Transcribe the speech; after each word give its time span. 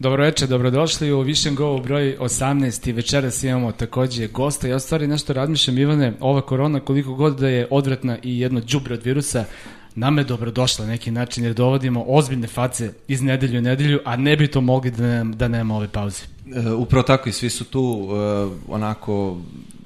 Dobro 0.00 0.22
večer, 0.22 0.48
dobrodošli 0.48 1.12
u 1.12 1.20
Vision 1.20 1.54
Go 1.54 1.78
broj 1.78 2.16
18 2.20 2.88
i 2.88 2.92
večeras 2.92 3.42
imamo 3.42 3.72
takođe 3.72 4.26
gosta. 4.26 4.68
Ja 4.68 4.78
stvari 4.78 5.06
nešto 5.06 5.32
razmišljam, 5.32 5.78
Ivane, 5.78 6.12
ova 6.20 6.40
korona 6.40 6.80
koliko 6.80 7.14
god 7.14 7.38
da 7.38 7.48
je 7.48 7.68
odvratna 7.70 8.18
i 8.22 8.40
jedno 8.40 8.60
džubre 8.60 8.94
od 8.94 9.04
virusa, 9.04 9.44
nam 9.94 10.18
je 10.18 10.24
dobrodošla 10.24 10.84
na 10.84 10.90
neki 10.90 11.10
način 11.10 11.44
jer 11.44 11.54
dovodimo 11.54 12.04
ozbiljne 12.08 12.46
face 12.46 12.92
iz 13.08 13.22
nedelju 13.22 13.58
u 13.58 13.62
nedelju, 13.62 14.00
a 14.04 14.16
ne 14.16 14.36
bi 14.36 14.48
to 14.48 14.60
mogli 14.60 14.90
da, 14.90 15.02
ne, 15.02 15.34
da 15.34 15.48
nema 15.48 15.76
ove 15.76 15.88
pauze. 15.88 16.22
E, 16.54 16.70
upravo 16.70 17.02
tako 17.02 17.28
i 17.28 17.32
svi 17.32 17.50
su 17.50 17.64
tu 17.64 18.08
e, 18.10 18.14
onako 18.68 19.38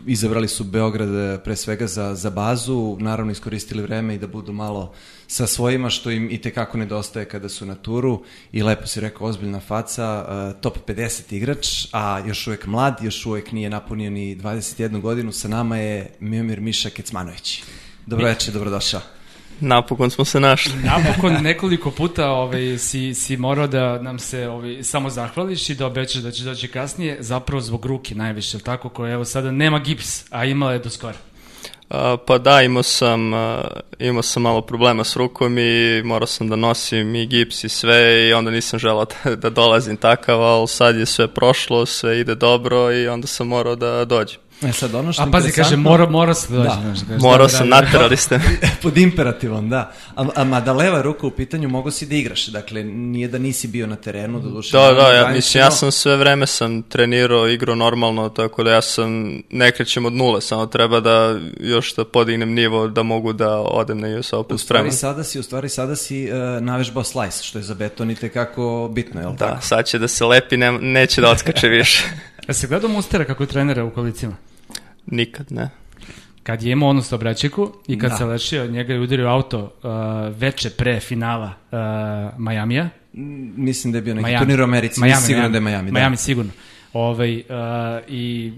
izabrali 0.07 0.49
su 0.49 0.65
Beograd 0.65 1.15
e, 1.15 1.39
pre 1.45 1.57
svega 1.57 1.87
za, 1.87 2.15
za 2.15 2.31
bazu, 2.31 2.97
naravno 3.01 3.33
iskoristili 3.33 3.83
vreme 3.83 4.15
i 4.15 4.19
da 4.19 4.27
budu 4.27 4.53
malo 4.53 4.93
sa 5.27 5.47
svojima, 5.47 5.91
što 5.91 6.11
im 6.11 6.31
i 6.31 6.39
tekako 6.39 6.79
nedostaje 6.79 7.29
kada 7.29 7.49
su 7.49 7.67
na 7.67 7.75
turu 7.75 8.23
i 8.53 8.63
lepo 8.63 8.87
si 8.87 9.01
rekao, 9.01 9.27
ozbiljna 9.27 9.61
faca, 9.61 10.27
uh, 10.29 10.61
top 10.61 10.79
50 10.87 11.35
igrač, 11.35 11.87
a 11.93 12.23
još 12.27 12.47
uvek 12.47 12.67
mlad, 12.67 12.99
još 13.03 13.27
uvek 13.27 13.53
nije 13.53 13.71
napunio 13.71 14.11
ni 14.11 14.37
21 14.37 15.01
godinu, 15.01 15.33
sa 15.33 15.49
nama 15.49 15.77
je 15.77 16.11
Miomir 16.21 16.61
Miša 16.61 16.91
Kecmanović. 16.91 17.63
Dobro 18.07 18.27
večer, 18.27 18.55
dobrodošao. 18.55 19.22
Napokon 19.63 20.11
smo 20.11 20.25
se 20.25 20.41
našli. 20.41 20.73
Napokon 20.93 21.33
nekoliko 21.43 21.91
puta 21.91 22.31
ovaj, 22.31 22.79
si, 22.79 23.15
si 23.15 23.37
morao 23.37 23.67
da 23.67 24.03
nam 24.03 24.19
se 24.19 24.49
ovaj, 24.49 24.83
samo 24.83 25.11
zahvališ 25.11 25.71
i 25.71 25.75
da 25.75 25.87
obećaš 25.87 26.23
da 26.23 26.31
ćeš 26.31 26.45
doći 26.45 26.69
kasnije, 26.69 27.17
zapravo 27.21 27.61
zbog 27.61 27.87
ruke 27.87 28.15
najviše, 28.15 28.59
tako 28.59 28.89
koja 28.89 29.13
evo 29.13 29.25
sada 29.25 29.51
nema 29.51 29.79
gips, 29.79 30.25
a 30.31 30.45
imala 30.45 30.73
je 30.73 30.79
do 30.79 30.91
skora. 30.91 31.17
Uh, 31.91 31.97
pa 32.27 32.39
da, 32.39 32.63
imao 32.63 32.83
sam, 32.83 33.33
uh, 33.33 33.61
imao 33.99 34.23
sam 34.23 34.43
malo 34.43 34.61
problema 34.61 35.05
s 35.05 35.17
rukom 35.17 35.59
i 35.59 36.03
morao 36.05 36.27
sam 36.27 36.49
da 36.49 36.57
nosim 36.57 37.15
i 37.15 37.27
gips 37.27 37.65
i 37.65 37.69
sve 37.69 38.29
i 38.29 38.33
onda 38.33 38.51
nisam 38.51 38.79
želao 38.79 39.05
da, 39.25 39.37
da 39.37 39.51
dolazim 39.51 39.97
takav, 39.97 40.43
ali 40.43 40.69
sad 40.69 40.97
je 40.97 41.07
sve 41.07 41.29
prošlo, 41.29 41.87
sve 41.87 42.21
ide 42.21 42.35
dobro 42.35 42.93
i 42.93 43.09
onda 43.09 43.27
sam 43.27 43.49
morao 43.49 43.77
da 43.77 44.05
dođem. 44.05 44.41
E 44.69 44.73
sad 44.73 44.95
ono 44.95 45.13
što 45.13 45.23
A 45.23 45.27
pazi, 45.33 45.53
kaže, 45.53 45.77
mora, 45.77 46.07
mora 46.07 46.35
se 46.35 46.53
dođe. 46.53 46.69
Da. 46.69 46.81
Znaš, 46.83 46.99
kaže, 47.09 47.19
Morao 47.23 47.47
da, 47.47 47.53
sam, 47.53 47.71
da, 47.71 47.81
naterali 47.81 48.17
ste. 48.17 48.41
Pod 48.83 48.97
imperativom, 48.99 49.69
da. 49.69 49.93
A, 50.17 50.27
a 50.35 50.45
mada 50.45 50.73
leva 50.73 51.03
ruka 51.03 51.27
u 51.27 51.31
pitanju 51.31 51.69
mogo 51.69 51.91
si 51.91 52.07
da 52.07 52.15
igraš. 52.15 52.47
Dakle, 52.47 52.85
nije 52.85 53.29
da 53.29 53.39
nisi 53.39 53.69
bio 53.69 53.87
na 53.87 53.97
terenu, 53.97 54.41
do 54.41 54.49
duše. 54.49 54.77
Da, 54.77 54.93
da, 54.93 55.13
ja, 55.13 55.29
mislim, 55.29 55.61
ja 55.61 55.71
sam 55.71 55.93
sve 55.93 56.17
vreme 56.17 56.47
sam 56.47 56.83
trenirao, 56.83 57.49
igrao 57.49 57.75
normalno, 57.77 58.29
tako 58.29 58.63
da 58.63 58.71
ja 58.73 58.83
sam, 58.83 59.13
ne 59.51 59.71
krećem 59.71 60.07
od 60.07 60.13
nule, 60.13 60.41
samo 60.41 60.67
treba 60.67 61.01
da 61.01 61.39
još 61.61 61.95
da 61.95 62.05
podignem 62.05 62.53
nivo, 62.53 62.89
da 62.89 63.03
mogu 63.03 63.33
da 63.33 63.59
odem 63.59 64.01
na 64.01 64.09
US 64.19 64.33
Open 64.33 64.55
U 64.55 64.59
stvari 64.59 64.81
spremno. 64.81 64.93
sada 64.93 65.25
si, 65.25 65.39
u 65.39 65.43
stvari 65.43 65.69
sada 65.69 65.97
si 65.97 66.29
uh, 66.31 66.63
navežbao 66.63 67.05
slice, 67.05 67.43
što 67.43 67.59
je 67.59 67.63
za 67.63 67.75
beton 67.75 68.11
i 68.11 68.15
tekako 68.15 68.91
bitno, 68.93 69.21
je 69.21 69.27
li 69.27 69.33
Da, 69.33 69.47
tako? 69.49 69.67
sad 69.67 69.87
će 69.87 69.99
da 69.99 70.09
se 70.09 70.25
lepi, 70.25 70.57
ne, 70.57 70.73
neće 70.73 71.21
da 71.21 71.31
odskače 71.31 71.69
više. 71.79 72.05
Ja 72.49 72.55
se 72.55 72.67
gledao 72.67 72.91
Mustera 72.91 73.25
kako 73.25 73.47
trenera 73.47 73.85
u 73.85 73.91
kolicima. 73.91 74.33
Nikad, 75.07 75.53
ne. 75.53 75.71
Kad 76.43 76.63
je 76.63 76.73
imao 76.73 76.89
onu 76.89 77.03
stobraćiku 77.03 77.73
i 77.89 77.99
kad 77.99 78.11
Da. 78.11 78.17
se 78.17 78.25
lešio, 78.25 78.67
njega 78.67 78.93
je 78.93 79.01
udario 79.01 79.29
auto 79.29 79.59
uh, 79.83 79.91
veče 80.39 80.71
pre 80.71 81.01
finala 81.01 81.47
uh, 81.71 81.79
Majamija. 82.39 82.89
Mislim 83.57 83.93
da 83.93 83.99
je 83.99 84.03
bio 84.03 84.15
neki 84.15 84.27
Miami. 84.27 84.39
turnir 84.47 84.61
u 84.61 84.65
Americi, 84.65 85.01
Miami, 85.01 85.11
Miami, 85.11 85.27
sigurno 85.27 85.49
da 85.49 85.57
je 85.57 85.61
Miami. 85.61 85.91
Da. 85.91 85.99
Miami 85.99 86.17
sigurno. 86.17 86.53
Ovaj, 86.93 87.37
uh, 87.37 87.43
I 88.09 88.53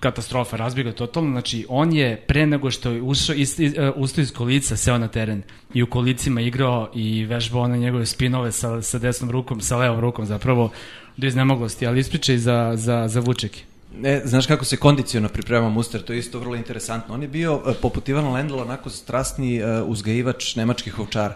katastrofa, 0.00 0.56
razbiga 0.56 0.92
totalno. 0.92 1.30
Znači, 1.30 1.66
on 1.68 1.92
je 1.92 2.16
pre 2.16 2.46
nego 2.46 2.70
što 2.70 2.90
je 2.90 3.02
ušao, 3.02 3.36
uh, 3.36 3.92
ustao 3.96 4.22
iz 4.22 4.32
kolica, 4.32 4.76
seo 4.76 4.98
na 4.98 5.08
teren 5.08 5.42
i 5.74 5.82
u 5.82 5.86
kolicima 5.86 6.40
igrao 6.40 6.90
i 6.94 7.24
vežbao 7.24 7.62
one 7.62 7.78
njegove 7.78 8.06
spinove 8.06 8.52
sa, 8.52 8.82
sa 8.82 8.98
desnom 8.98 9.30
rukom, 9.30 9.60
sa 9.60 9.76
levom 9.76 10.00
rukom 10.00 10.26
zapravo 10.26 10.70
do 11.16 11.26
iznemoglosti, 11.26 11.86
ali 11.86 12.00
ispričaj 12.00 12.38
za, 12.38 12.72
za, 12.74 13.08
za 13.08 13.20
Vučeki. 13.20 13.64
E, 14.04 14.20
znaš 14.24 14.46
kako 14.46 14.64
se 14.64 14.76
kondiciono 14.76 15.28
priprema 15.28 15.68
Muster, 15.68 16.02
to 16.02 16.12
je 16.12 16.18
isto 16.18 16.38
vrlo 16.38 16.56
interesantno. 16.56 17.14
On 17.14 17.22
je 17.22 17.28
bio, 17.28 17.62
e, 17.66 17.74
poput 17.82 18.08
Ivana 18.08 18.32
Lendela, 18.32 18.62
onako 18.62 18.90
strasni 18.90 19.56
e, 19.56 19.82
uzgajivač 19.82 20.56
nemačkih 20.56 20.98
ovčara. 20.98 21.34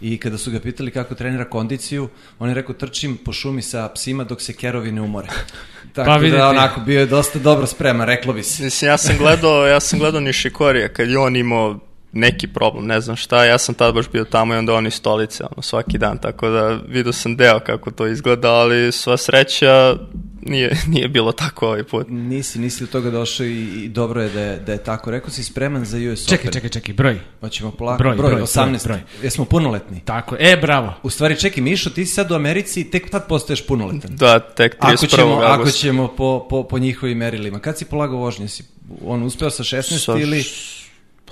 I 0.00 0.18
kada 0.18 0.38
su 0.38 0.50
ga 0.50 0.60
pitali 0.60 0.90
kako 0.90 1.14
trenira 1.14 1.44
kondiciju, 1.44 2.08
on 2.38 2.48
je 2.48 2.54
rekao 2.54 2.74
trčim 2.74 3.16
po 3.24 3.32
šumi 3.32 3.62
sa 3.62 3.88
psima 3.88 4.24
dok 4.24 4.40
se 4.40 4.52
kerovi 4.52 4.92
ne 4.92 5.00
umore. 5.02 5.28
Tako 5.94 6.06
Pa 6.06 6.16
vidite. 6.16 6.38
da 6.38 6.48
onako 6.48 6.80
bio 6.80 7.00
je 7.00 7.06
dosta 7.06 7.38
dobro 7.38 7.66
spreman, 7.66 8.06
reklo 8.06 8.32
bi 8.32 8.42
se. 8.42 8.64
Mislim, 8.64 8.88
ja 8.88 8.98
sam 8.98 9.16
gledao, 9.18 9.66
ja 9.66 9.80
sam 9.80 9.98
gledao 9.98 10.20
Nishikorija 10.20 10.88
kad 10.88 11.08
je 11.08 11.18
on 11.18 11.36
imao 11.36 11.78
neki 12.12 12.48
problem, 12.48 12.86
ne 12.86 13.00
znam 13.00 13.16
šta, 13.16 13.44
ja 13.44 13.58
sam 13.58 13.74
tad 13.74 13.94
baš 13.94 14.10
bio 14.10 14.24
tamo 14.24 14.54
i 14.54 14.56
onda 14.56 14.74
oni 14.74 14.90
stolice, 14.90 15.44
ono, 15.44 15.62
svaki 15.62 15.98
dan, 15.98 16.18
tako 16.18 16.48
da 16.48 16.78
vidio 16.88 17.12
sam 17.12 17.36
deo 17.36 17.60
kako 17.60 17.90
to 17.90 18.06
izgleda, 18.06 18.50
ali 18.50 18.92
sva 18.92 19.16
sreća 19.16 19.96
nije, 20.42 20.76
nije 20.94 21.08
bilo 21.08 21.32
tako 21.32 21.66
ovaj 21.66 21.84
put. 21.84 22.06
Nisi, 22.10 22.58
nisi 22.58 22.84
do 22.84 22.90
toga 22.92 23.10
došao 23.10 23.46
i, 23.46 23.84
i 23.84 23.88
dobro 23.88 24.22
je 24.22 24.28
da 24.28 24.40
je, 24.40 24.58
da 24.58 24.72
je 24.72 24.78
tako. 24.78 25.10
Rekao 25.10 25.30
si 25.30 25.44
spreman 25.44 25.84
za 25.84 25.98
US 26.12 26.26
Čekaj, 26.26 26.38
Open. 26.38 26.52
čekaj, 26.52 26.70
čekaj, 26.70 26.94
broj. 26.94 27.20
Hoćemo 27.40 27.70
polako. 27.70 27.98
Broj, 27.98 28.16
Broj, 28.16 28.30
broj, 28.30 28.42
18. 28.42 28.84
broj. 28.84 29.00
Jesmo 29.22 29.44
punoletni? 29.44 30.00
Tako, 30.04 30.36
e, 30.38 30.56
bravo. 30.56 30.94
U 31.02 31.10
stvari, 31.10 31.40
čekaj, 31.40 31.62
Mišo, 31.62 31.90
ti 31.90 32.06
si 32.06 32.14
sad 32.14 32.30
u 32.30 32.34
Americi 32.34 32.80
i 32.80 32.90
tek 32.90 33.10
tad 33.10 33.28
postaješ 33.28 33.66
punoletan. 33.66 34.16
Da, 34.16 34.40
tek 34.40 34.76
31. 34.80 34.92
Ako 34.94 35.06
ćemo, 35.06 35.34
ako 35.34 35.70
ćemo 35.70 36.08
po, 36.08 36.46
po, 36.50 36.62
po 36.68 36.78
njihovim 36.78 37.18
merilima. 37.18 37.58
Kad 37.58 37.78
si 37.78 37.84
polagao 37.84 38.18
vožnje? 38.18 38.48
Si 38.48 38.64
on 39.04 39.22
uspeo 39.22 39.50
sa 39.50 39.62
16 39.62 39.98
Sa 39.98 40.18
ili... 40.18 40.44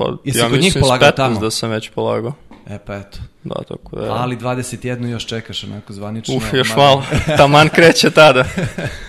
Pa, 0.01 0.17
Jesi 0.25 0.39
ja 0.39 0.49
kod 0.49 0.61
njih 0.61 0.77
polagao 0.81 1.09
15 1.11 1.17
tamo? 1.17 1.41
da 1.41 1.51
sam 1.51 1.71
već 1.71 1.91
polagao. 1.91 2.33
E 2.71 2.79
pa 2.87 2.95
eto. 2.97 3.19
Da, 3.45 3.55
tako 3.69 3.97
da... 3.97 4.13
Ali 4.13 4.37
21 4.37 5.07
još 5.07 5.27
čekaš 5.27 5.65
onako 5.65 5.93
zvanično. 5.93 6.37
Uf, 6.37 6.53
još 6.53 6.69
mada- 6.69 6.77
malo. 6.77 7.05
Taman 7.39 7.69
kreće 7.69 8.11
tada. 8.11 8.45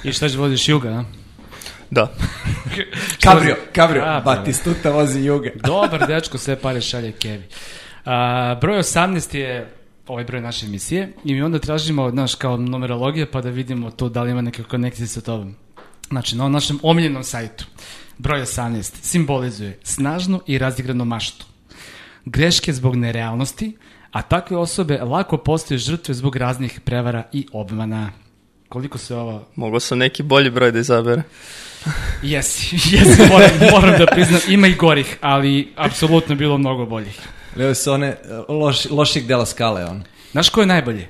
I 0.03 0.13
šta 0.13 0.29
će 0.29 0.37
vodiš 0.37 0.69
juga, 0.69 0.89
a? 0.89 1.03
Da. 1.89 2.07
Kabrio, 3.23 3.55
kabrio. 3.73 4.03
Kabrio. 4.03 4.21
Batistuta 4.25 4.91
vozi 4.91 5.19
juga. 5.19 5.49
Dobar 5.67 6.07
dečko, 6.07 6.37
sve 6.37 6.55
pare 6.55 6.81
šalje 6.81 7.11
Kevi. 7.11 7.43
A, 8.05 8.55
broj 8.61 8.77
18 8.77 9.35
je 9.35 9.73
ovaj 10.07 10.23
broj 10.23 10.41
naše 10.41 10.65
emisije 10.65 11.13
i 11.23 11.33
mi 11.33 11.41
onda 11.41 11.59
tražimo, 11.59 12.09
znaš, 12.09 12.35
kao 12.35 12.57
numerologije 12.57 13.31
pa 13.31 13.41
da 13.41 13.49
vidimo 13.49 13.91
tu 13.91 14.09
da 14.09 14.23
li 14.23 14.31
ima 14.31 14.41
neke 14.41 14.63
konekcije 14.63 15.07
sa 15.07 15.21
tobom. 15.21 15.55
Znači, 16.11 16.35
na 16.35 16.49
našem 16.49 16.79
omiljenom 16.83 17.23
sajtu, 17.23 17.65
broj 18.17 18.41
18 18.41 18.93
simbolizuje 19.01 19.79
snažnu 19.83 20.41
i 20.47 20.57
razigranu 20.57 21.05
maštu, 21.05 21.45
greške 22.25 22.73
zbog 22.73 22.95
nerealnosti, 22.95 23.77
a 24.11 24.21
takve 24.21 24.57
osobe 24.57 24.97
lako 24.97 25.37
postaju 25.37 25.77
žrtve 25.77 26.13
zbog 26.13 26.35
raznih 26.35 26.79
prevara 26.85 27.23
i 27.33 27.47
obmana. 27.53 28.11
Koliko 28.69 28.97
se 28.97 29.15
ovo 29.15 29.47
Mogao 29.55 29.79
sam 29.79 29.97
neki 29.97 30.23
bolji 30.23 30.49
broj 30.49 30.71
da 30.71 30.79
izabere. 30.79 31.23
Jesi, 32.23 32.75
jesi, 32.75 33.21
moram, 33.29 33.49
moram 33.71 33.99
da 33.99 34.05
priznam, 34.05 34.41
ima 34.47 34.67
i 34.67 34.75
gorih, 34.75 35.17
ali 35.21 35.73
apsolutno 35.75 36.35
bilo 36.35 36.57
mnogo 36.57 36.85
boljih. 36.85 37.19
Leo 37.55 37.75
su 37.75 37.91
one 37.91 38.17
loš, 38.49 38.89
loših 38.89 39.27
dela 39.27 39.45
skale, 39.45 39.85
on. 39.85 40.03
Znaš 40.31 40.49
ko 40.49 40.61
je 40.61 40.67
najbolje? 40.67 41.07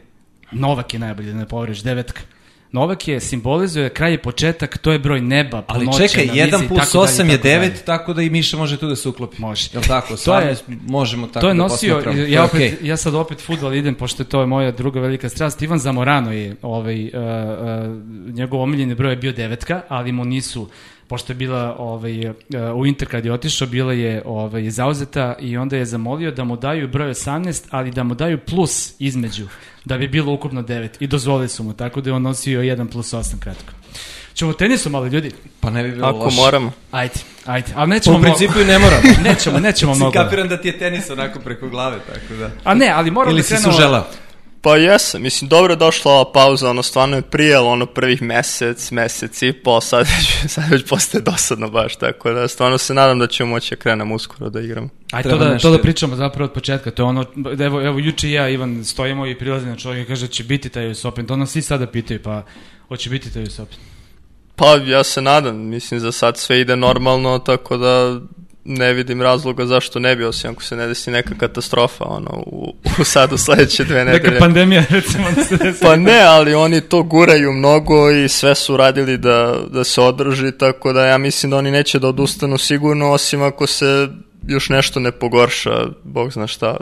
Novak 0.51 0.93
je 0.93 0.99
najbolje, 0.99 1.31
da 1.31 1.39
ne 1.39 1.47
povreš, 1.47 1.83
devetka. 1.83 2.21
Novak 2.71 3.07
je, 3.07 3.19
simbolizuje 3.19 3.89
kraj 3.89 4.13
i 4.13 4.17
početak, 4.17 4.77
to 4.77 4.91
je 4.91 4.99
broj 4.99 5.21
neba, 5.21 5.63
Ali 5.67 5.87
čekaj, 5.97 6.25
na 6.25 6.33
vizi 6.33 6.45
1 6.45 6.65
i 6.65 6.67
plus 6.67 6.79
tako 6.79 6.97
dalje, 6.97 7.11
8 7.13 7.29
je 7.29 7.37
tako 7.37 7.43
dalje. 7.49 7.71
9, 7.71 7.83
tako 7.85 8.13
da 8.13 8.21
i 8.21 8.29
Miša 8.29 8.57
može 8.57 8.77
tu 8.77 8.87
da 8.87 8.95
se 8.95 9.09
uklopi. 9.09 9.41
Može. 9.41 9.69
Jel 9.73 9.83
tako? 9.83 10.07
To 10.13 10.17
Stvarno 10.17 10.49
je- 10.49 10.55
možemo 10.87 11.27
tako 11.27 11.39
to 11.39 11.47
je 11.47 11.53
da 11.53 11.57
nosio, 11.57 11.95
posmatramo. 11.95 12.27
ja, 12.27 12.43
opet, 12.43 12.55
okej. 12.55 12.87
ja 12.87 12.97
sad 12.97 13.15
opet 13.15 13.41
futbol 13.41 13.73
idem, 13.75 13.95
pošto 13.95 14.23
to 14.23 14.39
je 14.41 14.47
moja 14.47 14.71
druga 14.71 14.99
velika 14.99 15.29
strast. 15.29 15.61
Ivan 15.61 15.79
Zamorano 15.79 16.31
je, 16.31 16.55
ovaj, 16.61 17.03
uh, 17.05 17.11
uh, 17.13 18.33
njegov 18.33 18.61
omiljeni 18.61 18.95
broj 18.95 19.11
je 19.11 19.17
bio 19.17 19.31
devetka, 19.31 19.81
ali 19.87 20.11
mu 20.11 20.25
nisu, 20.25 20.69
pošto 21.11 21.31
je 21.31 21.37
bila 21.37 21.75
ovaj, 21.79 22.29
uh, 22.29 22.33
u 22.75 22.85
Inter 22.85 23.07
kad 23.07 23.25
je 23.25 23.33
otišao, 23.33 23.67
bila 23.67 23.93
je 23.93 24.21
ovaj, 24.25 24.69
zauzeta 24.69 25.35
i 25.39 25.57
onda 25.57 25.77
je 25.77 25.85
zamolio 25.85 26.31
da 26.31 26.43
mu 26.43 26.55
daju 26.55 26.87
broj 26.87 27.09
18, 27.09 27.63
ali 27.69 27.91
da 27.91 28.03
mu 28.03 28.15
daju 28.15 28.37
plus 28.39 28.93
između, 28.99 29.47
da 29.85 29.97
bi 29.97 30.07
bilo 30.07 30.33
ukupno 30.33 30.61
9. 30.63 30.89
I 30.99 31.07
dozvolili 31.07 31.49
su 31.49 31.63
mu, 31.63 31.73
tako 31.73 32.01
da 32.01 32.09
je 32.09 32.13
on 32.13 32.21
nosio 32.21 32.61
1 32.61 32.91
plus 32.91 33.13
8 33.13 33.39
kratko. 33.39 33.73
Ćemo 34.33 34.53
tenisu 34.53 34.89
malo 34.89 35.07
ljudi? 35.07 35.31
Pa 35.59 35.69
ne 35.69 35.83
bi 35.83 35.91
bilo 35.91 36.07
Ako 36.07 36.17
loše. 36.17 36.35
moramo. 36.35 36.71
Ajde, 36.91 37.13
ajde. 37.45 37.67
Ali 37.75 37.89
nećemo 37.89 38.17
u 38.17 38.21
principu 38.21 38.59
i 38.59 38.65
ne 38.65 38.79
moramo. 38.79 39.01
Nećemo, 39.23 39.59
nećemo 39.59 39.93
Si 39.95 39.99
mnogo. 39.99 40.11
kapiram 40.13 40.47
da 40.47 40.57
ti 40.57 40.67
je 40.67 40.77
tenis 40.79 41.09
onako 41.09 41.39
preko 41.39 41.69
glave, 41.69 41.97
tako 42.13 42.33
da. 42.39 42.49
A 42.63 42.73
ne, 42.73 42.89
ali 42.89 43.11
moramo 43.11 43.31
Ili 43.31 43.39
da 43.39 43.43
si 43.43 43.53
krenemo... 43.53 43.71
suželao? 43.73 44.05
Pa 44.63 44.77
jesam, 44.77 45.21
mislim, 45.21 45.49
dobro 45.49 45.73
je 45.73 45.77
došla 45.77 46.11
ova 46.11 46.31
pauza, 46.31 46.69
ono, 46.69 46.83
stvarno 46.83 47.15
je 47.15 47.21
prijelo, 47.21 47.69
ono, 47.69 47.85
prvih 47.85 48.21
mesec, 48.21 48.91
mesec 48.91 49.41
i 49.41 49.53
pol, 49.53 49.81
sad 49.81 50.07
već, 50.07 50.35
sad 50.53 50.63
već 50.71 50.89
postaje 50.89 51.21
dosadno 51.21 51.69
baš, 51.69 51.95
tako 51.95 52.31
da 52.31 52.47
stvarno 52.47 52.77
se 52.77 52.93
nadam 52.93 53.19
da 53.19 53.27
ćemo 53.27 53.49
moći 53.49 53.75
da 53.75 53.81
krenemo 53.81 54.15
uskoro 54.15 54.49
da 54.49 54.61
igramo. 54.61 54.89
Aj, 55.11 55.23
to 55.23 55.37
da, 55.37 55.49
nešto- 55.49 55.67
to 55.67 55.77
da 55.77 55.81
pričamo 55.81 56.15
zapravo 56.15 56.45
od 56.45 56.53
početka, 56.53 56.91
to 56.91 57.03
je 57.03 57.07
ono, 57.07 57.25
evo, 57.59 57.81
evo 57.81 57.99
juče 57.99 58.29
i 58.29 58.31
ja, 58.31 58.49
Ivan, 58.49 58.85
stojimo 58.85 59.27
i 59.27 59.37
prilazi 59.37 59.65
na 59.65 59.75
čovjeka 59.75 60.01
i 60.01 60.07
kaže 60.07 60.27
će 60.27 60.43
biti 60.43 60.69
taj 60.69 60.91
US 60.91 61.05
Open, 61.05 61.25
to 61.25 61.35
nas 61.35 61.51
svi 61.51 61.61
sada 61.61 61.87
pitaju, 61.87 62.19
pa 62.23 62.43
hoće 62.87 63.09
biti 63.09 63.33
taj 63.33 63.43
US 63.43 63.59
Open. 63.59 63.77
Pa 64.55 64.75
ja 64.75 65.03
se 65.03 65.21
nadam, 65.21 65.57
mislim 65.57 65.99
za 65.99 66.11
sad 66.11 66.37
sve 66.37 66.61
ide 66.61 66.75
normalno, 66.75 67.39
tako 67.39 67.77
da 67.77 68.19
ne 68.65 68.93
vidim 68.93 69.21
razloga 69.21 69.65
zašto 69.65 69.99
ne 69.99 70.15
bi, 70.15 70.23
osim 70.23 70.51
ako 70.51 70.63
se 70.63 70.75
ne 70.75 70.87
desi 70.87 71.11
neka 71.11 71.35
katastrofa 71.37 72.03
ono, 72.03 72.43
u, 72.45 72.73
u 72.99 73.03
sad 73.03 73.33
u 73.33 73.37
sledeće 73.37 73.83
dve 73.83 74.05
nedelje. 74.05 74.31
Neka 74.31 74.39
pandemija, 74.39 74.83
recimo, 74.89 75.31
da 75.35 75.43
se 75.43 75.57
desi. 75.57 75.81
Pa 75.81 75.95
ne, 75.95 76.21
ali 76.21 76.53
oni 76.53 76.81
to 76.81 77.03
guraju 77.03 77.51
mnogo 77.51 78.11
i 78.11 78.29
sve 78.29 78.55
su 78.55 78.77
radili 78.77 79.17
da, 79.17 79.55
da 79.69 79.83
se 79.83 80.01
održi, 80.01 80.51
tako 80.51 80.93
da 80.93 81.05
ja 81.05 81.17
mislim 81.17 81.49
da 81.49 81.57
oni 81.57 81.71
neće 81.71 81.99
da 81.99 82.07
odustanu 82.07 82.57
sigurno, 82.57 83.11
osim 83.11 83.41
ako 83.41 83.67
se 83.67 84.07
još 84.47 84.69
nešto 84.69 84.99
ne 84.99 85.11
pogorša, 85.11 85.87
bog 86.03 86.31
zna 86.31 86.47
šta. 86.47 86.77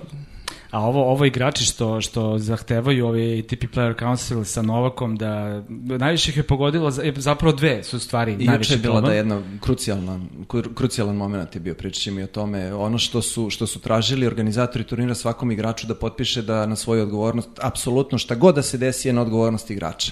A 0.72 0.82
ovo, 0.82 1.12
ovo 1.12 1.26
igrači 1.26 1.66
što, 1.66 2.02
što 2.02 2.38
zahtevaju 2.38 3.08
ovaj 3.08 3.40
ATP 3.40 3.64
Player 3.66 4.00
Council 4.00 4.44
sa 4.44 4.62
Novakom, 4.62 5.16
da 5.16 5.62
najviše 5.70 6.32
ih 6.32 6.38
je 6.38 6.44
pogodilo, 6.44 6.92
za- 6.92 7.14
zapravo 7.16 7.52
dve 7.54 7.84
su 7.84 8.00
stvari 8.00 8.34
I 8.34 8.46
najviše 8.46 8.74
je 8.74 8.78
bila 8.78 8.94
problem. 8.94 9.10
da 9.10 9.16
jedna 9.16 9.60
krucijalna, 9.60 10.20
kru- 10.40 10.74
krucijalan 10.74 11.16
moment 11.16 11.56
je 11.56 11.62
bio, 11.62 11.74
pričat 11.76 12.02
ćemo 12.02 12.20
i 12.20 12.24
o 12.24 12.28
tome. 12.28 12.74
Ono 12.76 12.98
što 12.98 13.22
su, 13.22 13.50
što 13.50 13.68
su 13.68 13.80
tražili 13.80 14.28
organizatori 14.28 14.84
turnira 14.84 15.16
svakom 15.16 15.52
igraču 15.52 15.88
da 15.88 15.96
potpiše 15.96 16.42
da 16.42 16.66
na 16.66 16.76
svoju 16.76 17.04
odgovornost, 17.04 17.50
apsolutno 17.62 18.18
šta 18.18 18.36
god 18.36 18.56
da 18.56 18.62
se 18.62 18.78
desi 18.78 19.08
je 19.08 19.14
na 19.14 19.22
odgovornost 19.22 19.72
igrača. 19.72 20.12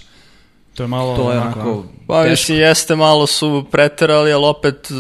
To 0.74 0.84
je 0.84 0.88
malo 0.88 1.16
To 1.16 1.32
je 1.32 1.40
onako, 1.40 1.60
onako 1.60 1.84
Pa 2.08 2.24
teško. 2.24 2.54
jeste 2.54 2.96
malo 2.96 3.28
su 3.28 3.66
preterali, 3.72 4.34
ali 4.34 4.46
opet 4.46 4.92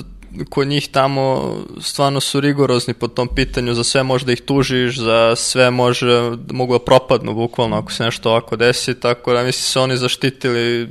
kod 0.49 0.67
njih 0.67 0.87
tamo 0.87 1.55
stvarno 1.81 2.19
su 2.19 2.39
rigorozni 2.39 2.93
po 2.93 3.07
tom 3.07 3.27
pitanju, 3.35 3.73
za 3.73 3.83
sve 3.83 4.03
može 4.03 4.25
da 4.25 4.31
ih 4.31 4.41
tužiš, 4.41 4.99
za 4.99 5.35
sve 5.35 5.71
može, 5.71 6.31
mogu 6.51 6.73
da 6.73 6.85
propadnu 6.85 7.33
bukvalno 7.33 7.77
ako 7.77 7.91
se 7.91 8.03
nešto 8.03 8.29
ovako 8.29 8.55
desi, 8.55 8.99
tako 8.99 9.33
da 9.33 9.43
mislim 9.43 9.63
se 9.63 9.79
oni 9.79 9.97
zaštitili 9.97 10.89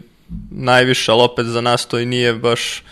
najviše, 0.50 1.12
ali 1.12 1.22
opet 1.22 1.46
za 1.46 1.60
nas 1.60 1.86
to 1.86 1.98
i 1.98 2.06
nije 2.06 2.34
baš 2.34 2.82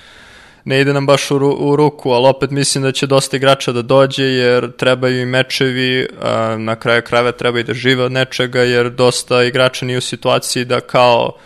ne 0.64 0.80
ide 0.80 0.92
nam 0.92 1.06
baš 1.06 1.30
u, 1.30 1.36
u 1.36 1.76
ruku, 1.76 2.10
ali 2.10 2.28
opet 2.28 2.50
mislim 2.50 2.84
da 2.84 2.92
će 2.92 3.06
dosta 3.06 3.36
igrača 3.36 3.72
da 3.72 3.82
dođe 3.82 4.24
jer 4.24 4.72
trebaju 4.76 5.20
i 5.20 5.26
mečevi, 5.26 6.08
a 6.22 6.56
na 6.58 6.76
kraju 6.76 7.02
krajeva 7.02 7.32
treba 7.32 7.60
i 7.60 7.62
da 7.64 7.74
žive 7.74 8.04
od 8.04 8.12
nečega 8.12 8.60
jer 8.60 8.90
dosta 8.90 9.42
igrača 9.42 9.86
nije 9.86 9.98
u 9.98 10.00
situaciji 10.00 10.64
da 10.64 10.80
kao, 10.80 11.36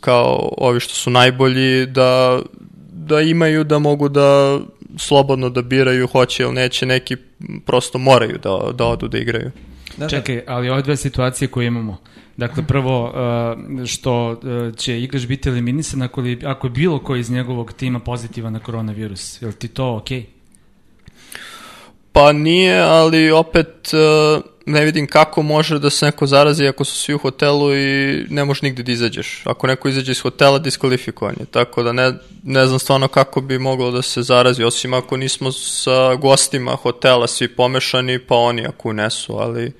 kao 0.00 0.52
ovi 0.56 0.80
što 0.80 0.94
su 0.94 1.10
najbolji 1.10 1.86
da, 1.86 2.40
da 3.08 3.20
imaju 3.20 3.64
da 3.64 3.78
mogu 3.78 4.08
da 4.08 4.60
slobodno 4.98 5.50
da 5.50 5.62
biraju 5.62 6.06
hoće 6.06 6.42
ili 6.42 6.52
neće, 6.52 6.86
neki 6.86 7.16
prosto 7.66 7.98
moraju 7.98 8.38
da, 8.42 8.72
da 8.74 8.84
odu 8.84 9.08
da 9.08 9.18
igraju. 9.18 9.50
Da, 9.96 10.04
da. 10.04 10.08
Čekaj, 10.08 10.42
ali 10.46 10.70
ove 10.70 10.82
dve 10.82 10.96
situacije 10.96 11.48
koje 11.48 11.66
imamo, 11.66 11.96
dakle 12.36 12.66
prvo 12.66 13.04
uh, 13.04 13.86
što 13.86 14.30
uh, 14.30 14.76
će 14.76 15.00
igrač 15.02 15.26
biti 15.26 15.48
eliminisan 15.48 16.02
ako, 16.02 16.20
li, 16.20 16.40
ako 16.44 16.66
je 16.66 16.70
bilo 16.70 16.98
ko 16.98 17.16
iz 17.16 17.30
njegovog 17.30 17.72
tima 17.72 18.00
pozitivan 18.00 18.52
na 18.52 18.58
koronavirus, 18.58 19.42
je 19.42 19.46
li 19.46 19.54
ti 19.54 19.68
to 19.68 19.96
okej? 19.96 20.24
Pa 22.12 22.32
nije, 22.32 22.80
ali 22.80 23.30
opet 23.30 23.90
uh, 23.92 24.42
ne 24.68 24.84
vidim 24.84 25.06
kako 25.06 25.42
može 25.42 25.78
da 25.78 25.90
se 25.90 26.06
neko 26.06 26.26
zarazi 26.26 26.66
ako 26.66 26.84
su 26.84 26.98
svi 26.98 27.14
u 27.14 27.18
hotelu 27.18 27.74
i 27.74 28.26
ne 28.30 28.44
možeš 28.44 28.62
nigde 28.62 28.82
da 28.82 28.92
izađeš. 28.92 29.42
Ako 29.44 29.66
neko 29.66 29.88
izađe 29.88 30.12
iz 30.12 30.20
hotela, 30.20 30.58
diskvalifikovan 30.58 31.34
je. 31.40 31.46
Tako 31.46 31.82
da 31.82 31.92
ne, 31.92 32.12
ne 32.42 32.66
znam 32.66 32.78
stvarno 32.78 33.08
kako 33.08 33.40
bi 33.40 33.58
moglo 33.58 33.90
da 33.90 34.02
se 34.02 34.22
zarazi, 34.22 34.64
osim 34.64 34.94
ako 34.94 35.16
nismo 35.16 35.52
sa 35.52 36.14
gostima 36.14 36.72
hotela 36.72 37.26
svi 37.26 37.48
pomešani, 37.48 38.18
pa 38.18 38.34
oni 38.34 38.66
ako 38.66 38.88
unesu, 38.88 39.36
ali 39.36 39.72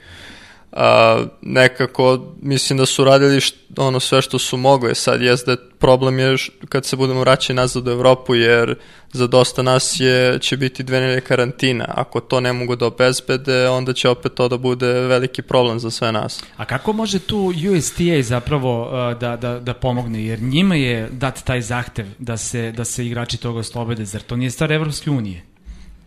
a, 0.78 1.24
nekako 1.42 2.34
mislim 2.42 2.76
da 2.78 2.86
su 2.86 3.04
radili 3.04 3.40
št, 3.40 3.54
ono 3.76 4.00
sve 4.00 4.22
što 4.22 4.38
su 4.38 4.56
mogli. 4.56 4.94
Sad 4.94 5.22
jest 5.22 5.46
da 5.46 5.56
problem 5.78 6.18
je 6.18 6.34
š- 6.36 6.52
kad 6.68 6.84
se 6.84 6.96
budemo 6.96 7.20
vraćati 7.20 7.54
nazad 7.54 7.88
u 7.88 7.90
Evropu 7.90 8.34
jer 8.34 8.74
za 9.12 9.26
dosta 9.26 9.62
nas 9.62 10.00
je, 10.00 10.38
će 10.38 10.56
biti 10.56 10.82
dve 10.82 11.00
nedelje 11.00 11.20
karantina. 11.20 11.84
Ako 11.88 12.20
to 12.20 12.40
ne 12.40 12.52
mogu 12.52 12.76
da 12.76 12.86
obezbede, 12.86 13.68
onda 13.68 13.92
će 13.92 14.08
opet 14.08 14.34
to 14.34 14.48
da 14.48 14.56
bude 14.56 14.86
veliki 14.86 15.42
problem 15.42 15.78
za 15.78 15.90
sve 15.90 16.12
nas. 16.12 16.42
A 16.56 16.64
kako 16.64 16.92
može 16.92 17.18
tu 17.18 17.52
USTA 17.76 18.22
zapravo 18.22 18.82
uh, 18.82 19.18
da, 19.18 19.36
da, 19.36 19.60
da 19.60 19.74
pomogne? 19.74 20.24
Jer 20.24 20.42
njima 20.42 20.74
je 20.74 21.08
dat 21.12 21.44
taj 21.44 21.60
zahtev 21.60 22.06
da 22.18 22.36
se, 22.36 22.72
da 22.72 22.84
se 22.84 23.06
igrači 23.06 23.36
toga 23.36 23.58
oslobode. 23.58 24.04
Zar 24.04 24.20
to 24.20 24.36
nije 24.36 24.50
stvar 24.50 24.72
Evropske 24.72 25.10
unije? 25.10 25.42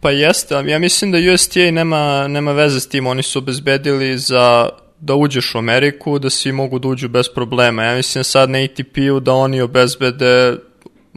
Pa 0.01 0.12
jeste, 0.12 0.56
ja 0.68 0.80
mislim 0.80 1.12
da 1.12 1.18
USTA 1.33 1.71
nema, 1.71 2.27
nema 2.27 2.51
veze 2.51 2.80
s 2.80 2.89
tim, 2.89 3.07
oni 3.07 3.24
su 3.24 3.39
obezbedili 3.39 4.18
za 4.18 4.69
da 5.00 5.15
uđeš 5.15 5.56
u 5.56 5.57
Ameriku, 5.57 6.19
da 6.19 6.30
svi 6.30 6.51
mogu 6.51 6.80
da 6.80 6.88
uđu 6.88 7.09
bez 7.09 7.25
problema. 7.36 7.83
Ja 7.83 7.95
mislim 7.95 8.24
sad 8.24 8.50
na 8.50 8.57
ATP-u 8.57 9.19
da 9.19 9.33
oni 9.33 9.62
obezbede 9.62 10.57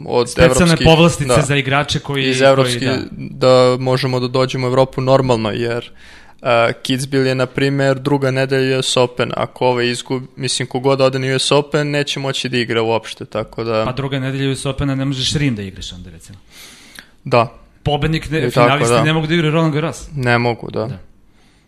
od 0.05 0.29
Specijalne 0.29 0.63
evropskih... 0.63 0.85
povlastice 0.85 1.35
da. 1.35 1.41
za 1.41 1.55
igrače 1.55 1.99
koji... 1.99 2.29
iz 2.29 2.41
evropske, 2.41 2.79
koji, 2.79 2.99
da. 3.11 3.73
da 3.73 3.77
možemo 3.83 4.19
da 4.19 4.27
dođemo 4.27 4.67
u 4.67 4.69
Evropu 4.69 5.01
normalno, 5.01 5.51
jer 5.51 5.91
uh, 6.41 6.47
Kidsville 6.81 7.29
je, 7.29 7.35
na 7.35 7.45
primer, 7.45 7.99
druga 7.99 8.31
nedelja 8.31 8.79
US 8.79 8.97
Open. 8.97 9.31
Ako 9.35 9.65
ove 9.65 9.89
izgub, 9.89 10.23
mislim, 10.35 10.67
kogod 10.67 11.01
ode 11.01 11.19
na 11.19 11.35
US 11.35 11.51
Open, 11.51 11.91
neće 11.91 12.19
moći 12.19 12.49
da 12.49 12.57
igra 12.57 12.81
uopšte, 12.81 13.25
tako 13.25 13.63
da, 13.63 13.85
Pa 13.85 13.91
druga 13.91 14.19
nedelja 14.19 14.51
US 14.51 14.65
Opena 14.65 14.95
ne 14.95 15.05
možeš 15.05 15.33
Rim 15.33 15.55
da 15.55 15.61
igraš 15.61 15.93
onda 15.93 16.09
recimo. 16.09 16.37
da, 17.23 17.64
Pobednik, 17.85 18.29
ne, 18.31 18.49
finalisti 18.51 18.93
da. 18.93 19.03
ne 19.03 19.13
mogu 19.13 19.27
da 19.27 19.33
igraju 19.33 19.53
Roland 19.53 19.73
Garros. 19.73 20.07
ne 20.15 20.37
mogu, 20.37 20.71
da. 20.71 20.85
Da. 20.85 20.99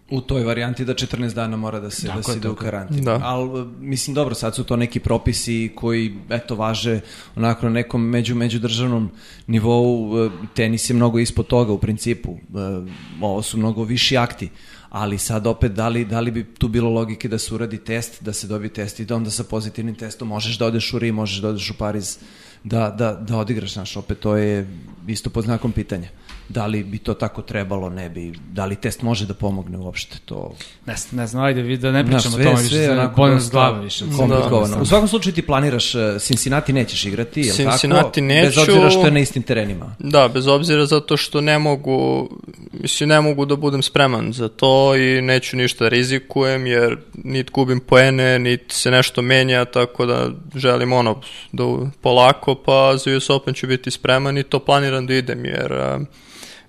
U 0.09 0.21
toj 0.21 0.43
varijanti 0.43 0.85
da 0.85 0.93
14 0.93 1.33
dana 1.33 1.57
mora 1.57 1.79
da 1.79 1.89
se, 1.89 2.07
Tako 2.07 2.17
da 2.17 2.23
se 2.23 2.31
ide 2.31 2.49
u 2.49 2.51
tako 2.51 2.65
je. 2.65 2.71
karantin. 2.71 3.03
Da. 3.03 3.19
Ali, 3.23 3.65
mislim, 3.79 4.13
dobro, 4.13 4.35
sad 4.35 4.55
su 4.55 4.63
to 4.63 4.75
neki 4.75 4.99
propisi 4.99 5.71
koji, 5.75 6.15
eto, 6.29 6.55
važe 6.55 6.99
onako 7.35 7.65
na 7.65 7.71
nekom 7.71 8.03
među, 8.03 8.35
međudržavnom 8.35 9.09
nivou. 9.47 9.89
e, 10.17 10.29
Tenis 10.53 10.89
je 10.89 10.95
mnogo 10.95 11.19
ispod 11.19 11.47
toga 11.47 11.71
u 11.71 11.77
principu. 11.77 12.31
E, 12.31 12.91
Ovo 13.21 13.41
su 13.41 13.57
mnogo 13.57 13.83
viši 13.83 14.17
akti. 14.17 14.49
Ali 14.89 15.17
sad 15.17 15.47
opet, 15.47 15.71
da 15.71 15.87
li, 15.87 16.05
da 16.05 16.19
li 16.19 16.31
bi 16.31 16.45
tu 16.45 16.67
bilo 16.67 16.89
logike 16.89 17.27
da 17.27 17.37
se 17.37 17.55
uradi 17.55 17.77
test, 17.77 18.23
da 18.23 18.33
se 18.33 18.47
dobije 18.47 18.69
test 18.69 18.99
i 18.99 19.05
da 19.05 19.15
onda 19.15 19.29
sa 19.29 19.43
pozitivnim 19.43 19.95
testom 19.95 20.27
možeš 20.27 20.57
da 20.57 20.65
odeš 20.65 20.93
u 20.93 20.99
Rim, 20.99 21.15
možeš 21.15 21.37
da 21.37 21.49
odeš 21.49 21.69
u 21.69 21.73
Pariz, 21.73 22.17
da, 22.67 22.89
da, 22.89 23.13
da 23.13 23.37
odigraš, 23.37 23.73
znaš, 23.73 23.97
opet 23.97 24.19
to 24.19 24.35
je 24.35 24.67
isto 25.07 25.29
pod 25.29 25.43
znakom 25.43 25.71
pitanja. 25.71 26.09
Da 26.49 26.65
li 26.65 26.83
bi 26.83 26.97
to 26.97 27.13
tako 27.13 27.41
trebalo, 27.41 27.89
ne 27.89 28.09
bi, 28.09 28.33
da 28.51 28.65
li 28.65 28.75
test 28.75 29.01
može 29.01 29.25
da 29.25 29.33
pomogne 29.33 29.77
uopšte, 29.77 30.17
to 30.25 30.55
Ne, 30.85 30.95
znam, 30.95 31.19
ne 31.19 31.27
znam, 31.27 31.43
ajde, 31.43 31.61
vi 31.61 31.77
da 31.77 31.91
ne 31.91 32.05
pričamo 32.05 32.35
o 32.35 32.43
tome 32.43 32.61
više, 32.61 32.75
sve 32.75 32.91
onako 32.91 33.15
bolje 33.15 33.39
s 33.39 33.49
glave 33.49 33.83
više. 33.83 34.05
Komplikovano. 34.17 34.75
Da. 34.75 34.81
U 34.81 34.85
svakom 34.85 35.07
slučaju 35.07 35.33
ti 35.33 35.41
planiraš, 35.41 35.95
eh, 35.95 36.19
Cincinnati 36.19 36.73
nećeš 36.73 37.05
igrati, 37.05 37.41
je 37.41 37.51
li 37.51 37.57
tako? 37.57 37.71
Cincinnati 37.71 38.21
Bez 38.21 38.27
neću. 38.27 38.61
obzira 38.61 38.89
što 38.89 39.05
je 39.05 39.11
na 39.11 39.19
istim 39.19 39.43
terenima. 39.43 39.95
Da, 39.99 40.27
bez 40.27 40.47
obzira 40.47 40.85
zato 40.85 41.17
što 41.17 41.41
ne 41.41 41.59
mogu, 41.59 42.29
mislim, 42.71 43.09
ne 43.09 43.21
mogu 43.21 43.45
da 43.45 43.55
budem 43.55 43.81
spreman 43.81 44.33
za 44.33 44.47
to 44.47 44.95
i 44.95 45.21
neću 45.21 45.57
ništa 45.57 45.83
da 45.83 45.89
rizikujem, 45.89 46.67
jer 46.67 46.97
nit 47.13 47.51
gubim 47.51 47.79
poene, 47.79 48.39
nit 48.39 48.61
se 48.67 48.91
nešto 48.91 49.21
menja, 49.21 49.65
tako 49.65 50.05
da 50.05 50.29
želim 50.55 50.93
ono, 50.93 51.21
da 51.51 51.63
polako, 52.01 52.55
pa 52.55 52.97
za 52.97 53.17
US 53.17 53.29
Open 53.29 53.53
ću 53.53 53.67
biti 53.67 53.91
spreman 53.91 54.37
i 54.37 54.43
to 54.43 54.59
planiram 54.59 55.07
da 55.07 55.13
idem, 55.13 55.45
jer 55.45 55.73
a, 55.73 55.99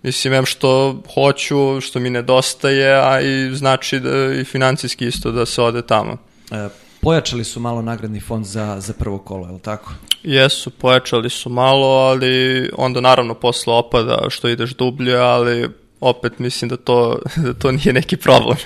mislim, 0.02 0.34
em 0.34 0.46
što 0.46 1.02
hoću, 1.14 1.80
što 1.80 2.00
mi 2.00 2.10
nedostaje, 2.10 2.94
a 2.94 3.20
i 3.20 3.54
znači 3.54 4.00
da 4.00 4.34
i 4.40 4.44
financijski 4.44 5.06
isto 5.06 5.32
da 5.32 5.46
se 5.46 5.62
ode 5.62 5.82
tamo. 5.82 6.16
E, 6.50 6.68
pojačali 7.00 7.44
su 7.44 7.60
malo 7.60 7.82
nagradni 7.82 8.20
fond 8.20 8.46
za, 8.46 8.76
za 8.80 8.92
prvo 8.92 9.18
kolo, 9.18 9.46
je 9.46 9.52
li 9.52 9.60
tako? 9.60 9.92
Jesu, 10.22 10.70
pojačali 10.70 11.30
su 11.30 11.50
malo, 11.50 11.86
ali 11.86 12.70
onda 12.76 13.00
naravno 13.00 13.34
posle 13.34 13.72
opada 13.74 14.18
što 14.28 14.48
ideš 14.48 14.74
dublje, 14.74 15.16
ali 15.16 15.68
opet 16.00 16.38
mislim 16.38 16.68
da 16.68 16.76
to, 16.76 17.18
da 17.44 17.54
to 17.54 17.72
nije 17.72 17.92
neki 17.92 18.16
problem. 18.16 18.56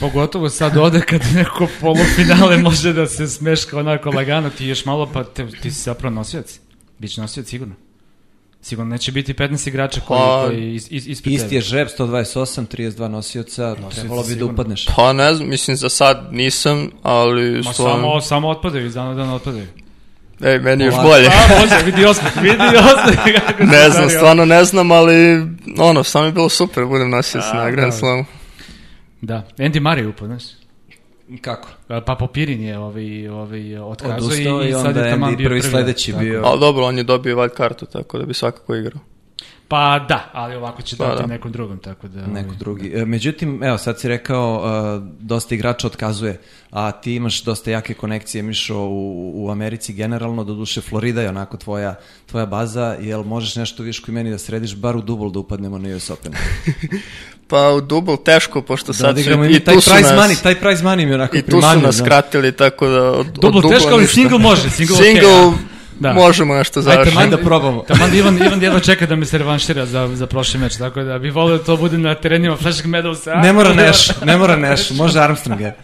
Pogotovo 0.00 0.48
sad 0.50 0.76
ode 0.76 1.00
kad 1.00 1.20
neko 1.34 1.68
polufinale 1.80 2.58
može 2.68 2.92
da 2.92 3.06
se 3.06 3.26
smeška 3.26 3.78
onako 3.78 4.10
lagano, 4.10 4.50
ti 4.50 4.66
još 4.66 4.84
malo 4.84 5.10
pa 5.12 5.24
te, 5.24 5.46
ti 5.62 5.70
si 5.70 5.82
zapravo 5.82 6.14
nosioc. 6.14 6.60
Biće 6.98 7.20
nosioc 7.20 7.48
sigurno. 7.48 7.74
Sigurno 8.66 8.90
neće 8.90 9.12
biti 9.12 9.34
15 9.34 9.68
igrača 9.68 10.00
koji, 10.00 10.18
Pa, 10.18 10.44
koji 10.46 10.74
is, 10.74 10.90
is, 10.90 11.06
ispred 11.06 11.34
Isti 11.34 11.44
tebe. 11.48 11.56
je 11.56 11.60
žreb, 11.60 11.88
128, 11.98 12.66
32 12.76 13.08
nosioca, 13.08 13.68
Nosioci 13.68 14.00
trebalo 14.00 14.22
bi 14.22 14.34
da 14.34 14.44
upadneš. 14.44 14.86
Pa 14.96 15.12
ne 15.12 15.34
znam, 15.34 15.48
mislim 15.48 15.76
za 15.76 15.88
sad 15.88 16.28
nisam, 16.30 16.90
ali 17.02 17.62
Ma 17.64 17.72
stvarno... 17.72 17.94
samo, 17.94 18.20
samo 18.20 18.48
otpadaju, 18.48 18.86
iz 18.86 18.94
dana 18.94 19.10
u 19.10 19.14
dan 19.14 19.30
otpadaju. 19.30 19.66
Ej, 20.44 20.58
meni 20.58 20.84
je 20.84 20.86
još 20.86 20.94
bolje. 21.02 21.26
A, 21.26 21.60
može, 21.60 21.84
vidi 21.84 22.04
osmeh, 22.04 22.36
vidi 22.42 22.56
osmeh. 22.92 23.44
ne 23.60 23.90
znam, 23.90 24.10
stvarno 24.10 24.44
ne 24.44 24.64
znam, 24.64 24.90
ali 24.90 25.42
ono, 25.78 26.04
stvarno 26.04 26.28
je 26.28 26.32
bilo 26.32 26.48
super, 26.48 26.82
da 26.82 26.88
budem 26.88 27.10
nosioc 27.10 27.44
A, 27.52 27.54
na 27.56 27.70
Grand 27.70 27.92
da. 27.92 27.98
Slamu. 27.98 28.24
Da, 29.20 29.42
Andy 29.58 29.80
Murray 29.80 30.08
upao, 30.08 30.26
znaš. 30.26 30.42
Kako? 31.40 31.68
Pa 32.06 32.14
Popirin 32.14 32.62
je 32.62 32.78
ovaj, 32.78 33.28
ovaj, 33.28 33.78
otkazao 33.78 34.62
i, 34.64 34.68
i 34.68 34.72
sad 34.72 34.96
je 34.96 35.10
tamo 35.10 35.26
bio 35.26 35.36
prvi 35.36 35.60
prvi. 35.60 35.62
sledeći 35.62 36.12
Tako. 36.12 36.24
bio. 36.24 36.42
Ali 36.44 36.60
dobro, 36.60 36.84
on 36.84 36.98
je 36.98 37.04
dobio 37.04 37.36
wild 37.36 37.54
kartu, 37.54 37.86
tako 37.86 38.18
da 38.18 38.24
bi 38.24 38.34
svakako 38.34 38.74
igrao. 38.74 39.00
Pa 39.68 40.04
da, 40.08 40.30
ali 40.32 40.54
ovako 40.54 40.82
će 40.82 40.96
Pa 40.96 41.06
dati 41.06 41.22
da. 41.22 41.26
nekom 41.26 41.52
drugom, 41.52 41.78
tako 41.78 42.08
da... 42.08 42.26
Neko 42.26 42.46
ovaj, 42.48 42.58
drugi. 42.58 42.92
E, 42.94 43.04
Međutim, 43.04 43.62
evo, 43.62 43.78
sad 43.78 44.00
si 44.00 44.08
rekao, 44.08 44.54
uh, 44.56 45.02
dosta 45.20 45.54
igrača 45.54 45.86
otkazuje, 45.86 46.40
a 46.70 46.92
ti 46.92 47.14
imaš 47.14 47.42
dosta 47.42 47.70
jake 47.70 47.94
konekcije, 47.94 48.42
Mišo, 48.42 48.76
u, 48.78 49.32
u 49.34 49.50
Americi 49.50 49.92
generalno, 49.92 50.44
do 50.44 50.54
duše 50.54 50.80
Florida 50.80 51.22
je 51.22 51.28
onako 51.28 51.56
tvoja, 51.56 51.94
tvoja 52.26 52.46
baza, 52.46 52.96
jel 53.00 53.22
možeš 53.22 53.56
nešto 53.56 53.82
viško 53.82 54.10
i 54.10 54.14
meni 54.14 54.30
da 54.30 54.38
središ, 54.38 54.76
bar 54.76 54.96
u 54.96 55.00
dubl 55.02 55.30
da 55.30 55.38
upadnemo 55.38 55.78
na 55.78 55.96
US 55.96 56.10
Open? 56.10 56.32
Pa 57.48 57.70
u 57.70 57.80
dubl 57.80 58.14
teško, 58.24 58.62
pošto 58.62 58.86
Da 58.86 58.92
sad 58.92 59.04
su, 59.06 59.10
odigramo 59.10 59.44
i 59.44 59.52
i 59.52 59.60
taj 59.60 59.74
tu 59.74 59.80
su 59.80 59.90
prize 59.90 60.14
nas, 60.14 60.30
money, 60.30 60.42
taj 60.42 60.60
prize 60.60 60.84
money 60.84 61.06
mi 61.06 61.14
onako 61.14 61.36
i 61.36 61.42
tu 61.42 61.50
su 61.50 61.56
nas 61.60 61.78
znaš. 61.80 61.96
skratili, 61.96 62.52
tako 62.52 62.88
da 62.88 63.10
od, 63.12 63.26
Dubl 63.26 63.46
od 63.46 63.62
dubla 63.62 63.70
teško, 63.78 63.88
ali 63.92 64.02
ništa. 64.02 64.14
single 64.14 64.38
može, 64.38 64.70
single 64.70 64.96
Single 64.96 65.30
a? 65.30 65.75
Da. 66.00 66.12
možemo 66.12 66.54
nešto 66.54 66.82
završiti. 66.82 67.18
Ajde 67.18 67.36
da 67.36 67.42
probamo. 67.42 67.82
Taman 67.82 68.10
da 68.10 68.16
Ivan, 68.16 68.36
Ivan 68.46 68.62
jedva 68.62 68.80
čeka 68.80 69.06
da 69.06 69.16
me 69.16 69.26
se 69.26 69.38
revanšira 69.38 69.86
za, 69.86 70.08
za 70.14 70.26
prošli 70.26 70.60
meč, 70.60 70.76
tako 70.76 71.02
da 71.02 71.18
bi 71.18 71.30
volio 71.30 71.58
da 71.58 71.64
to 71.64 71.76
bude 71.76 71.98
na 71.98 72.14
terenima 72.14 72.56
Flashing 72.56 72.86
Meadows. 72.94 73.26
a? 73.26 73.40
Ne 73.40 73.52
mora 73.52 73.74
Neš, 73.74 74.08
ne 74.24 74.36
mora 74.36 74.56
Neš, 74.56 74.90
može 74.90 75.20
Armstrong 75.20 75.60
je. 75.60 75.76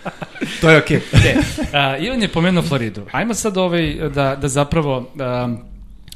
To 0.60 0.70
je 0.70 0.78
okej. 0.78 1.00
Ne, 1.12 1.36
a, 1.72 1.96
Ivan 1.96 2.22
je 2.22 2.28
pomenuo 2.28 2.62
Floridu. 2.62 3.06
Ajmo 3.12 3.34
sad 3.34 3.56
ovaj, 3.56 3.94
da, 4.14 4.36
da 4.36 4.48
zapravo... 4.48 5.10
A, 5.20 5.48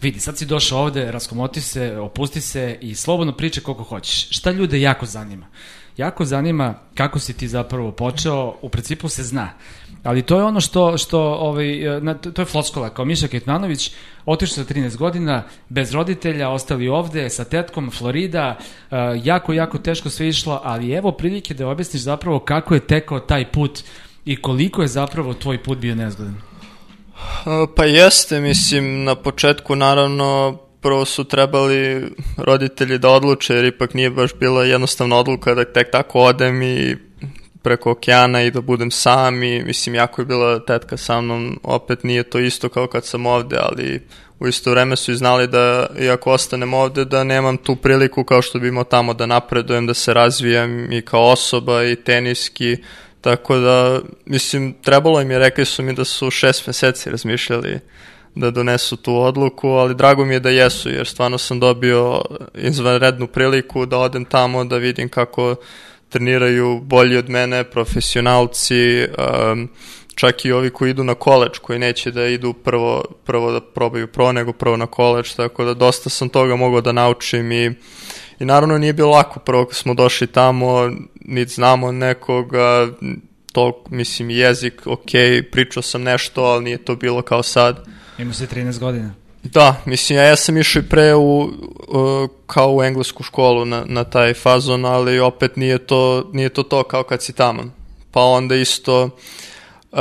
vidi, 0.02 0.20
sad 0.20 0.38
si 0.38 0.46
došao 0.46 0.78
ovde, 0.78 1.12
raskomoti 1.12 1.60
se, 1.60 1.96
opusti 1.96 2.40
se 2.40 2.78
i 2.80 2.94
slobodno 2.94 3.32
priče 3.32 3.60
koliko 3.60 3.82
hoćeš. 3.82 4.28
Šta 4.30 4.50
ljude 4.50 4.80
jako 4.80 5.06
zanima? 5.06 5.46
Jako 5.96 6.24
zanima 6.24 6.74
kako 6.94 7.18
si 7.18 7.32
ti 7.32 7.48
zapravo 7.48 7.92
počeo, 7.92 8.54
u 8.62 8.68
principu 8.68 9.08
se 9.08 9.22
zna. 9.22 9.50
Ali 10.02 10.22
to 10.22 10.38
je 10.38 10.44
ono 10.44 10.60
što, 10.60 10.98
što 10.98 11.20
ovaj, 11.20 12.00
na, 12.00 12.14
to 12.14 12.42
je 12.42 12.46
floskola, 12.46 12.90
kao 12.90 13.04
Miša 13.04 13.28
Ketmanović, 13.28 13.92
otišao 14.26 14.64
sa 14.64 14.74
13 14.74 14.96
godina, 14.96 15.42
bez 15.68 15.92
roditelja, 15.92 16.50
ostali 16.50 16.88
ovde, 16.88 17.30
sa 17.30 17.44
tetkom, 17.44 17.90
Florida, 17.90 18.58
uh, 18.58 18.96
jako, 19.22 19.52
jako 19.52 19.78
teško 19.78 20.10
sve 20.10 20.28
išlo, 20.28 20.60
ali 20.64 20.92
evo 20.92 21.12
prilike 21.12 21.54
da 21.54 21.68
objasniš 21.68 22.02
zapravo 22.02 22.38
kako 22.38 22.74
je 22.74 22.80
tekao 22.80 23.20
taj 23.20 23.52
put 23.52 23.82
i 24.24 24.42
koliko 24.42 24.82
je 24.82 24.88
zapravo 24.88 25.34
tvoj 25.34 25.62
put 25.62 25.78
bio 25.78 25.94
nezgodan. 25.94 26.36
Pa 27.76 27.84
jeste, 27.84 28.40
mislim, 28.40 29.04
na 29.04 29.14
početku 29.14 29.76
naravno 29.76 30.58
prvo 30.80 31.04
su 31.04 31.24
trebali 31.24 32.10
roditelji 32.36 32.98
da 32.98 33.08
odluče, 33.08 33.54
jer 33.54 33.64
ipak 33.64 33.94
nije 33.94 34.10
baš 34.10 34.34
bila 34.34 34.64
jednostavna 34.64 35.16
odluka 35.16 35.54
da 35.54 35.64
tek 35.64 35.90
tako 35.90 36.20
odem 36.20 36.62
i 36.62 36.96
preko 37.62 37.90
okeana 37.90 38.42
i 38.42 38.50
da 38.50 38.60
budem 38.60 38.90
sam 38.90 39.42
i 39.42 39.62
mislim 39.62 39.94
jako 39.94 40.22
je 40.22 40.26
bila 40.26 40.58
tetka 40.64 40.96
sa 40.96 41.20
mnom, 41.20 41.60
opet 41.62 42.04
nije 42.04 42.22
to 42.22 42.38
isto 42.38 42.68
kao 42.68 42.86
kad 42.86 43.04
sam 43.04 43.26
ovde, 43.26 43.56
ali 43.60 44.00
u 44.38 44.48
isto 44.48 44.70
vreme 44.70 44.96
su 44.96 45.12
i 45.12 45.16
znali 45.16 45.48
da 45.48 45.86
i 46.00 46.08
ako 46.08 46.32
ostanem 46.32 46.74
ovde 46.74 47.04
da 47.04 47.24
nemam 47.24 47.56
tu 47.56 47.76
priliku 47.76 48.24
kao 48.24 48.42
što 48.42 48.58
bi 48.58 48.68
imao 48.68 48.84
tamo 48.84 49.14
da 49.14 49.26
napredujem, 49.26 49.86
da 49.86 49.94
se 49.94 50.14
razvijem 50.14 50.92
i 50.92 51.02
kao 51.02 51.30
osoba 51.30 51.84
i 51.84 51.96
teniski, 51.96 52.76
tako 53.20 53.56
da 53.56 54.00
mislim 54.26 54.74
trebalo 54.82 55.20
im 55.20 55.30
je, 55.30 55.38
rekli 55.38 55.64
su 55.64 55.82
mi 55.82 55.92
da 55.92 56.04
su 56.04 56.30
šest 56.30 56.66
meseci 56.66 57.10
razmišljali 57.10 57.80
da 58.36 58.50
donesu 58.50 58.96
tu 58.96 59.16
odluku, 59.16 59.68
ali 59.68 59.94
drago 59.94 60.24
mi 60.24 60.34
je 60.34 60.40
da 60.40 60.50
jesu, 60.50 60.88
jer 60.90 61.06
stvarno 61.06 61.38
sam 61.38 61.60
dobio 61.60 62.22
izvanrednu 62.54 63.26
priliku 63.26 63.86
da 63.86 63.98
odem 63.98 64.24
tamo, 64.24 64.64
da 64.64 64.76
vidim 64.76 65.08
kako 65.08 65.56
treniraju 66.08 66.80
bolji 66.80 67.16
od 67.16 67.28
mene, 67.28 67.64
profesionalci, 67.64 69.04
um, 69.04 69.68
čak 70.14 70.44
i 70.44 70.52
ovi 70.52 70.70
koji 70.70 70.90
idu 70.90 71.04
na 71.04 71.14
koleđ, 71.14 71.58
koji 71.58 71.78
neće 71.78 72.10
da 72.10 72.26
idu 72.26 72.52
prvo, 72.52 73.04
prvo 73.24 73.52
da 73.52 73.60
probaju 73.60 74.06
pro, 74.06 74.32
nego 74.32 74.52
prvo 74.52 74.76
na 74.76 74.86
koleđ, 74.86 75.34
tako 75.34 75.64
da 75.64 75.74
dosta 75.74 76.10
sam 76.10 76.28
toga 76.28 76.56
mogao 76.56 76.80
da 76.80 76.92
naučim 76.92 77.52
i 77.52 77.72
I 78.40 78.44
naravno 78.44 78.78
nije 78.78 78.92
bilo 78.92 79.10
lako 79.10 79.40
prvo 79.40 79.64
kad 79.64 79.76
smo 79.76 79.94
došli 79.94 80.26
tamo, 80.26 80.90
niti 81.20 81.54
znamo 81.54 81.92
nekoga, 81.92 82.88
to, 83.52 83.84
mislim, 83.90 84.30
jezik, 84.30 84.86
ok, 84.86 85.10
pričao 85.52 85.82
sam 85.82 86.02
nešto, 86.02 86.44
ali 86.44 86.64
nije 86.64 86.84
to 86.84 86.96
bilo 86.96 87.22
kao 87.22 87.42
sad. 87.42 87.84
Ima 88.18 88.32
se 88.32 88.46
13 88.46 88.78
godina. 88.78 89.14
Da, 89.42 89.76
mislim, 89.84 90.18
ja, 90.18 90.24
ja 90.24 90.36
sam 90.36 90.56
išao 90.56 90.80
i 90.80 90.88
pre 90.88 91.14
u, 91.14 91.40
uh, 91.40 92.30
kao 92.46 92.74
u 92.74 92.82
englesku 92.82 93.22
školu 93.22 93.64
na, 93.64 93.84
na 93.86 94.04
taj 94.04 94.34
fazon, 94.34 94.84
ali 94.84 95.20
opet 95.20 95.56
nije 95.56 95.78
to, 95.78 96.30
nije 96.32 96.48
to 96.48 96.62
to 96.62 96.82
kao 96.82 97.02
kad 97.02 97.22
si 97.22 97.32
tamo. 97.32 97.62
Pa 98.10 98.20
onda 98.20 98.54
isto 98.54 99.10
uh, 99.92 99.98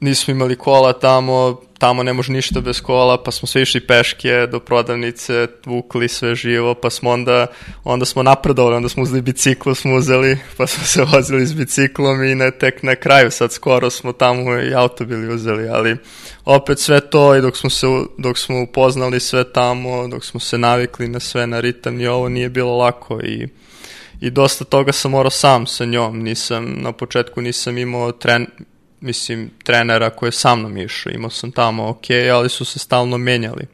nismo 0.00 0.32
imali 0.32 0.56
kola 0.56 0.92
tamo, 0.92 1.60
tamo 1.78 2.02
ne 2.02 2.12
može 2.12 2.32
ništa 2.32 2.60
bez 2.60 2.80
kola, 2.80 3.22
pa 3.22 3.30
smo 3.30 3.48
sve 3.48 3.62
išli 3.62 3.86
peške 3.86 4.46
do 4.46 4.60
prodavnice, 4.60 5.46
vukli 5.64 6.08
sve 6.08 6.34
živo, 6.34 6.74
pa 6.74 6.90
smo 6.90 7.10
onda, 7.10 7.46
onda 7.84 8.04
smo 8.06 8.22
napredovali, 8.22 8.76
onda 8.76 8.88
smo 8.88 9.02
uzeli 9.02 9.22
biciklo, 9.22 9.74
smo 9.74 9.94
uzeli, 9.94 10.38
pa 10.56 10.66
smo 10.66 10.84
se 10.84 11.04
vozili 11.04 11.46
s 11.46 11.54
biciklom 11.54 12.24
i 12.24 12.34
ne, 12.34 12.50
tek 12.50 12.82
na 12.82 12.94
kraju, 12.94 13.30
sad 13.30 13.52
skoro 13.52 13.90
smo 13.90 14.12
tamo 14.12 14.58
i 14.58 14.74
auto 14.74 15.04
bili 15.04 15.34
uzeli, 15.34 15.68
ali 15.68 15.96
opet 16.44 16.78
sve 16.78 17.00
to 17.00 17.36
i 17.36 17.40
dok 17.40 17.56
smo 17.56 17.70
se 17.70 17.86
dok 18.18 18.38
smo 18.38 18.62
upoznali 18.62 19.20
sve 19.20 19.52
tamo, 19.52 20.08
dok 20.08 20.24
smo 20.24 20.40
se 20.40 20.58
navikli 20.58 21.08
na 21.08 21.20
sve 21.20 21.46
na 21.46 21.60
ritam 21.60 22.00
i 22.00 22.06
ovo 22.06 22.28
nije 22.28 22.48
bilo 22.48 22.76
lako 22.76 23.20
i 23.20 23.48
i 24.20 24.30
dosta 24.30 24.64
toga 24.64 24.92
sam 24.92 25.10
morao 25.10 25.30
sam 25.30 25.66
sa 25.66 25.84
njom, 25.84 26.18
nisam 26.18 26.76
na 26.78 26.92
početku 26.92 27.40
nisam 27.40 27.78
imao 27.78 28.12
tren, 28.12 28.46
mislim 29.00 29.50
trenera 29.64 30.10
koji 30.10 30.28
je 30.28 30.32
sa 30.32 30.54
mnom 30.54 30.76
išao, 30.76 31.12
imao 31.12 31.30
sam 31.30 31.52
tamo 31.52 31.88
ok, 31.88 32.04
ali 32.32 32.48
su 32.48 32.64
se 32.64 32.78
stalno 32.78 33.18
menjali. 33.18 33.66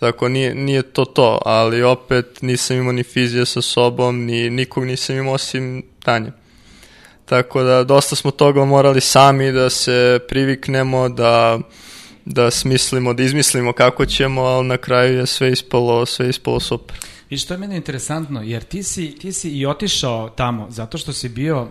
Tako 0.00 0.28
nije, 0.28 0.54
nije 0.54 0.82
to 0.82 1.04
to, 1.04 1.42
ali 1.44 1.82
opet 1.82 2.42
nisam 2.42 2.76
imao 2.76 2.92
ni 2.92 3.02
fizije 3.02 3.46
sa 3.46 3.62
sobom, 3.62 4.24
ni 4.24 4.50
nikog 4.50 4.84
nisam 4.84 5.16
imao 5.16 5.34
osim 5.34 5.82
Tanje. 6.04 6.32
Tako 7.24 7.62
da 7.62 7.84
dosta 7.84 8.16
smo 8.16 8.30
toga 8.30 8.64
morali 8.64 9.00
sami 9.00 9.52
da 9.52 9.70
se 9.70 10.18
priviknemo, 10.28 11.08
da, 11.08 11.58
da 12.24 12.50
smislimo, 12.50 13.14
da 13.14 13.22
izmislimo 13.22 13.72
kako 13.72 14.06
ćemo, 14.06 14.42
ali 14.42 14.66
na 14.66 14.76
kraju 14.76 15.18
je 15.18 15.26
sve 15.26 15.52
ispalo, 15.52 16.06
sve 16.06 16.28
ispalo 16.28 16.60
super. 16.60 16.96
I 17.30 17.38
što 17.38 17.54
je 17.54 17.58
meni 17.58 17.76
interesantno, 17.76 18.42
jer 18.42 18.62
ti 18.62 18.82
si, 18.82 19.18
ti 19.18 19.32
si 19.32 19.50
i 19.50 19.66
otišao 19.66 20.28
tamo 20.28 20.66
zato 20.70 20.98
što 20.98 21.12
si 21.12 21.28
bio 21.28 21.62
uh, 21.62 21.68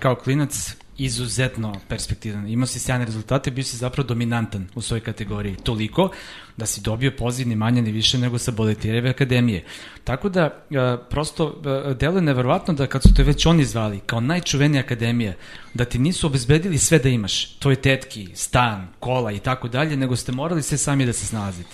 kao 0.00 0.14
klinac 0.14 0.74
izuzetno 1.04 1.80
perspektivan. 1.88 2.48
Imao 2.48 2.66
si 2.66 2.78
sjajne 2.78 3.04
rezultate, 3.04 3.50
bio 3.50 3.64
si 3.64 3.76
zapravo 3.76 4.06
dominantan 4.06 4.68
u 4.74 4.80
svojoj 4.80 5.00
kategoriji. 5.00 5.56
Toliko 5.62 6.10
da 6.56 6.66
si 6.66 6.80
dobio 6.80 7.12
poziv 7.18 7.48
ni 7.48 7.56
manje 7.56 7.82
ni 7.82 7.92
više 7.92 8.18
nego 8.18 8.38
sa 8.38 8.50
Boletireve 8.50 9.10
akademije. 9.10 9.64
Tako 10.04 10.28
da, 10.28 10.44
uh, 10.44 11.06
prosto, 11.10 11.46
uh, 11.46 11.96
deluje 11.96 12.22
neverovatno 12.22 12.74
da 12.74 12.86
kad 12.86 13.02
su 13.02 13.14
te 13.14 13.22
već 13.22 13.46
oni 13.46 13.64
zvali 13.64 14.00
kao 14.06 14.20
najčuvenija 14.20 14.82
akademija, 14.82 15.34
da 15.74 15.84
ti 15.84 15.98
nisu 15.98 16.26
obezbedili 16.26 16.78
sve 16.78 16.98
da 16.98 17.08
imaš. 17.08 17.58
Tvoje 17.58 17.76
tetki, 17.76 18.28
stan, 18.34 18.88
kola 19.00 19.32
i 19.32 19.38
tako 19.38 19.68
dalje, 19.68 19.96
nego 19.96 20.16
ste 20.16 20.32
morali 20.32 20.62
sve 20.62 20.78
sami 20.78 21.06
da 21.06 21.12
se 21.12 21.26
snalazite. 21.26 21.70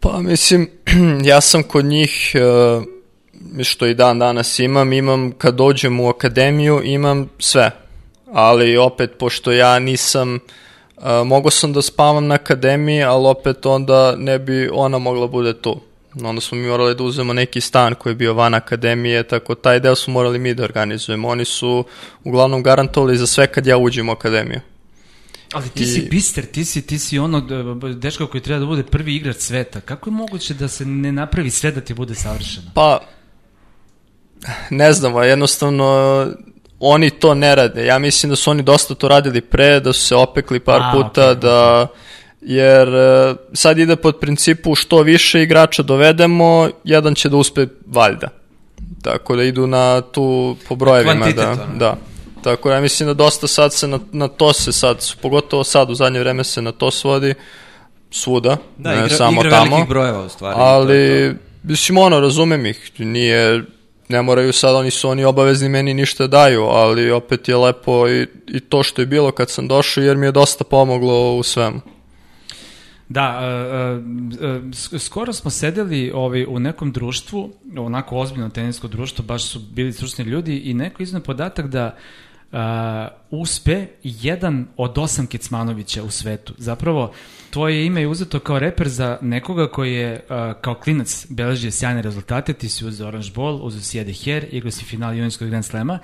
Pa 0.00 0.20
mislim, 0.20 0.68
ja 1.30 1.40
sam 1.40 1.62
kod 1.62 1.84
njih, 1.84 2.32
uh, 2.34 2.84
što 3.64 3.86
i 3.86 3.94
dan 3.94 4.18
danas 4.18 4.58
imam, 4.58 4.92
imam 4.92 5.32
kad 5.38 5.54
dođem 5.54 6.00
u 6.00 6.08
akademiju, 6.08 6.80
imam 6.84 7.28
sve. 7.38 7.85
Ali 8.32 8.76
opet, 8.76 9.10
pošto 9.18 9.52
ja 9.52 9.78
nisam, 9.78 10.38
uh, 10.96 11.02
mogao 11.26 11.50
sam 11.50 11.72
da 11.72 11.82
spavam 11.82 12.26
na 12.26 12.34
akademiji, 12.34 13.02
ali 13.02 13.26
opet 13.26 13.66
onda 13.66 14.14
ne 14.16 14.38
bi 14.38 14.68
ona 14.72 14.98
mogla 14.98 15.26
bude 15.26 15.54
tu. 15.60 15.80
Onda 16.24 16.40
smo 16.40 16.58
mi 16.58 16.66
morali 16.68 16.94
da 16.94 17.02
uzmemo 17.04 17.32
neki 17.32 17.60
stan 17.60 17.94
koji 17.94 18.10
je 18.10 18.14
bio 18.16 18.34
van 18.34 18.54
akademije, 18.54 19.22
tako 19.22 19.54
taj 19.54 19.80
deo 19.80 19.94
su 19.94 20.10
morali 20.10 20.38
mi 20.38 20.54
da 20.54 20.64
organizujemo. 20.64 21.28
Oni 21.28 21.44
su 21.44 21.84
uglavnom 22.24 22.62
garantovali 22.62 23.16
za 23.16 23.26
sve 23.26 23.46
kad 23.46 23.66
ja 23.66 23.76
uđem 23.76 24.08
u 24.08 24.12
akademiju. 24.12 24.60
Ali 25.52 25.68
ti 25.68 25.82
I- 25.82 25.86
si 25.86 26.08
bister, 26.10 26.46
ti 26.46 26.64
si, 26.64 26.82
ti 26.82 26.98
si 26.98 27.18
ono 27.18 27.40
d- 27.40 27.94
dečko 27.94 28.26
koji 28.26 28.40
treba 28.42 28.60
da 28.60 28.66
bude 28.66 28.82
prvi 28.82 29.16
igrač 29.16 29.36
sveta. 29.36 29.80
Kako 29.80 30.10
je 30.10 30.14
moguće 30.14 30.54
da 30.54 30.68
se 30.68 30.84
ne 30.86 31.12
napravi 31.12 31.50
sve 31.50 31.70
da 31.70 31.80
ti 31.80 31.94
bude 31.94 32.14
savršeno? 32.14 32.66
Pa, 32.74 33.00
ne 34.70 34.92
znam, 34.92 35.16
a 35.16 35.24
jednostavno 35.24 36.26
oni 36.80 37.10
to 37.10 37.34
ne 37.34 37.54
rade. 37.54 37.86
Ja 37.86 37.98
mislim 37.98 38.30
da 38.30 38.36
su 38.36 38.50
oni 38.50 38.62
dosta 38.62 38.94
to 38.94 39.08
radili 39.08 39.40
pre, 39.40 39.80
da 39.80 39.92
su 39.92 40.00
se 40.00 40.14
opekli 40.16 40.60
par 40.60 40.80
A, 40.82 40.90
puta, 40.92 41.30
okej, 41.30 41.34
da 41.34 41.86
jer 42.40 42.88
e, 42.88 43.34
sad 43.52 43.78
ide 43.78 43.96
pod 43.96 44.18
principu 44.18 44.74
što 44.74 45.02
više 45.02 45.42
igrača 45.42 45.82
dovedemo, 45.82 46.68
jedan 46.84 47.14
će 47.14 47.28
da 47.28 47.36
uspe 47.36 47.66
valjda. 47.86 48.28
Tako 49.02 49.36
da 49.36 49.42
idu 49.42 49.66
na 49.66 50.00
tu 50.00 50.56
po 50.68 50.74
brojevima. 50.76 51.12
kvantitet, 51.14 51.44
Da, 51.44 51.50
ono. 51.52 51.78
da. 51.78 51.96
Tako 52.42 52.68
da 52.68 52.74
ja 52.74 52.80
mislim 52.80 53.06
da 53.06 53.14
dosta 53.14 53.46
sad 53.46 53.74
se 53.74 53.88
na, 53.88 53.98
na 54.12 54.28
to 54.28 54.52
se 54.52 54.72
sad, 54.72 55.12
pogotovo 55.22 55.64
sad 55.64 55.90
u 55.90 55.94
zadnje 55.94 56.20
vreme 56.20 56.44
se 56.44 56.62
na 56.62 56.72
to 56.72 56.90
svodi 56.90 57.34
svuda, 58.10 58.56
Da, 58.76 58.90
ne 58.90 58.96
igra, 58.96 59.08
samo 59.08 59.40
igra 59.40 59.50
tamo. 59.50 59.70
velikih 59.70 59.88
brojeva 59.88 60.22
u 60.24 60.28
stvari. 60.28 60.56
to 60.56 60.60
Ali, 60.62 61.32
to. 61.34 61.38
mislim, 61.62 61.98
ono, 61.98 62.20
razumem 62.20 62.66
ih, 62.66 62.90
nije, 62.98 63.62
ne 64.08 64.22
moraju 64.22 64.52
sad, 64.52 64.74
oni 64.74 64.90
su 64.90 65.08
oni 65.08 65.24
obavezni 65.24 65.68
meni 65.68 65.94
ništa 65.94 66.26
daju, 66.26 66.62
ali 66.62 67.10
opet 67.10 67.48
je 67.48 67.56
lepo 67.56 68.08
i, 68.08 68.26
i 68.46 68.60
to 68.60 68.82
što 68.82 69.02
je 69.02 69.06
bilo 69.06 69.30
kad 69.30 69.50
sam 69.50 69.68
došao, 69.68 70.04
jer 70.04 70.16
mi 70.16 70.26
je 70.26 70.32
dosta 70.32 70.64
pomoglo 70.64 71.36
u 71.36 71.42
svemu. 71.42 71.80
Da, 73.08 73.40
uh, 73.40 74.04
uh, 74.92 74.98
skoro 74.98 75.32
smo 75.32 75.50
sedeli 75.50 76.12
ovaj, 76.14 76.44
u 76.48 76.58
nekom 76.58 76.92
društvu, 76.92 77.52
onako 77.76 78.16
ozbiljno 78.18 78.48
tenisko 78.48 78.88
društvo, 78.88 79.24
baš 79.24 79.44
su 79.44 79.60
bili 79.60 79.92
stručni 79.92 80.24
ljudi 80.24 80.58
i 80.58 80.74
neko 80.74 81.02
iznao 81.02 81.22
podatak 81.22 81.66
da 81.66 81.96
uh, 82.52 82.58
uspe 83.30 83.86
jedan 84.02 84.66
od 84.76 84.98
osam 84.98 85.26
Kecmanovića 85.26 86.02
u 86.02 86.10
svetu. 86.10 86.54
Zapravo, 86.58 87.12
tvoje 87.50 87.86
ime 87.86 88.00
je 88.00 88.08
uzeto 88.08 88.40
kao 88.40 88.58
reper 88.58 88.88
za 88.88 89.18
nekoga 89.20 89.68
koji 89.70 89.94
je 89.94 90.12
uh, 90.14 90.60
kao 90.60 90.74
klinac 90.74 91.26
beležio 91.28 91.70
sjajne 91.70 92.02
rezultate, 92.02 92.52
ti 92.52 92.68
si 92.68 92.86
uzeo 92.86 93.08
Orange 93.08 93.30
Ball, 93.34 93.60
uzeo 93.62 93.80
si 93.80 93.98
Ede 93.98 94.12
Her, 94.12 94.46
igrao 94.50 94.70
si 94.70 94.84
final 94.84 95.14
juniorskog 95.14 95.48
Grand 95.48 95.64
Slema 95.64 95.98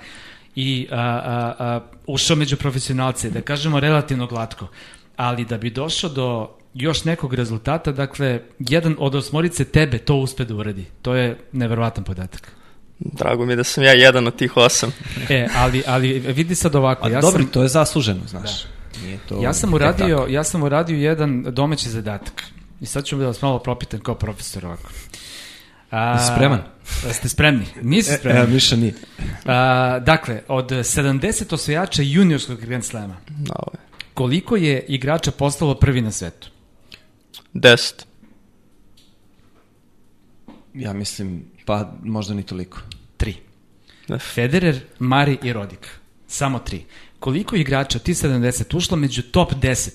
i 0.55 0.87
a, 0.91 0.97
a, 0.97 1.53
a, 1.59 1.79
ušao 2.07 2.35
među 2.35 2.57
profesionalce, 2.57 3.29
da 3.29 3.41
kažemo 3.41 3.79
relativno 3.79 4.27
glatko. 4.27 4.67
Ali 5.15 5.45
da 5.45 5.57
bi 5.57 5.69
došao 5.69 6.09
do 6.09 6.49
još 6.73 7.05
nekog 7.05 7.33
rezultata, 7.33 7.91
dakle, 7.91 8.41
jedan 8.59 8.95
od 8.99 9.15
osmorice 9.15 9.65
tebe 9.65 9.97
to 9.97 10.15
uspe 10.15 10.45
da 10.45 10.55
uradi. 10.55 10.85
To 11.01 11.15
je 11.15 11.37
neverovatan 11.51 12.03
podatak. 12.03 12.51
Drago 12.99 13.45
mi 13.45 13.51
je 13.51 13.55
da 13.55 13.63
sam 13.63 13.83
ja 13.83 13.91
jedan 13.91 14.27
od 14.27 14.35
tih 14.35 14.57
osam. 14.57 14.91
e, 15.29 15.47
ali, 15.55 15.83
ali 15.87 16.19
vidi 16.19 16.55
sad 16.55 16.75
ovako. 16.75 17.07
A 17.07 17.09
ja 17.09 17.21
dobro, 17.21 17.43
sam, 17.43 17.51
to 17.51 17.61
je 17.61 17.67
zasluženo, 17.67 18.21
znaš. 18.27 18.63
Da. 18.63 18.69
Nije 19.05 19.17
to 19.29 19.43
ja 19.43 19.53
sam 19.53 19.73
uradio, 19.73 20.25
ja 20.29 20.43
sam 20.43 20.63
uradio 20.63 20.97
jedan 20.97 21.43
domaći 21.43 21.89
zadatak. 21.89 22.43
I 22.81 22.85
sad 22.85 23.05
ću 23.05 23.17
da 23.17 23.25
vas 23.25 23.41
malo 23.41 23.59
propitam 23.59 23.99
kao 23.99 24.15
profesor 24.15 24.65
ovako. 24.65 24.89
A, 25.91 26.33
spreman? 26.33 26.61
Ste 27.11 27.29
spremni? 27.29 27.65
Nisi 27.81 28.13
e, 28.13 28.17
spremni? 28.17 28.41
E, 28.41 28.47
Miša 28.47 28.75
nije. 28.75 28.93
A, 29.45 29.99
dakle, 29.99 30.41
od 30.47 30.71
70 30.71 31.53
osvajača 31.53 32.01
juniorskog 32.01 32.59
Grand 32.59 32.83
Slema, 32.83 33.15
no. 33.29 33.55
koliko 34.13 34.55
je 34.55 34.85
igrača 34.87 35.31
postalo 35.31 35.75
prvi 35.75 36.01
na 36.01 36.11
svetu? 36.11 36.47
10. 37.53 38.03
Ja 40.73 40.93
mislim, 40.93 41.45
pa 41.65 41.93
možda 42.03 42.33
ni 42.33 42.43
toliko. 42.43 42.79
Tri. 43.17 43.35
Da. 44.07 44.19
Federer, 44.19 44.79
Mari 44.99 45.37
i 45.43 45.53
Rodik. 45.53 45.99
Samo 46.27 46.59
tri. 46.59 46.85
Koliko 47.19 47.55
igrača 47.55 47.99
ti 47.99 48.13
70 48.13 48.77
ušlo 48.77 48.97
među 48.97 49.21
top 49.21 49.53
10? 49.53 49.89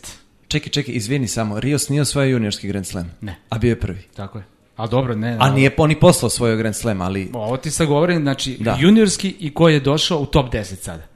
Čekaj, 0.49 0.71
čekaj, 0.71 0.95
izvini 0.95 1.29
samo. 1.29 1.61
Rios 1.61 1.89
nije 1.89 2.03
osvojio 2.03 2.33
juniorski 2.33 2.69
Grand 2.69 2.87
Slam. 2.87 3.11
Ne. 3.21 3.37
A 3.49 3.59
bio 3.59 3.69
je 3.69 3.81
prvi. 3.81 4.03
Tako 4.15 4.39
je. 4.39 4.45
A 4.77 4.87
dobro, 4.87 5.15
ne. 5.15 5.37
A 5.41 5.51
nije 5.51 5.75
oni 5.77 6.01
poslao 6.01 6.31
svoj 6.31 6.57
Grand 6.57 6.77
Slam, 6.77 7.01
ali... 7.01 7.31
Ovo 7.33 7.57
ti 7.57 7.71
sad 7.71 7.87
govorim, 7.87 8.23
znači, 8.23 8.57
da. 8.61 8.77
juniorski 8.81 9.37
i 9.41 9.55
ko 9.55 9.69
je 9.69 9.81
došao 9.81 10.19
u 10.19 10.27
top 10.27 10.53
10 10.53 10.63
sada. 10.83 11.07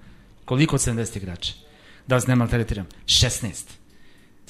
Koliko 0.45 0.77
od 0.77 0.81
70 0.81 1.17
igrača? 1.17 1.53
Da 2.07 2.15
vas 2.15 2.27
ne 2.27 2.37
maltretiram. 2.37 2.87
16 3.07 3.82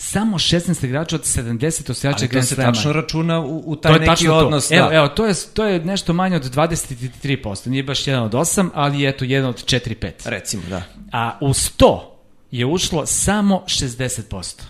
samo 0.03 0.39
16 0.39 0.85
igrača 0.85 1.17
od 1.17 1.23
70 1.23 1.91
osvajača 1.91 2.27
Grand 2.27 2.49
Slama. 2.49 2.63
Ali 2.67 2.75
to 2.75 2.81
se 2.81 2.83
tačno 2.83 2.93
računa 2.93 3.41
u, 3.41 3.63
u 3.67 3.77
taj 3.77 3.99
neki 3.99 4.29
odnos. 4.29 4.69
To. 4.69 4.75
Evo, 4.75 4.89
da. 4.89 4.95
evo 4.95 5.09
to, 5.09 5.27
je, 5.27 5.35
to 5.55 5.65
je 5.65 5.85
nešto 5.85 6.13
manje 6.13 6.37
od 6.37 6.55
23%. 6.55 7.69
Nije 7.69 7.83
baš 7.83 8.07
jedan 8.07 8.23
od 8.23 8.33
8, 8.33 8.71
ali 8.75 9.09
eto 9.09 9.25
jedan 9.25 9.51
od 9.51 9.65
4-5. 9.65 10.11
Recimo, 10.25 10.63
da. 10.69 10.83
A 11.13 11.39
u 11.41 11.49
100 11.49 12.01
je 12.51 12.67
ušlo 12.67 13.07
samo 13.07 13.65
60%. 13.67 14.63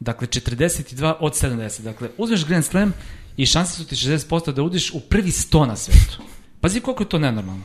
Dakle, 0.00 0.26
42 0.26 1.14
od 1.20 1.32
70. 1.32 1.80
Dakle, 1.80 2.08
uzmeš 2.18 2.46
Grand 2.46 2.64
Slam 2.64 2.92
i 3.36 3.46
šanse 3.46 3.76
su 3.76 3.84
ti 3.84 3.96
60% 3.96 4.52
da 4.52 4.62
udiš 4.62 4.90
u 4.94 5.00
prvi 5.00 5.30
100 5.30 5.66
na 5.66 5.76
svetu. 5.76 6.22
Pazi 6.60 6.80
koliko 6.80 7.02
je 7.02 7.08
to 7.08 7.18
nenormalno. 7.18 7.64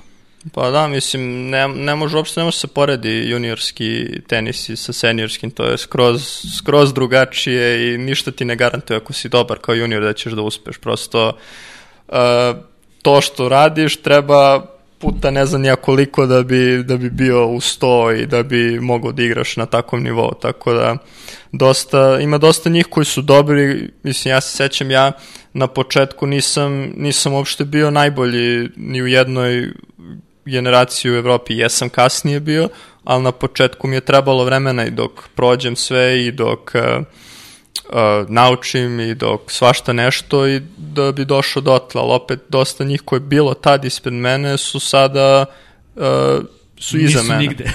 Pa 0.53 0.71
da, 0.71 0.87
mislim, 0.87 1.49
ne, 1.49 1.67
ne 1.67 1.95
može, 1.95 2.17
uopšte 2.17 2.39
ne 2.39 2.43
može 2.43 2.57
se 2.57 2.67
poredi 2.67 3.29
juniorski 3.29 4.07
tenis 4.27 4.69
sa 4.75 4.93
seniorskim, 4.93 5.51
to 5.51 5.65
je 5.65 5.77
skroz, 5.77 6.23
skroz 6.57 6.93
drugačije 6.93 7.93
i 7.93 7.97
ništa 7.97 8.31
ti 8.31 8.45
ne 8.45 8.55
garantuje 8.55 8.97
ako 8.97 9.13
si 9.13 9.29
dobar 9.29 9.59
kao 9.59 9.75
junior 9.75 10.03
da 10.03 10.13
ćeš 10.13 10.33
da 10.33 10.41
uspeš. 10.41 10.77
Prosto 10.77 11.37
uh, 12.07 12.15
to 13.01 13.21
što 13.21 13.49
radiš 13.49 14.01
treba 14.01 14.65
puta 14.99 15.31
ne 15.31 15.45
znam 15.45 15.65
ja 15.65 15.75
koliko 15.75 16.25
da 16.25 16.43
bi, 16.43 16.83
da 16.83 16.97
bi 16.97 17.09
bio 17.09 17.47
u 17.47 17.61
sto 17.61 18.11
i 18.11 18.25
da 18.25 18.43
bi 18.43 18.79
mogao 18.79 19.11
da 19.11 19.23
igraš 19.23 19.57
na 19.57 19.65
takvom 19.65 20.03
nivou, 20.03 20.33
tako 20.41 20.73
da 20.73 20.97
dosta, 21.51 22.19
ima 22.21 22.37
dosta 22.37 22.69
njih 22.69 22.87
koji 22.89 23.05
su 23.05 23.21
dobri, 23.21 23.91
mislim 24.03 24.31
ja 24.31 24.41
se 24.41 24.57
sećam 24.57 24.91
ja 24.91 25.11
na 25.53 25.67
početku 25.67 26.27
nisam, 26.27 26.91
nisam 26.95 27.33
uopšte 27.33 27.65
bio 27.65 27.91
najbolji 27.91 28.69
ni 28.75 29.01
u 29.01 29.07
jednoj 29.07 29.71
generaciji 30.51 31.11
u 31.11 31.15
Evropi 31.15 31.57
jesam 31.57 31.89
kasnije 31.89 32.39
bio, 32.39 32.69
ali 33.03 33.23
na 33.23 33.31
početku 33.31 33.87
mi 33.87 33.95
je 33.95 34.01
trebalo 34.01 34.43
vremena 34.43 34.85
i 34.85 34.91
dok 34.91 35.11
prođem 35.35 35.75
sve 35.75 36.25
i 36.25 36.31
dok 36.31 36.71
uh, 36.75 37.03
uh, 37.89 38.29
naučim 38.29 38.99
i 38.99 39.15
dok 39.15 39.41
svašta 39.47 39.93
nešto 39.93 40.47
i 40.47 40.61
da 40.77 41.11
bi 41.11 41.25
došao 41.25 41.61
dotle, 41.61 42.01
ali 42.01 42.11
opet 42.13 42.39
dosta 42.49 42.83
njih 42.83 43.01
koje 43.05 43.17
je 43.17 43.21
bilo 43.21 43.53
tad 43.53 43.85
ispred 43.85 44.13
mene 44.13 44.57
su 44.57 44.79
sada 44.79 45.45
uh, 45.95 46.03
su 46.77 46.97
iza 46.97 47.19
Nisu 47.19 47.31
mene. 47.31 47.41
nigde. 47.41 47.71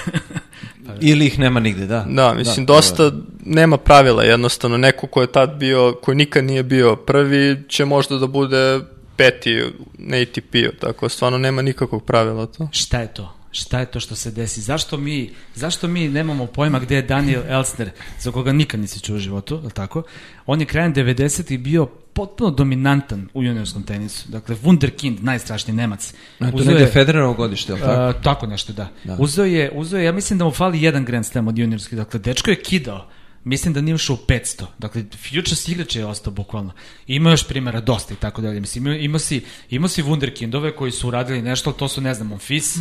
Ili 1.01 1.25
ih 1.25 1.39
nema 1.39 1.59
nigde, 1.59 1.85
da. 1.85 2.05
Da, 2.09 2.33
mislim, 2.33 2.65
da, 2.65 2.73
dosta 2.73 3.09
da. 3.09 3.21
nema 3.45 3.77
pravila, 3.77 4.23
jednostavno, 4.23 4.77
neko 4.77 5.07
ko 5.07 5.21
je 5.21 5.31
tad 5.31 5.55
bio, 5.55 5.95
koji 6.01 6.15
nikad 6.15 6.43
nije 6.43 6.63
bio 6.63 6.95
prvi, 6.95 7.63
će 7.67 7.85
možda 7.85 8.17
da 8.17 8.27
bude 8.27 8.79
peti 9.15 9.61
na 9.97 10.17
ATP-u, 10.17 10.71
tako 10.79 11.09
stvarno 11.09 11.37
nema 11.37 11.61
nikakvog 11.61 12.05
pravila 12.05 12.45
to. 12.45 12.67
Šta 12.71 12.99
je 12.99 13.13
to? 13.13 13.33
Šta 13.51 13.79
je 13.79 13.85
to 13.85 13.99
što 13.99 14.15
se 14.15 14.31
desi? 14.31 14.61
Zašto 14.61 14.97
mi, 14.97 15.31
zašto 15.55 15.87
mi 15.87 16.09
nemamo 16.09 16.45
pojma 16.45 16.79
gde 16.79 16.95
je 16.95 17.01
Daniel 17.01 17.41
Elsner, 17.47 17.89
za 18.19 18.31
koga 18.31 18.51
nikad 18.51 18.79
nisi 18.79 18.99
čuo 18.99 19.15
u 19.15 19.19
životu, 19.19 19.61
je 19.63 19.69
tako? 19.69 20.03
On 20.45 20.59
je 20.59 20.65
krajem 20.65 20.93
90-ih 20.93 21.59
bio 21.59 21.85
potpuno 21.85 22.51
dominantan 22.51 23.29
u 23.33 23.43
juniorskom 23.43 23.83
tenisu. 23.83 24.29
Dakle, 24.29 24.55
wunderkind, 24.55 25.17
najstrašniji 25.21 25.75
Nemac. 25.75 26.13
A 26.39 26.51
to 26.51 26.63
negde 26.63 26.85
Federerovo 26.85 27.33
godište, 27.33 27.71
je 27.71 27.75
li 27.75 27.81
tako? 27.81 28.17
Uh, 28.17 28.23
tako 28.23 28.47
nešto, 28.47 28.73
da. 28.73 28.89
da. 29.03 29.17
Uzeo, 29.19 29.45
je, 29.45 29.71
uzeo 29.75 29.99
je, 29.99 30.05
ja 30.05 30.11
mislim 30.11 30.39
da 30.39 30.45
mu 30.45 30.51
fali 30.51 30.81
jedan 30.81 31.05
Grand 31.05 31.25
Slam 31.25 31.47
od 31.47 31.57
juniorskih. 31.57 31.97
Dakle, 31.97 32.19
dečko 32.19 32.49
je 32.49 32.61
kidao 32.61 33.07
mislim 33.43 33.73
da 33.73 33.81
nije 33.81 33.95
ušao 33.95 34.13
u 34.13 34.25
500. 34.27 34.65
Dakle, 34.79 35.03
Futures 35.11 35.67
igrač 35.67 35.95
je 35.95 36.05
ostao 36.05 36.33
bukvalno. 36.33 36.71
Ima 37.07 37.31
još 37.31 37.47
primjera 37.47 37.81
dosta 37.81 38.13
i 38.13 38.17
tako 38.17 38.41
dalje. 38.41 38.59
Mislim, 38.59 38.87
ima, 38.87 38.95
ima 38.95 39.19
si, 39.19 39.41
ima 39.69 39.87
si 39.87 40.03
Wunderkindove 40.03 40.75
koji 40.75 40.91
su 40.91 41.07
uradili 41.07 41.41
nešto, 41.41 41.71
to 41.71 41.87
su, 41.87 42.01
ne 42.01 42.13
znam, 42.13 42.27
Monfis. 42.27 42.75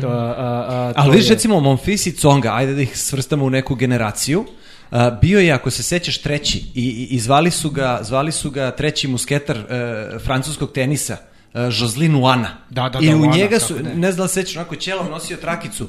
To, 0.00 0.08
a, 0.08 0.34
a, 0.68 0.92
Ali 0.96 1.16
viš, 1.16 1.28
recimo, 1.28 1.60
Monfis 1.60 2.06
i 2.06 2.12
Conga, 2.12 2.54
ajde 2.54 2.74
da 2.74 2.82
ih 2.82 2.98
svrstamo 2.98 3.44
u 3.44 3.50
neku 3.50 3.74
generaciju. 3.74 4.44
Uh, 4.90 4.98
bio 5.20 5.40
je, 5.40 5.52
ako 5.52 5.70
se 5.70 5.82
sećaš, 5.82 6.18
treći 6.18 6.58
i, 6.58 6.82
i, 6.82 7.06
i 7.10 7.20
zvali, 7.20 7.50
su 7.50 7.70
ga, 7.70 8.00
zvali 8.02 8.32
su 8.32 8.50
ga 8.50 8.70
treći 8.70 9.08
musketar 9.08 9.58
uh, 9.58 9.64
francuskog 10.24 10.72
tenisa, 10.72 11.16
uh, 11.54 11.60
Joslin 11.80 12.14
Uana. 12.14 12.56
Da, 12.70 12.88
da, 12.88 12.98
I 13.02 13.08
da, 13.08 13.16
u 13.16 13.20
Uana, 13.20 13.36
njega 13.36 13.58
su, 13.58 13.74
ne, 13.74 13.94
ne 13.94 14.12
znam 14.12 14.24
da 14.24 14.28
sećaš, 14.28 14.56
onako 14.56 14.76
ćelom 14.76 15.10
nosio 15.10 15.36
trakicu 15.36 15.88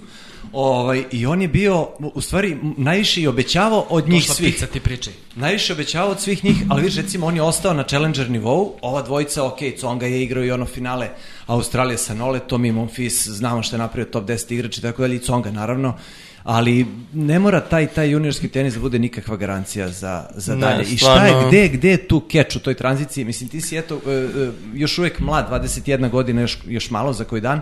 Ovaj, 0.53 1.03
I 1.11 1.25
on 1.25 1.41
je 1.41 1.47
bio, 1.47 1.87
u 1.99 2.21
stvari, 2.21 2.57
najviše 2.77 3.21
i 3.21 3.27
obećavao 3.27 3.85
od 3.89 4.09
njih 4.09 4.21
Došla 4.21 4.35
svih. 4.35 4.53
pizza 4.53 4.65
ti 4.65 4.79
pričaj. 4.79 5.13
Najviše 5.35 5.73
obećavao 5.73 6.11
od 6.11 6.19
svih 6.19 6.43
njih, 6.43 6.55
ali 6.69 6.83
viš, 6.83 6.95
recimo, 6.95 7.25
on 7.25 7.35
je 7.35 7.41
ostao 7.41 7.73
na 7.73 7.83
challenger 7.83 8.29
nivou, 8.29 8.73
ova 8.81 9.01
dvojica, 9.01 9.45
ok, 9.45 9.57
Conga 9.79 10.05
je 10.05 10.23
igrao 10.23 10.43
i 10.43 10.51
ono 10.51 10.65
finale 10.65 11.09
Australije 11.45 11.97
sa 11.97 12.13
Noletom 12.13 12.65
i 12.65 12.71
Monfils, 12.71 13.27
znamo 13.27 13.63
što 13.63 13.75
je 13.75 13.79
napravio 13.79 14.11
top 14.11 14.25
10 14.25 14.53
igrač 14.53 14.77
i 14.77 14.81
tako 14.81 15.01
dalje, 15.01 15.15
i 15.15 15.19
Conga, 15.19 15.51
naravno 15.51 15.97
ali 16.43 16.85
ne 17.13 17.39
mora 17.39 17.61
taj 17.61 17.87
taj 17.87 18.09
juniorski 18.09 18.47
tenis 18.47 18.73
da 18.73 18.79
bude 18.79 18.99
nikakva 18.99 19.35
garancija 19.35 19.89
za 19.89 20.25
za 20.35 20.55
ne, 20.55 20.61
dalje. 20.61 20.83
I 20.83 20.97
šta 20.97 21.25
je 21.25 21.47
gde 21.47 21.67
gde 21.67 21.89
je 21.89 22.07
tu 22.07 22.19
keč 22.19 22.55
u 22.55 22.59
toj 22.59 22.73
tranziciji? 22.73 23.25
Mislim 23.25 23.49
ti 23.49 23.61
si 23.61 23.77
eto 23.77 23.95
uh, 23.95 24.01
uh, 24.03 24.53
još 24.73 24.97
uvek 24.97 25.19
mlad, 25.19 25.49
21 25.51 26.09
godina, 26.09 26.41
još 26.41 26.57
još 26.67 26.89
malo 26.89 27.13
za 27.13 27.23
koji 27.23 27.41
dan, 27.41 27.61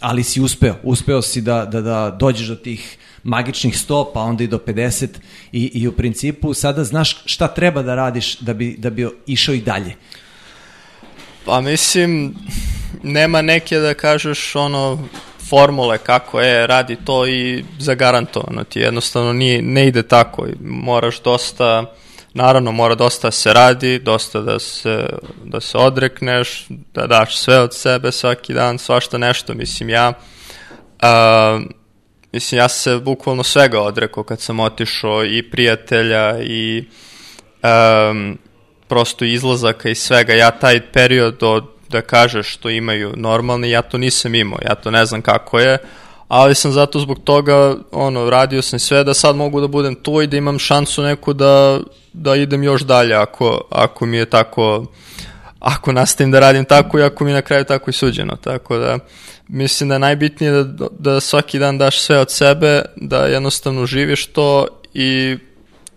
ali 0.00 0.22
si 0.22 0.40
uspeo, 0.40 0.74
uspeo 0.82 1.22
si 1.22 1.40
da 1.40 1.64
da 1.64 1.80
da 1.80 2.16
dođeš 2.18 2.46
do 2.46 2.54
tih 2.54 2.98
magičnih 3.22 3.74
100, 3.74 4.06
pa 4.14 4.20
onda 4.20 4.44
i 4.44 4.46
do 4.46 4.58
50 4.58 5.08
i, 5.52 5.70
i 5.74 5.88
u 5.88 5.92
principu 5.92 6.54
sada 6.54 6.84
znaš 6.84 7.22
šta 7.24 7.48
treba 7.48 7.82
da 7.82 7.94
radiš 7.94 8.38
da 8.38 8.54
bi, 8.54 8.76
da 8.78 8.90
bi 8.90 9.08
išao 9.26 9.54
i 9.54 9.60
dalje. 9.60 9.94
Pa 11.44 11.60
mislim, 11.60 12.34
nema 13.02 13.42
neke 13.42 13.78
da 13.78 13.94
kažeš 13.94 14.56
ono 14.56 15.08
formule 15.48 15.98
kako 15.98 16.40
je, 16.40 16.66
radi 16.66 16.96
to 17.04 17.26
i 17.26 17.64
zagarantovano 17.78 18.64
ti 18.64 18.80
jednostavno 18.80 19.32
nije, 19.32 19.62
ne 19.62 19.86
ide 19.86 20.02
tako 20.02 20.46
i 20.46 20.52
moraš 20.60 21.22
dosta 21.22 21.94
naravno 22.34 22.72
mora 22.72 22.94
dosta 22.94 23.26
da 23.26 23.32
se 23.32 23.52
radi, 23.52 23.98
dosta 23.98 24.40
da 24.40 24.58
se, 24.58 25.06
da 25.44 25.60
se 25.60 25.78
odrekneš, 25.78 26.66
da 26.68 27.06
daš 27.06 27.36
sve 27.36 27.60
od 27.60 27.74
sebe 27.74 28.12
svaki 28.12 28.54
dan, 28.54 28.78
svašta 28.78 29.18
nešto, 29.18 29.54
mislim 29.54 29.88
ja 29.88 30.12
uh, 31.02 31.62
mislim 32.32 32.58
ja 32.58 32.68
se 32.68 32.96
bukvalno 32.96 33.42
svega 33.42 33.80
odrekao 33.80 34.24
kad 34.24 34.40
sam 34.40 34.60
otišao 34.60 35.24
i 35.24 35.50
prijatelja 35.50 36.42
i 36.42 36.84
um, 37.62 38.38
prosto 38.88 39.24
izlazaka 39.24 39.88
i 39.88 39.94
svega, 39.94 40.32
ja 40.32 40.50
taj 40.50 40.80
period 40.92 41.42
od 41.42 41.64
da 41.88 42.00
kažeš 42.00 42.54
što 42.54 42.70
imaju 42.70 43.12
normalni, 43.16 43.70
ja 43.70 43.82
to 43.82 43.98
nisam 43.98 44.34
imao, 44.34 44.58
ja 44.68 44.74
to 44.74 44.90
ne 44.90 45.06
znam 45.06 45.22
kako 45.22 45.58
je, 45.58 45.78
ali 46.32 46.54
sam 46.54 46.72
zato 46.72 46.98
zbog 46.98 47.20
toga, 47.24 47.76
ono, 47.90 48.30
radio 48.30 48.62
sam 48.62 48.78
sve 48.78 49.04
da 49.04 49.14
sad 49.14 49.36
mogu 49.36 49.60
da 49.60 49.66
budem 49.66 49.94
tu 49.94 50.22
i 50.22 50.26
da 50.26 50.36
imam 50.36 50.58
šansu 50.58 51.02
neku 51.02 51.32
da, 51.32 51.80
da 52.12 52.36
idem 52.36 52.62
još 52.62 52.82
dalje 52.82 53.14
ako, 53.14 53.60
ako 53.70 54.06
mi 54.06 54.16
je 54.16 54.26
tako, 54.26 54.86
ako 55.58 55.92
nastavim 55.92 56.30
da 56.30 56.40
radim 56.40 56.64
tako 56.64 56.98
i 56.98 57.02
ako 57.02 57.24
mi 57.24 57.32
na 57.32 57.42
kraju 57.42 57.64
tako 57.64 57.90
i 57.90 57.92
suđeno, 57.92 58.36
tako 58.36 58.78
da 58.78 58.98
mislim 59.48 59.88
da 59.88 59.94
je 59.94 59.98
najbitnije 59.98 60.52
da, 60.52 60.86
da 60.98 61.20
svaki 61.20 61.58
dan 61.58 61.78
daš 61.78 62.00
sve 62.00 62.18
od 62.18 62.30
sebe, 62.30 62.82
da 62.96 63.26
jednostavno 63.26 63.86
živiš 63.86 64.26
to 64.26 64.66
i 64.94 65.36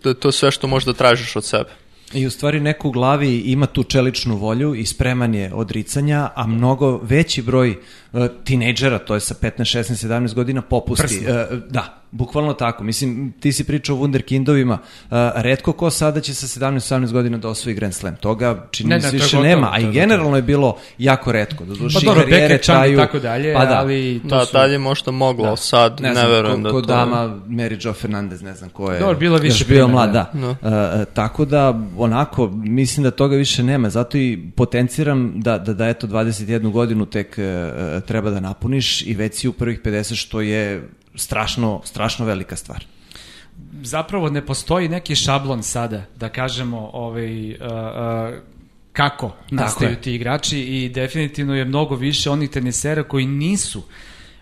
da 0.04 0.10
je 0.10 0.20
to 0.20 0.32
sve 0.32 0.50
što 0.50 0.66
možeš 0.66 0.86
da 0.86 0.92
tražiš 0.92 1.36
od 1.36 1.44
sebe. 1.44 1.70
I 2.14 2.26
u 2.26 2.30
stvari 2.30 2.60
neko 2.60 2.88
u 2.88 2.90
glavi 2.90 3.38
ima 3.38 3.66
tu 3.66 3.82
čeličnu 3.82 4.36
volju 4.36 4.74
i 4.74 4.86
spreman 4.86 5.34
je 5.34 5.54
odricanja, 5.54 6.30
a 6.34 6.46
mnogo 6.46 7.00
veći 7.02 7.42
broj 7.42 7.70
uh, 8.12 8.26
tinejdžera, 8.44 8.98
to 8.98 9.14
je 9.14 9.20
sa 9.20 9.34
15, 9.34 9.78
16, 9.78 10.06
17 10.06 10.34
godina, 10.34 10.62
popusti. 10.62 11.18
Uh, 11.18 11.58
da, 11.70 12.02
bukvalno 12.10 12.52
tako. 12.52 12.84
Mislim, 12.84 13.32
ti 13.40 13.52
si 13.52 13.64
pričao 13.64 13.96
o 13.96 13.98
wunderkindovima, 13.98 14.72
uh, 14.72 15.16
redko 15.34 15.72
ko 15.72 15.90
sada 15.90 16.20
će 16.20 16.34
sa 16.34 16.46
17, 16.60 16.74
18 16.94 17.12
godina 17.12 17.38
da 17.38 17.48
osvoji 17.48 17.74
Grand 17.74 17.94
Slam. 17.94 18.16
Toga 18.16 18.66
čini 18.70 18.88
Ne, 18.90 18.96
mi 18.96 19.02
ne, 19.02 19.08
se 19.10 19.16
više 19.16 19.24
gotovo, 19.26 19.42
nema, 19.42 19.70
a 19.72 19.78
i 19.80 19.92
generalno 19.92 20.36
je 20.36 20.42
bilo 20.42 20.76
jako 20.98 21.32
redko. 21.32 21.64
Da 21.64 21.74
Pa 21.74 21.78
duši 21.80 22.04
dobro, 22.06 22.20
karijere 22.22 22.48
Beke, 22.48 22.62
Chan 22.62 22.76
i 22.76 22.78
traju- 22.78 22.96
tako 22.96 23.18
dalje, 23.18 23.54
pa 23.54 23.64
da. 23.64 23.78
ali 23.78 24.20
to 24.28 24.36
Da, 24.38 24.44
su... 24.44 24.52
dalje 24.52 24.78
možda 24.78 25.10
moglo, 25.10 25.50
Da. 25.50 25.56
sad 25.56 26.00
ne, 26.00 26.08
ne 26.08 26.14
znam, 26.14 26.30
verujem 26.30 26.56
ko, 26.56 26.62
da 26.62 26.70
ko 26.70 26.80
to... 26.80 26.86
dama 26.86 27.40
Mary 27.48 27.86
Jo 27.86 27.92
Fernandez, 27.92 28.42
ne 28.42 28.54
znam 28.54 28.70
ko 28.70 28.92
je. 28.92 29.00
Dobro, 29.00 29.16
bilo 29.18 29.38
više 29.38 29.62
još 29.62 29.68
bio 29.68 29.88
mlad, 29.88 30.12
da. 30.12 30.30
da. 30.34 30.48
E, 30.96 31.02
e, 31.02 31.04
tako 31.04 31.44
da, 31.44 31.80
onako, 31.98 32.46
mislim 32.54 33.04
da 33.04 33.10
toga 33.10 33.36
više 33.36 33.62
nema, 33.62 33.90
zato 33.90 34.18
i 34.18 34.38
potenciram 34.56 35.32
da, 35.36 35.58
da, 35.58 35.74
da 35.74 35.88
eto, 35.88 36.06
21 36.06 36.70
godinu 36.70 37.06
tek 37.06 37.38
e, 37.38 37.42
e, 37.42 38.00
treba 38.00 38.30
da 38.30 38.40
napuniš 38.40 39.02
i 39.02 39.14
već 39.14 39.34
si 39.34 39.48
u 39.48 39.52
prvih 39.52 39.80
50, 39.84 40.14
što 40.14 40.40
je 40.40 40.88
strašno, 41.16 41.80
strašno 41.84 42.24
velika 42.26 42.56
stvar. 42.56 42.84
zapravo 43.82 44.30
ne 44.30 44.46
postoji 44.46 44.88
neki 44.88 45.14
šablon 45.14 45.62
sada, 45.62 46.02
da 46.16 46.28
kažemo, 46.28 46.90
ovaj, 46.92 47.50
uh, 47.50 47.56
uh, 47.60 48.38
kako 48.92 49.32
nastaju 49.50 49.90
je. 49.90 50.00
ti 50.00 50.14
igrači 50.14 50.60
i 50.60 50.88
definitivno 50.88 51.54
je 51.54 51.64
mnogo 51.64 51.94
više 51.94 52.30
onih 52.30 52.50
tenisera 52.50 53.02
koji 53.02 53.26
nisu 53.26 53.82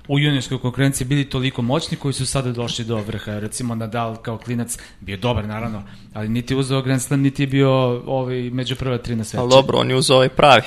u 0.09 0.19
juniorskoj 0.19 0.59
konkurenciji 0.59 1.07
bili 1.07 1.25
toliko 1.25 1.63
moćni 1.63 1.97
koji 1.97 2.15
su 2.15 2.27
sada 2.27 2.53
došli 2.53 2.85
do 2.85 2.97
vrha. 2.97 3.39
Recimo 3.39 3.75
Nadal 3.75 4.17
kao 4.17 4.39
klinac 4.39 4.79
bio 5.01 5.17
dobar 5.17 5.45
naravno, 5.45 5.83
ali 6.15 6.29
niti 6.29 6.55
je 6.55 6.59
uzeo 6.59 6.83
Grand 6.83 7.03
Slam, 7.03 7.21
niti 7.21 7.43
je 7.43 7.47
bio 7.47 7.71
ovaj, 8.07 8.51
među 8.51 8.77
prva 8.77 8.99
tri 8.99 9.17
na 9.17 9.25
svetu. 9.25 9.41
Ali 9.43 9.51
dobro, 9.51 9.79
on 9.79 9.91
je 9.91 9.97
uzeo 9.97 10.17
ovaj 10.17 10.29
pravi. 10.29 10.63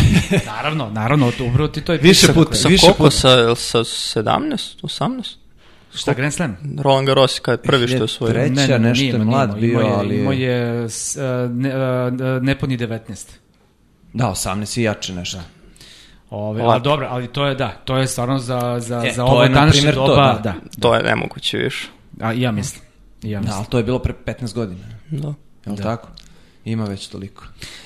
Naravno, 0.46 0.90
naravno, 0.90 1.30
to 1.30 1.44
upravo 1.44 1.68
ti 1.68 1.80
to 1.80 1.92
je 1.92 1.98
Više 1.98 2.26
pisano. 2.26 2.44
puta. 2.44 2.56
Sa 2.56 2.68
Više 2.68 2.80
koliko? 2.82 2.98
puta. 2.98 3.10
Sa, 3.10 3.54
sa 3.54 3.78
17? 3.78 4.82
18? 4.82 5.34
Šta, 5.94 6.12
Grand 6.12 6.32
Slam? 6.32 6.56
Roland 6.78 7.06
Garros 7.06 7.36
je 7.36 7.42
kad 7.42 7.52
je 7.54 7.62
prvi 7.62 7.88
što 7.88 7.96
je 7.96 8.02
osvojio. 8.02 8.32
Treći. 8.34 8.54
Treća, 8.56 8.78
nešto 8.78 9.04
je 9.06 9.18
mlad 9.18 9.54
bio, 9.54 9.70
imao 9.70 9.82
je, 9.82 9.94
ali 9.94 10.14
je- 10.14 10.20
Imao 10.20 10.32
je 10.32 10.88
s- 10.88 11.16
uh, 11.16 11.22
ne, 11.52 11.68
uh, 11.68 12.12
nepuni 12.42 12.76
19. 12.76 13.30
Da, 14.12 14.26
18 14.26 14.78
i 14.78 14.82
jače 14.82 15.14
nešto. 15.14 15.38
Ove, 16.30 16.62
ali 16.62 16.82
dobro, 16.82 17.06
ali 17.10 17.28
to 17.28 17.46
je 17.46 17.54
da, 17.54 17.68
to 17.70 17.96
je 17.96 18.06
stvarno 18.06 18.38
za, 18.38 18.76
za, 18.80 19.02
E, 19.06 19.12
za 19.12 19.24
ovo 19.24 19.42
je, 19.42 19.48
na 19.48 19.54
današnje 19.54 19.78
primjer, 19.78 19.94
to, 19.96 20.06
doba, 20.06 20.32
da. 20.34 20.40
da. 20.42 20.54
To 20.80 20.94
je 20.94 21.02
nemoguće 21.02 21.58
više. 21.58 21.88
A, 22.20 22.32
ja 22.32 22.52
mislim. 22.52 22.82
Ja 23.22 23.30
Da, 23.30 23.40
mislim. 23.40 23.56
ali 23.56 23.66
to 23.66 23.78
je 23.78 23.84
bilo 23.84 23.98
pre 23.98 24.14
15 24.26 24.54
godina. 24.54 24.80
Da. 25.10 25.28
Je 25.28 25.34
li 25.66 25.76
Da. 25.76 25.82
tako? 25.82 26.08
Ima 26.68 26.84
već 26.84 27.06
toliko. 27.06 27.44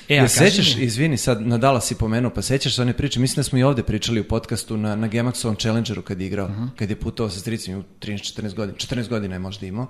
E, 0.09 0.14
ja, 0.16 0.29
sećaš, 0.29 0.77
mi- 0.77 0.83
izvini, 0.83 1.16
sad 1.16 1.42
Nadala 1.42 1.81
si 1.81 1.95
pomenuo, 1.95 2.31
pa 2.31 2.42
sećaš 2.42 2.75
se 2.75 2.83
one 2.83 2.92
priče, 2.92 3.21
mislim 3.21 3.37
da 3.37 3.42
smo 3.42 3.59
i 3.59 3.62
ovde 3.62 3.83
pričali 3.83 4.21
u 4.21 4.25
podcastu 4.25 4.77
na, 4.77 4.97
na 4.97 5.09
Gemaxovom 5.09 5.57
Challengeru 5.57 6.03
kad 6.03 6.21
je 6.21 6.27
igrao, 6.27 6.49
Mhm. 6.49 6.64
kad 6.77 6.90
je 6.90 6.97
putovao 6.97 7.31
sa 7.31 7.40
stricima 7.40 7.79
u 7.79 7.85
13-14 8.01 8.55
godina, 8.55 8.79
14 8.79 9.09
godina 9.09 9.35
je 9.35 9.38
možda 9.38 9.66
imao. 9.66 9.87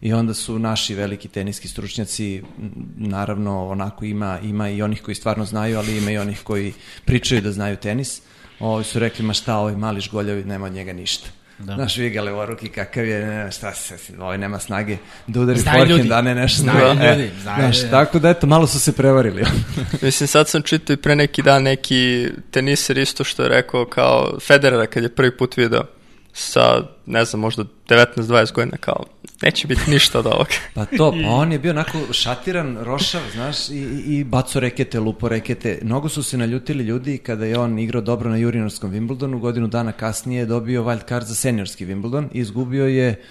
I 0.00 0.12
onda 0.12 0.34
su 0.34 0.58
naši 0.58 0.94
veliki 0.94 1.28
teniski 1.28 1.68
stručnjaci, 1.68 2.42
naravno 2.96 3.68
onako 3.68 4.04
ima, 4.04 4.38
ima 4.40 4.68
i 4.68 4.82
onih 4.82 5.02
koji 5.02 5.14
stvarno 5.14 5.44
znaju, 5.44 5.78
ali 5.78 5.98
ima 5.98 6.10
i 6.10 6.18
onih 6.18 6.40
koji 6.42 6.72
pričaju 7.04 7.40
da 7.40 7.52
znaju 7.52 7.76
tenis. 7.76 8.22
Ovi 8.60 8.84
su 8.84 8.98
rekli, 8.98 9.24
ma 9.24 9.32
šta, 9.32 9.56
ovaj 9.56 9.76
mali 9.76 10.00
žgoljavi, 10.00 10.44
nema 10.44 10.66
od 10.66 10.72
njega 10.72 10.92
ništa. 10.92 11.28
Da. 11.60 11.66
Da. 11.66 11.74
Znaš, 11.74 11.96
vigale 11.96 12.32
u 12.32 12.46
ruki 12.46 12.68
kakav 12.68 13.06
je, 13.06 13.26
ne, 13.26 13.52
šta 13.52 13.74
se, 13.74 13.96
ovaj 14.18 14.38
nema 14.38 14.58
snage 14.58 14.96
da 15.26 15.40
udari 15.40 15.58
Znaju 15.58 15.78
forehand, 15.78 16.00
ljudi. 16.04 16.12
a 16.14 16.22
ne 16.22 16.34
nešto. 16.34 16.62
Znaju 16.62 16.78
drugo. 16.78 17.04
E, 17.04 17.16
ljudi, 17.16 17.30
znaju 17.42 17.62
Znaš, 17.62 17.76
ljudi. 17.78 17.90
tako 17.90 18.18
da 18.18 18.30
eto, 18.30 18.46
malo 18.46 18.66
su 18.66 18.80
se 18.80 18.92
prevarili. 18.92 19.44
Mislim, 20.02 20.26
sad 20.26 20.48
sam 20.48 20.62
čitao 20.62 20.94
i 20.94 20.96
pre 20.96 21.16
neki 21.16 21.42
dan 21.42 21.62
neki 21.62 22.28
teniser 22.50 22.98
isto 22.98 23.24
što 23.24 23.42
je 23.42 23.48
rekao 23.48 23.84
kao 23.84 24.38
Federera 24.46 24.86
kad 24.86 25.02
je 25.02 25.08
prvi 25.08 25.36
put 25.36 25.56
video 25.56 25.82
sa, 26.40 26.82
ne 27.06 27.24
znam, 27.24 27.40
možda 27.40 27.64
19-20 27.88 28.52
godina 28.52 28.76
kao, 28.76 29.04
neće 29.42 29.66
biti 29.66 29.90
ništa 29.90 30.18
od 30.18 30.26
ovoga. 30.26 30.50
Pa 30.74 30.84
to, 30.84 31.12
pa 31.24 31.28
on 31.28 31.52
je 31.52 31.58
bio 31.58 31.70
onako 31.70 31.98
šatiran, 32.12 32.78
rošav, 32.80 33.20
znaš, 33.32 33.68
i, 33.68 34.02
i 34.06 34.24
baco 34.24 34.60
rekete, 34.60 35.00
lupo 35.00 35.28
rekete. 35.28 35.78
Mnogo 35.82 36.08
su 36.08 36.22
se 36.22 36.38
naljutili 36.38 36.84
ljudi 36.84 37.18
kada 37.18 37.44
je 37.44 37.58
on 37.58 37.78
igrao 37.78 38.02
dobro 38.02 38.30
na 38.30 38.36
juniorskom 38.36 38.92
Wimbledonu, 38.92 39.38
godinu 39.38 39.68
dana 39.68 39.92
kasnije 39.92 40.38
je 40.38 40.46
dobio 40.46 40.84
wild 40.84 41.08
card 41.08 41.26
za 41.26 41.34
seniorski 41.34 41.86
Wimbledon 41.86 42.28
i 42.32 42.38
izgubio 42.38 42.86
je, 42.86 43.22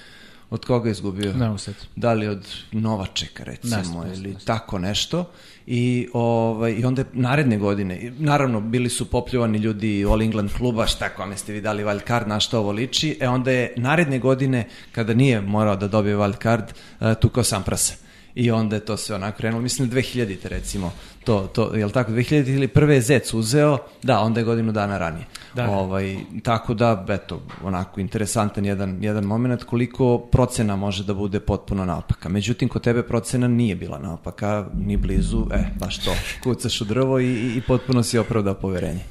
od 0.50 0.66
koga 0.66 0.90
je 0.90 0.92
izgubio? 0.92 1.34
Ne, 1.34 1.50
u 1.50 1.58
da 1.96 2.14
li 2.14 2.28
od 2.28 2.48
Novačeka 2.72 3.44
recimo 3.44 3.78
jasno, 3.78 4.06
ili 4.14 4.36
tako 4.46 4.80
nešto 4.80 5.26
i 5.72 6.08
ovaj 6.14 6.72
i 6.72 6.86
onda 6.86 7.04
naredne 7.14 7.58
godine 7.58 8.12
naravno 8.20 8.62
bili 8.62 8.90
su 8.90 9.10
popljuvani 9.10 9.58
ljudi 9.58 10.06
All 10.10 10.22
England 10.22 10.52
kluba 10.58 10.88
šta 10.88 11.10
kome 11.10 11.38
ste 11.38 11.54
vi 11.54 11.62
dali 11.62 11.84
wild 11.84 12.08
card 12.08 12.28
na 12.28 12.40
što 12.40 12.60
ovo 12.60 12.72
liči 12.72 13.18
e 13.22 13.28
onda 13.28 13.52
je 13.52 13.74
naredne 13.78 14.20
godine 14.20 14.68
kada 14.92 15.14
nije 15.14 15.42
morao 15.42 15.76
da 15.76 15.88
dobije 15.88 16.18
wild 16.18 16.44
card 16.44 16.64
uh, 17.00 17.08
tukao 17.22 17.44
Samprasa 17.44 18.09
i 18.36 18.52
onda 18.52 18.76
je 18.76 18.86
to 18.86 18.98
sve 18.98 19.16
onako 19.16 19.38
krenulo 19.38 19.62
mislim 19.62 19.92
2000-te 19.92 20.50
recimo 20.50 20.92
to, 21.30 21.48
to, 21.54 21.76
jel 21.76 21.90
tako, 21.90 22.12
2000 22.12 22.56
ili 22.56 22.68
prve 22.68 22.96
je 22.96 23.02
Zec 23.02 23.34
uzeo, 23.34 23.78
da, 24.04 24.20
onda 24.20 24.40
je 24.40 24.44
godinu 24.44 24.72
dana 24.72 24.98
ranije. 24.98 25.26
Da. 25.54 25.70
Ovaj, 25.70 26.18
tako 26.44 26.74
da, 26.74 27.06
eto, 27.10 27.42
onako, 27.64 28.00
interesantan 28.00 28.66
jedan, 28.66 28.98
jedan 29.02 29.24
moment 29.24 29.64
koliko 29.64 30.18
procena 30.18 30.76
može 30.76 31.04
da 31.04 31.14
bude 31.14 31.40
potpuno 31.40 31.86
naopaka. 31.86 32.30
Međutim, 32.30 32.70
kod 32.70 32.84
tebe 32.84 33.04
procena 33.04 33.48
nije 33.48 33.76
bila 33.76 34.00
naopaka, 34.00 34.66
ni 34.74 34.98
blizu, 34.98 35.46
e, 35.52 35.64
baš 35.80 35.98
to, 35.98 36.16
kucaš 36.44 36.82
u 36.82 36.86
drvo 36.86 37.20
i, 37.20 37.26
i, 37.26 37.58
i 37.58 37.62
potpuno 37.62 38.04
si 38.04 38.18
opravdao 38.18 38.54
poverenje. 38.54 39.04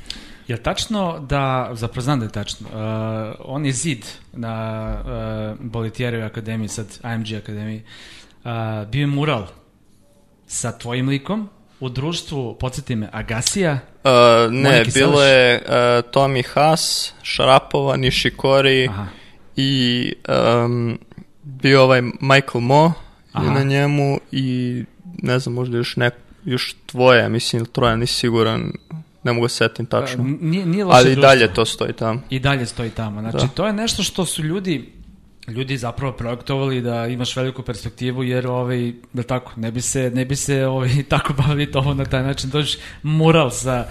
Je 0.49 0.57
li 0.57 0.63
tačno 0.63 1.21
da, 1.21 1.71
zapravo 1.73 2.03
znam 2.03 2.19
da 2.19 2.27
je 2.27 2.33
tačno, 2.33 2.67
uh, 2.69 3.35
on 3.45 3.67
je 3.67 3.73
zid 3.73 4.07
na 4.33 4.95
uh, 5.01 5.67
Bolitijerovoj 5.67 6.27
akademiji, 6.27 6.69
sad 6.69 6.87
AMG 7.03 7.33
akademiji, 7.33 7.77
uh, 7.77 8.18
bio 8.89 9.01
je 9.01 9.07
mural 9.07 9.47
sa 10.47 10.79
tvojim 10.79 11.09
likom 11.09 11.49
u 11.81 11.89
društvu, 11.89 12.57
podsjeti 12.61 12.97
me, 12.97 13.09
Agasija, 13.13 13.79
Uh, 13.99 14.53
ne, 14.53 14.71
Moniki 14.71 14.91
bilo 14.95 15.13
Salaš? 15.13 15.29
je 15.29 15.63
uh, 15.67 16.11
Tomi 16.11 16.43
Haas, 16.43 17.13
Šarapova, 17.23 17.97
Nishikori 17.97 18.89
Aha. 18.89 19.07
i 19.57 20.13
um, 20.65 20.99
bio 21.43 21.83
ovaj 21.83 22.03
Michael 22.03 22.61
Mo 22.61 22.93
Aha. 23.33 23.51
na 23.51 23.63
njemu 23.63 24.19
i 24.33 24.85
ne 25.23 25.39
znam, 25.39 25.55
možda 25.55 25.77
još, 25.77 25.97
nek, 25.97 26.15
još 26.45 26.77
tvoje, 26.87 27.29
mislim, 27.29 27.61
ili 27.61 27.69
troje, 27.73 27.97
nisi 27.97 28.15
siguran, 28.15 28.73
ne 29.23 29.33
mogu 29.33 29.49
se 29.49 29.57
setim 29.57 29.87
tačno. 29.87 30.23
Uh, 30.23 30.29
nije, 30.41 30.67
nije 30.67 30.85
loše 30.85 30.99
Ali 30.99 31.13
i 31.13 31.17
dalje 31.17 31.55
to 31.55 31.65
stoji 31.65 31.93
tamo. 31.93 32.21
I 32.31 32.39
dalje 32.39 32.67
stoji 32.67 32.91
tamo. 32.91 33.21
Znači, 33.21 33.37
Da. 33.47 33.49
to 33.49 33.67
je 33.67 33.73
nešto 33.73 34.03
što 34.03 34.25
su 34.25 34.43
ljudi 34.43 34.93
ljudi 35.49 35.77
zapravo 35.77 36.13
projektovali 36.13 36.81
da 36.81 37.07
imaš 37.07 37.37
veliku 37.37 37.63
perspektivu 37.63 38.25
jer 38.25 38.47
ovaj 38.47 38.93
da 39.13 39.23
tako 39.23 39.53
ne 39.57 39.71
bi 39.73 39.81
se 39.81 40.11
ne 40.15 40.25
bi 40.25 40.37
se 40.37 40.67
ovaj 40.67 40.91
tako 41.09 41.33
bavili 41.33 41.73
to 41.73 41.95
na 41.95 42.05
taj 42.05 42.23
način. 42.23 42.51
Dođeš 42.51 42.79
mural 43.03 43.51
sa 43.51 43.89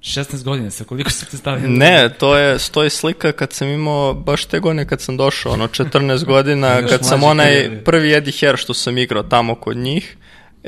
16 0.00 0.44
godina 0.44 0.70
sa 0.70 0.84
koliko 0.84 1.10
se 1.10 1.26
te 1.26 1.36
stavili 1.36 1.68
Ne, 1.68 2.08
to 2.18 2.36
je, 2.36 2.58
stoji 2.58 2.90
slika 2.90 3.32
kad 3.32 3.52
sam 3.52 3.68
imao, 3.68 4.14
baš 4.14 4.44
te 4.44 4.60
godine 4.60 4.88
kad 4.88 5.00
sam 5.00 5.16
došao, 5.16 5.52
ono, 5.52 5.68
14 5.68 6.24
godina, 6.34 6.86
kad 6.86 7.06
sam 7.06 7.22
onaj 7.22 7.84
prvi 7.84 8.12
Eddie 8.12 8.32
Hare 8.40 8.56
što 8.56 8.74
sam 8.74 8.98
igrao 8.98 9.22
tamo 9.22 9.54
kod 9.54 9.76
njih, 9.76 10.16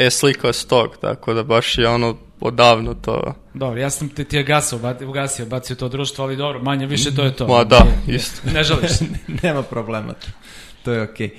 e, 0.00 0.10
slika 0.10 0.46
je 0.46 0.52
s 0.52 0.64
tog, 0.64 0.96
tako 1.00 1.34
da 1.34 1.42
baš 1.42 1.78
je 1.78 1.88
ono 1.88 2.16
odavno 2.40 2.94
to, 2.94 3.34
Dobro, 3.54 3.80
ja 3.80 3.90
sam 3.90 4.08
te 4.08 4.24
ti 4.24 4.44
ba- 4.82 5.06
ugasio, 5.06 5.46
bacio 5.46 5.76
to 5.76 5.88
društvo, 5.88 6.24
ali 6.24 6.36
dobro, 6.36 6.62
manje 6.62 6.86
više 6.86 7.14
to 7.14 7.24
je 7.24 7.36
to. 7.36 7.46
Ma 7.48 7.64
da, 7.64 7.86
Nije- 8.06 8.16
isto. 8.16 8.50
Ne 8.50 8.62
žališ 8.62 8.90
se. 8.90 9.04
Nema 9.42 9.62
problema, 9.62 10.12
to, 10.12 10.26
to 10.84 10.92
je 10.92 11.02
okej. 11.02 11.30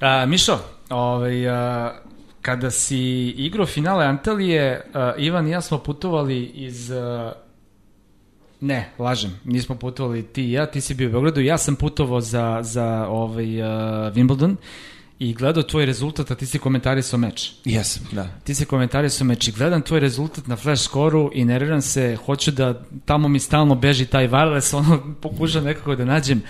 A, 0.00 0.26
Mišo, 0.26 0.58
ovaj, 0.90 1.48
a, 1.48 1.92
kada 2.42 2.70
si 2.70 2.98
igrao 3.28 3.66
finale 3.66 4.06
Antalije, 4.06 4.90
a, 4.94 5.12
Ivan 5.18 5.48
i 5.48 5.50
ja 5.50 5.60
smo 5.60 5.78
putovali 5.78 6.44
iz... 6.44 6.90
a, 6.90 7.32
ne, 8.60 8.90
lažem, 8.98 9.40
nismo 9.44 9.74
putovali 9.74 10.22
ti 10.22 10.44
i 10.44 10.52
ja, 10.52 10.66
ti 10.66 10.80
si 10.80 10.94
bio 10.94 11.08
u 11.08 11.12
Beogradu, 11.12 11.40
ja 11.40 11.58
sam 11.58 11.76
putovao 11.76 12.20
za, 12.20 12.58
za 12.62 13.06
ovaj, 13.08 13.62
a, 13.62 13.66
Wimbledon 14.14 14.56
i 15.20 15.34
gledao 15.34 15.62
tvoj 15.62 15.86
rezultat, 15.86 16.30
a 16.30 16.34
ti 16.34 16.46
si 16.46 16.58
komentarisao 16.58 17.18
meč. 17.18 17.52
Jesam, 17.64 18.02
da. 18.12 18.28
Ti 18.44 18.54
si 18.54 18.64
komentarisao 18.64 19.26
meč 19.26 19.48
i 19.48 19.52
gledam 19.52 19.82
tvoj 19.82 20.00
rezultat 20.00 20.46
na 20.46 20.56
flash 20.56 20.84
skoru 20.84 21.30
i 21.34 21.44
nerviram 21.44 21.82
se, 21.82 22.16
hoću 22.26 22.50
da 22.50 22.82
tamo 23.04 23.28
mi 23.28 23.38
stalno 23.38 23.74
beži 23.74 24.06
taj 24.06 24.28
wireless, 24.28 24.76
ono 24.80 25.14
pokušam 25.20 25.64
nekako 25.64 25.96
da 25.96 26.04
nađem 26.04 26.42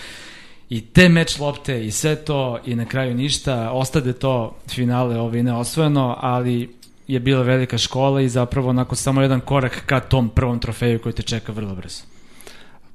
i 0.69 0.81
te 0.81 1.09
meč 1.09 1.39
lopte 1.39 1.87
i 1.87 1.91
sve 1.91 2.17
to 2.17 2.59
i 2.67 2.75
na 2.75 2.85
kraju 2.85 3.15
ništa, 3.15 3.71
ostade 3.71 4.13
to 4.13 4.57
finale 4.69 5.19
ovi 5.19 5.43
neosvojeno, 5.43 6.17
ali 6.21 6.71
je 7.09 7.21
bila 7.21 7.43
velika 7.43 7.79
škola 7.79 8.21
i 8.21 8.29
zapravo 8.29 8.69
onako 8.69 8.97
samo 8.97 9.23
jedan 9.23 9.41
korak 9.41 9.83
ka 9.87 10.01
tom 10.01 10.29
prvom 10.29 10.59
trofeju 10.59 11.03
koji 11.03 11.13
te 11.13 11.23
čeka 11.23 11.53
vrlo 11.53 11.75
brzo. 11.75 12.03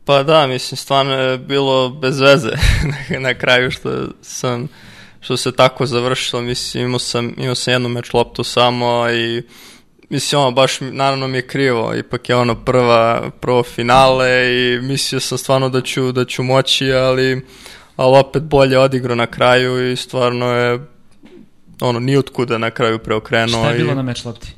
Pa 0.05 0.23
da, 0.23 0.47
mislim, 0.47 0.77
stvarno 0.77 1.13
je 1.13 1.37
bilo 1.37 1.89
bez 1.89 2.19
veze 2.19 2.51
na 3.27 3.33
kraju 3.33 3.71
što 3.71 4.07
sam 4.21 4.67
što 5.25 5.37
se 5.37 5.51
tako 5.51 5.85
završilo, 5.85 6.41
mislim, 6.41 6.85
imao 6.85 6.99
sam, 6.99 7.33
imao 7.37 7.55
sam 7.55 7.73
jednu 7.73 7.89
meč 7.89 8.13
loptu 8.13 8.43
samo 8.43 9.09
i 9.09 9.43
mislim, 10.09 10.41
ono, 10.41 10.51
baš, 10.51 10.81
naravno 10.81 11.27
mi 11.27 11.37
je 11.37 11.47
krivo, 11.47 11.95
ipak 11.95 12.29
je 12.29 12.35
ono 12.35 12.55
prva, 12.55 13.31
prvo 13.39 13.63
finale 13.63 14.29
i 14.55 14.79
mislio 14.81 15.19
sam 15.19 15.37
stvarno 15.37 15.69
da 15.69 15.81
ću, 15.81 16.11
da 16.11 16.25
ću 16.25 16.43
moći, 16.43 16.93
ali, 16.93 17.45
ali 17.95 18.17
opet 18.17 18.43
bolje 18.43 18.79
odigrao 18.79 19.15
na 19.15 19.25
kraju 19.27 19.91
i 19.91 19.95
stvarno 19.95 20.45
je 20.45 20.79
ono, 21.81 21.99
nijutkuda 21.99 22.57
na 22.57 22.71
kraju 22.71 22.99
preokrenuo. 22.99 23.63
Šta 23.63 23.71
je 23.71 23.77
bilo 23.77 23.91
i, 23.91 23.95
na 23.95 24.01
meč 24.01 24.25
lopti? 24.25 24.53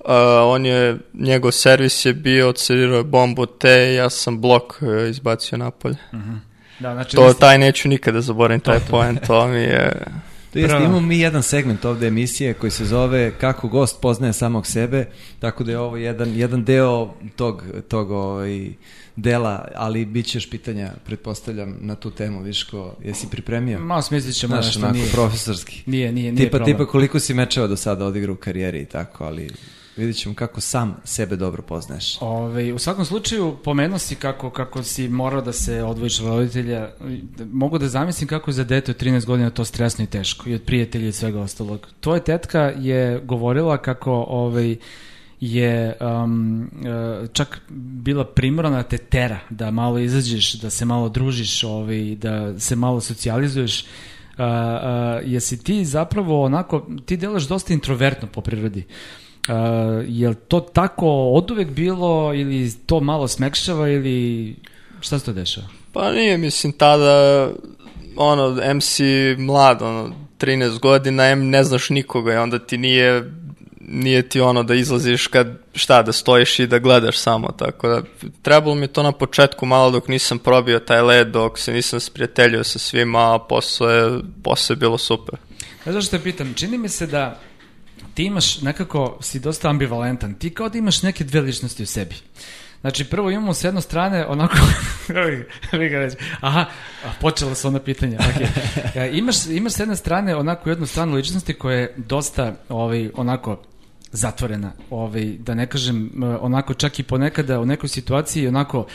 Uh, 0.00 0.12
on 0.44 0.66
je, 0.66 0.98
njegov 1.14 1.52
servis 1.52 2.04
je 2.04 2.14
bio, 2.14 2.48
odserirao 2.48 2.96
je 2.96 3.04
bombu 3.04 3.46
te, 3.46 3.94
ja 3.94 4.10
sam 4.10 4.40
blok 4.40 4.82
uh, 4.82 5.10
izbacio 5.10 5.58
napolje. 5.58 5.96
Uh 6.12 6.18
-huh. 6.18 6.38
Da, 6.80 6.94
znači, 6.94 7.16
To, 7.16 7.32
taj 7.32 7.58
neću 7.58 7.88
nikada 7.88 8.20
zaboravim, 8.20 8.60
taj 8.60 8.80
poen, 8.90 9.18
to 9.26 9.48
mi 9.48 9.58
je... 9.58 9.92
To 10.52 10.60
jest, 10.60 10.74
imamo 10.74 11.00
mi 11.00 11.18
jedan 11.18 11.42
segment 11.42 11.84
ovde 11.84 12.06
emisije 12.06 12.54
koji 12.54 12.70
se 12.70 12.84
zove 12.84 13.32
Kako 13.40 13.68
gost 13.68 14.00
poznaje 14.00 14.32
samog 14.32 14.66
sebe, 14.66 15.06
tako 15.40 15.64
da 15.64 15.70
je 15.70 15.78
ovo 15.78 15.96
jedan, 15.96 16.36
jedan 16.36 16.64
deo 16.64 17.14
tog, 17.36 17.64
tog 17.88 18.10
ovaj, 18.10 18.68
dela, 19.16 19.68
ali 19.74 20.04
bit 20.04 20.26
će 20.26 20.38
još 20.38 20.50
pitanja, 20.50 20.90
pretpostavljam, 21.06 21.76
na 21.80 21.94
tu 21.94 22.10
temu, 22.10 22.42
Viško, 22.42 22.94
jesi 23.04 23.26
pripremio? 23.30 23.78
Malo 23.78 24.02
smislit 24.02 24.34
ćemo 24.34 24.54
Znaš, 24.54 24.66
nešto, 24.66 24.80
onako, 24.80 24.94
nije. 24.94 25.10
profesorski. 25.12 25.82
Nije, 25.86 26.12
nije, 26.12 26.32
nije 26.32 26.44
tipa, 26.44 26.58
problem. 26.58 26.76
tipa 26.76 26.90
koliko 26.90 27.20
si 27.20 27.34
mečeva 27.34 27.66
do 27.66 27.76
sada 27.76 28.04
odigrao 28.06 28.34
u 28.34 28.36
karijeri 28.36 28.80
i 28.80 28.86
tako, 28.86 29.24
ali 29.24 29.50
vidjet 29.96 30.16
ćemo 30.16 30.34
kako 30.34 30.60
sam 30.60 30.96
sebe 31.04 31.36
dobro 31.36 31.62
poznaješ. 31.62 32.18
Ove, 32.20 32.72
u 32.72 32.78
svakom 32.78 33.04
slučaju, 33.04 33.56
pomenuo 33.64 33.98
si 33.98 34.14
kako, 34.14 34.50
kako 34.50 34.82
si 34.82 35.08
morao 35.08 35.40
da 35.40 35.52
se 35.52 35.82
odvojiš 35.82 36.20
od 36.20 36.26
roditelja. 36.26 36.90
Mogu 37.52 37.78
da 37.78 37.88
zamislim 37.88 38.28
kako 38.28 38.50
je 38.50 38.54
za 38.54 38.64
dete 38.64 38.90
od 38.90 39.02
13 39.02 39.24
godina 39.24 39.50
to 39.50 39.64
stresno 39.64 40.04
i 40.04 40.06
teško, 40.06 40.50
i 40.50 40.54
od 40.54 40.62
prijatelja 40.62 41.08
i 41.08 41.12
svega 41.12 41.40
ostalog. 41.40 41.88
Tvoja 42.00 42.20
tetka 42.20 42.60
je 42.60 43.20
govorila 43.24 43.76
kako 43.76 44.12
ovaj, 44.28 44.76
je 45.40 45.96
um, 46.00 46.60
uh, 46.62 47.28
čak 47.32 47.60
bila 47.68 48.24
primorana 48.24 48.82
te 48.82 48.98
tera, 48.98 49.38
da 49.50 49.70
malo 49.70 49.98
izađeš, 49.98 50.52
da 50.52 50.70
se 50.70 50.84
malo 50.84 51.08
družiš, 51.08 51.64
ovaj, 51.64 52.16
da 52.16 52.60
se 52.60 52.76
malo 52.76 53.00
socijalizuješ. 53.00 53.86
Uh, 54.38 54.44
uh, 54.44 55.32
jesi 55.32 55.64
ti 55.64 55.84
zapravo 55.84 56.44
onako, 56.44 56.86
ti 57.06 57.16
delaš 57.16 57.48
dosta 57.48 57.72
introvertno 57.72 58.28
po 58.28 58.40
prirodi. 58.40 58.84
Uh, 58.88 59.26
je 60.06 60.28
li 60.28 60.34
to 60.48 60.60
tako 60.60 61.08
od 61.08 61.50
uvek 61.50 61.68
bilo 61.70 62.34
ili 62.34 62.72
to 62.86 63.00
malo 63.00 63.28
smekšava 63.28 63.88
ili 63.88 64.56
šta 65.00 65.18
se 65.18 65.24
to 65.24 65.32
dešava? 65.32 65.66
Pa 65.92 66.12
nije, 66.12 66.38
mislim, 66.38 66.72
tada, 66.72 67.48
ono, 68.16 68.74
MC 68.74 69.00
mlad, 69.38 69.82
ono, 69.82 70.12
13 70.38 70.78
godina, 70.78 71.28
em 71.28 71.50
ne 71.50 71.64
znaš 71.64 71.90
nikoga 71.90 72.32
i 72.32 72.36
onda 72.36 72.58
ti 72.58 72.78
nije, 72.78 73.32
nije 73.80 74.28
ti 74.28 74.40
ono 74.40 74.62
da 74.62 74.74
izlaziš 74.74 75.26
kad, 75.26 75.58
šta, 75.74 76.02
da 76.02 76.12
stojiš 76.12 76.58
i 76.58 76.66
da 76.66 76.78
gledaš 76.78 77.18
samo, 77.18 77.48
tako 77.48 77.88
da 77.88 78.02
trebalo 78.42 78.74
mi 78.74 78.88
to 78.88 79.02
na 79.02 79.12
početku 79.12 79.66
malo 79.66 79.90
dok 79.90 80.08
nisam 80.08 80.38
probio 80.38 80.78
taj 80.78 81.02
led, 81.02 81.28
dok 81.28 81.58
se 81.58 81.72
nisam 81.72 82.00
sprijateljio 82.00 82.64
sa 82.64 82.78
svima, 82.78 83.34
a 83.34 83.38
posle, 83.38 84.20
posle 84.42 84.72
je 84.72 84.76
bilo 84.76 84.98
super. 84.98 85.38
Ja 85.86 85.92
zašto 85.92 86.16
te 86.16 86.22
pitam, 86.22 86.54
čini 86.54 86.78
mi 86.78 86.88
se 86.88 87.06
da 87.06 87.38
ti 88.14 88.24
imaš 88.24 88.60
nekako, 88.60 89.18
si 89.20 89.40
dosta 89.40 89.70
ambivalentan, 89.70 90.34
ti 90.34 90.50
kao 90.50 90.68
da 90.68 90.78
imaš 90.78 91.02
neke 91.02 91.24
dve 91.24 91.40
ličnosti 91.40 91.82
u 91.82 91.86
sebi. 91.86 92.14
Znači, 92.80 93.04
prvo 93.04 93.30
imamo 93.30 93.54
s 93.54 93.64
jedne 93.64 93.80
strane 93.80 94.26
onako, 94.26 94.56
vi 95.78 95.88
ga 95.88 95.98
reći, 95.98 96.16
aha, 96.40 96.64
počela 97.20 97.54
su 97.54 97.68
ona 97.68 97.78
pitanja, 97.78 98.18
okay. 98.18 98.46
ja, 98.96 99.06
imaš, 99.20 99.46
imaš 99.46 99.72
s 99.72 99.78
jedne 99.78 99.96
strane 99.96 100.36
onako 100.36 100.70
jednu 100.70 100.86
stranu 100.86 101.14
ličnosti 101.14 101.54
koja 101.54 101.78
je 101.78 101.94
dosta 101.96 102.54
ovaj, 102.68 103.10
onako 103.14 103.62
zatvorena, 104.12 104.72
ovaj, 104.90 105.24
da 105.38 105.54
ne 105.54 105.66
kažem 105.66 106.10
onako 106.40 106.74
čak 106.74 106.98
i 106.98 107.02
ponekada 107.02 107.60
u 107.60 107.66
nekoj 107.66 107.88
situaciji 107.88 108.48
onako 108.48 108.86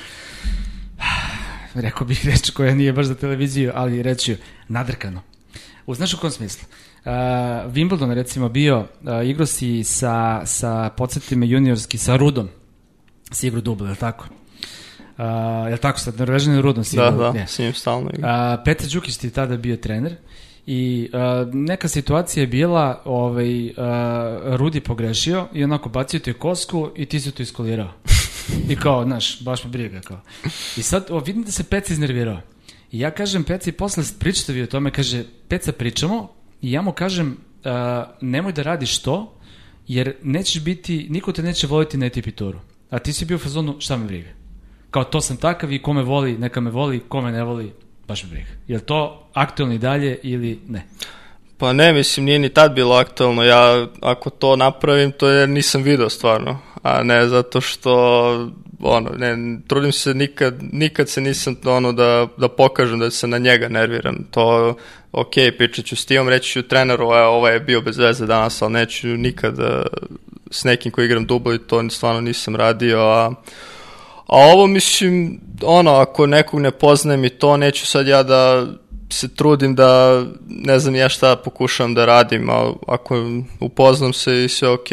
rekao 1.73 2.07
bih 2.07 2.25
reč 2.25 2.49
koja 2.49 2.75
nije 2.75 2.93
baš 2.93 3.05
za 3.05 3.15
televiziju, 3.15 3.71
ali 3.75 4.03
reći 4.03 4.37
nadrkano. 4.67 5.21
U 5.85 5.95
znaš 5.95 6.13
u 6.13 6.17
kom 6.17 6.31
smislu? 6.31 6.67
Uh, 7.05 7.11
Wimbledon 7.73 8.13
recimo 8.13 8.49
bio, 8.49 8.79
uh, 8.79 9.29
igrao 9.29 9.45
si 9.45 9.83
sa, 9.83 10.41
sa 10.45 10.89
podsjetima 10.97 11.45
juniorski, 11.45 11.97
sa 11.97 12.15
Rudom, 12.15 12.49
si 13.31 13.47
igrao 13.47 13.61
dubl, 13.61 13.85
je 13.85 13.91
li 13.91 13.97
tako? 13.97 14.25
Uh, 15.17 15.67
je 15.67 15.71
li 15.71 15.77
tako, 15.77 15.99
sa 15.99 16.11
Norvežanim 16.17 16.61
Rudom 16.61 16.83
si 16.83 16.95
da, 16.95 17.07
igrao? 17.07 17.31
Da, 17.31 17.39
da, 17.39 17.47
s 17.47 17.59
njim 17.59 17.73
stalno 17.73 18.09
igrao. 18.13 18.53
Uh, 18.53 18.59
Petar 18.65 18.87
Đukić 18.87 19.17
ti 19.17 19.27
je 19.27 19.31
tada 19.31 19.57
bio 19.57 19.77
trener 19.77 20.15
i 20.65 21.09
uh, 21.13 21.53
neka 21.53 21.87
situacija 21.87 22.41
je 22.41 22.47
bila, 22.47 23.01
ovaj, 23.05 23.65
uh, 23.65 23.73
Rudi 24.55 24.79
pogrešio 24.79 25.47
i 25.53 25.63
onako 25.63 25.89
bacio 25.89 26.19
ti 26.19 26.33
kosku 26.33 26.89
i 26.95 27.05
ti 27.05 27.19
si 27.19 27.31
to 27.31 27.43
iskolirao. 27.43 27.93
I 28.69 28.75
kao, 28.75 29.03
znaš, 29.03 29.41
baš 29.41 29.63
me 29.63 29.69
briga, 29.69 30.01
kao. 30.01 30.21
I 30.77 30.81
sad, 30.81 31.07
o, 31.09 31.19
vidim 31.19 31.43
da 31.43 31.51
se 31.51 31.63
Peca 31.63 31.93
iznervirao. 31.93 32.41
I 32.91 32.99
ja 32.99 33.11
kažem 33.11 33.43
Peci, 33.43 33.71
posle 33.71 34.03
pričate 34.19 34.53
vi 34.53 34.63
o 34.63 34.67
tome, 34.67 34.91
kaže, 34.91 35.23
Peca 35.47 35.71
pričamo, 35.71 36.29
i 36.61 36.71
ja 36.71 36.81
mu 36.81 36.91
kažem, 36.91 37.37
uh, 37.65 37.71
nemoj 38.21 38.53
da 38.53 38.61
radiš 38.61 39.01
to, 39.01 39.33
jer 39.87 40.13
nećeš 40.23 40.63
biti, 40.63 41.07
niko 41.09 41.31
te 41.31 41.43
neće 41.43 41.67
voliti 41.67 41.97
na 41.97 42.05
etipituru. 42.05 42.59
A 42.89 42.99
ti 42.99 43.13
si 43.13 43.25
bio 43.25 43.35
u 43.35 43.39
fazonu, 43.39 43.75
šta 43.79 43.97
me 43.97 44.05
briga? 44.05 44.29
Kao 44.91 45.03
to 45.03 45.21
sam 45.21 45.37
takav 45.37 45.71
i 45.71 45.81
kome 45.81 46.03
voli, 46.03 46.37
neka 46.37 46.61
me 46.61 46.71
voli, 46.71 46.99
kome 46.99 47.31
ne 47.31 47.43
voli, 47.43 47.73
baš 48.07 48.23
me 48.23 48.29
briga. 48.29 48.49
Je 48.67 48.75
li 48.75 48.83
to 48.83 49.27
aktualno 49.33 49.75
i 49.75 49.77
dalje 49.77 50.19
ili 50.23 50.59
ne? 50.67 50.83
Pa 51.57 51.73
ne, 51.73 51.93
mislim, 51.93 52.25
nije 52.25 52.39
ni 52.39 52.49
tad 52.49 52.73
bilo 52.73 52.95
aktualno. 52.95 53.43
Ja, 53.43 53.87
ako 54.01 54.29
to 54.29 54.55
napravim, 54.55 55.11
to 55.11 55.29
je 55.29 55.47
nisam 55.47 55.83
video 55.83 56.09
stvarno. 56.09 56.59
A 56.83 57.03
ne 57.03 57.27
zato 57.27 57.61
što, 57.61 58.51
ono, 58.81 59.09
ne, 59.09 59.59
trudim 59.67 59.91
se 59.91 60.13
nikad, 60.13 60.55
nikad 60.71 61.09
se 61.09 61.21
nisam, 61.21 61.55
ono, 61.65 61.93
da, 61.93 62.27
da 62.37 62.47
pokažem 62.47 62.99
da 62.99 63.11
se 63.11 63.27
na 63.27 63.37
njega 63.37 63.69
nerviram. 63.69 64.17
To, 64.31 64.75
ok, 65.11 65.33
pričat 65.57 65.85
ću 65.85 65.95
s 65.95 66.05
timom, 66.05 66.29
reći 66.29 66.51
ću 66.51 66.67
treneru, 66.67 67.03
e, 67.03 67.21
ovo 67.21 67.47
je 67.47 67.59
bio 67.59 67.81
bez 67.81 67.97
veze 67.97 68.25
danas, 68.25 68.61
ali 68.61 68.73
neću 68.73 69.07
nikad 69.07 69.55
s 70.51 70.63
nekim 70.63 70.91
koji 70.91 71.05
igram 71.05 71.25
dublo 71.25 71.53
i 71.53 71.59
to 71.59 71.89
stvarno 71.89 72.21
nisam 72.21 72.55
radio, 72.55 72.99
a 72.99 73.33
A 74.31 74.37
ovo 74.37 74.67
mislim, 74.67 75.39
ono, 75.63 75.91
ako 75.91 76.25
nekog 76.25 76.59
ne 76.59 76.71
poznajem 76.71 77.25
i 77.25 77.29
to, 77.29 77.57
neću 77.57 77.85
sad 77.85 78.07
ja 78.07 78.23
da 78.23 78.67
se 79.09 79.35
trudim 79.35 79.75
da 79.75 80.23
ne 80.47 80.79
znam 80.79 80.95
ja 80.95 81.09
šta 81.09 81.35
pokušavam 81.35 81.93
da 81.93 82.05
radim, 82.05 82.49
ali 82.49 82.73
ako 82.87 83.15
upoznam 83.59 84.13
se 84.13 84.43
i 84.43 84.49
sve 84.49 84.69
ok, 84.69 84.87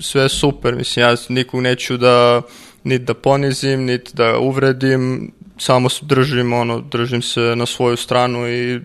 sve 0.00 0.28
super, 0.28 0.74
mislim, 0.74 1.06
ja 1.06 1.16
nikog 1.28 1.60
neću 1.60 1.96
da 1.96 2.42
niti 2.84 3.04
da 3.04 3.14
ponizim, 3.14 3.84
niti 3.84 4.10
da 4.14 4.38
uvredim, 4.38 5.32
samo 5.58 5.88
držim, 6.02 6.52
ono, 6.52 6.80
držim 6.80 7.22
se 7.22 7.40
na 7.40 7.66
svoju 7.66 7.96
stranu 7.96 8.48
i 8.48 8.80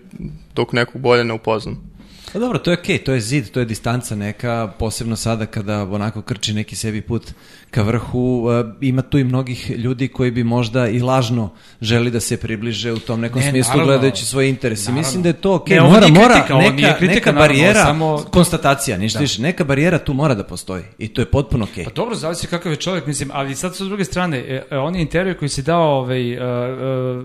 dok 0.54 0.72
nekog 0.72 1.00
bolje 1.00 1.24
ne 1.24 1.34
upoznam. 1.34 1.87
Pa 2.32 2.38
dobro, 2.38 2.58
to 2.58 2.70
je 2.70 2.78
okej, 2.78 2.98
okay, 2.98 3.04
to 3.04 3.12
je 3.12 3.20
zid, 3.20 3.50
to 3.50 3.60
je 3.60 3.66
distanca 3.66 4.16
neka, 4.16 4.72
posebno 4.78 5.16
sada 5.16 5.46
kada 5.46 5.82
onako 5.82 6.22
krči 6.22 6.52
neki 6.52 6.76
sebi 6.76 7.00
put 7.00 7.32
ka 7.70 7.82
vrhu, 7.82 8.44
uh, 8.44 8.74
ima 8.80 9.02
tu 9.02 9.18
i 9.18 9.24
mnogih 9.24 9.70
ljudi 9.70 10.08
koji 10.08 10.30
bi 10.30 10.44
možda 10.44 10.88
i 10.88 11.00
lažno 11.00 11.50
želi 11.80 12.10
da 12.10 12.20
se 12.20 12.36
približe 12.36 12.92
u 12.92 12.98
tom 12.98 13.20
nekom 13.20 13.40
ne, 13.40 13.50
smislu 13.50 13.70
naravno, 13.70 13.92
gledajući 13.92 14.24
svoje 14.24 14.48
interese. 14.48 14.82
Naravno. 14.82 15.00
Mislim 15.00 15.22
da 15.22 15.28
je 15.28 15.32
to 15.32 15.54
okej, 15.54 15.78
okay. 15.78 15.90
mora, 15.90 16.08
mora 16.08 16.34
kritika, 16.34 16.58
neka, 16.58 16.98
kritika, 16.98 17.14
neka 17.14 17.32
barijera, 17.32 17.72
naravno, 17.72 18.18
samo... 18.18 18.30
konstatacija, 18.30 18.98
ništa 18.98 19.18
da. 19.18 19.22
više, 19.22 19.42
neka 19.42 19.64
barijera 19.64 19.98
tu 19.98 20.14
mora 20.14 20.34
da 20.34 20.44
postoji 20.44 20.84
i 20.98 21.08
to 21.08 21.22
je 21.22 21.26
potpuno 21.26 21.64
okej. 21.64 21.84
Okay. 21.84 21.88
Pa 21.88 21.94
dobro, 21.94 22.14
zavisi 22.14 22.46
kakav 22.46 22.72
je 22.72 22.76
čovjek, 22.76 23.06
mislim, 23.06 23.30
ali 23.32 23.56
sad 23.56 23.76
sa 23.76 23.84
druge 23.84 24.04
strane, 24.04 24.38
e, 24.38 24.62
e, 24.70 24.78
oni 24.78 25.00
intervju 25.00 25.38
koji 25.38 25.48
si 25.48 25.62
dao 25.62 25.98
ovaj, 25.98 26.36
uh, 26.36 26.42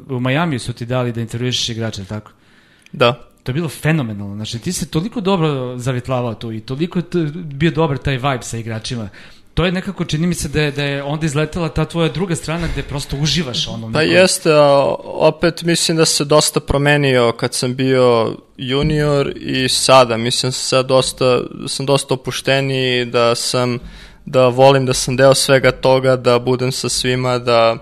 uh, 0.08 0.18
u 0.18 0.20
Majamiju 0.20 0.60
su 0.60 0.74
ti 0.74 0.86
dali 0.86 1.12
da 1.12 1.22
intervjuišeš 1.22 1.70
igrača, 1.70 2.04
tako? 2.04 2.32
Da. 2.92 3.33
To 3.44 3.50
je 3.50 3.54
bilo 3.54 3.70
fenomenalno. 3.70 4.36
Znači, 4.36 4.60
ti 4.60 4.74
se 4.74 4.86
toliko 4.86 5.22
dobro 5.22 5.78
zavitlavao 5.78 6.34
tu 6.34 6.52
i 6.52 6.60
toliko 6.60 7.02
bio 7.34 7.72
dobar 7.72 7.98
taj 7.98 8.14
vibe 8.18 8.42
sa 8.42 8.58
igračima. 8.58 9.10
to 9.54 9.66
je 9.66 9.72
nekako, 9.72 10.06
čini 10.06 10.28
mi 10.28 10.34
se 10.36 10.48
da 10.50 10.62
je, 10.62 10.72
da 10.72 10.84
je 10.84 11.04
onda 11.04 11.26
izletela 11.26 11.70
ta 11.70 11.86
tvoja 11.86 12.10
druga 12.10 12.36
strana 12.36 12.68
gde 12.74 12.84
prosto 12.84 13.18
uživaš 13.18 13.68
ono. 13.68 13.92
Pa 13.92 14.00
neko- 14.00 14.12
jeste, 14.12 14.52
a 14.54 14.96
opet 15.04 15.64
mislim 15.64 15.98
da 15.98 16.06
se 16.06 16.26
dosta 16.26 16.60
promenio 16.60 17.32
kad 17.32 17.54
sam 17.54 17.76
bio 17.76 18.36
junior 18.58 19.34
i 19.36 19.70
sada. 19.70 20.18
Mislim 20.18 20.48
da 20.50 20.54
sad 20.54 20.86
dosta, 20.88 21.26
da 21.54 21.68
sam 21.68 21.86
dosta 21.86 22.14
opušteniji, 22.14 23.06
da 23.06 23.36
sam 23.36 23.80
da 24.26 24.48
volim 24.48 24.86
da 24.86 24.94
sam 24.94 25.16
deo 25.16 25.34
svega 25.36 25.72
toga, 25.72 26.16
da 26.16 26.40
budem 26.40 26.72
sa 26.72 26.90
svima, 26.90 27.38
da 27.40 27.78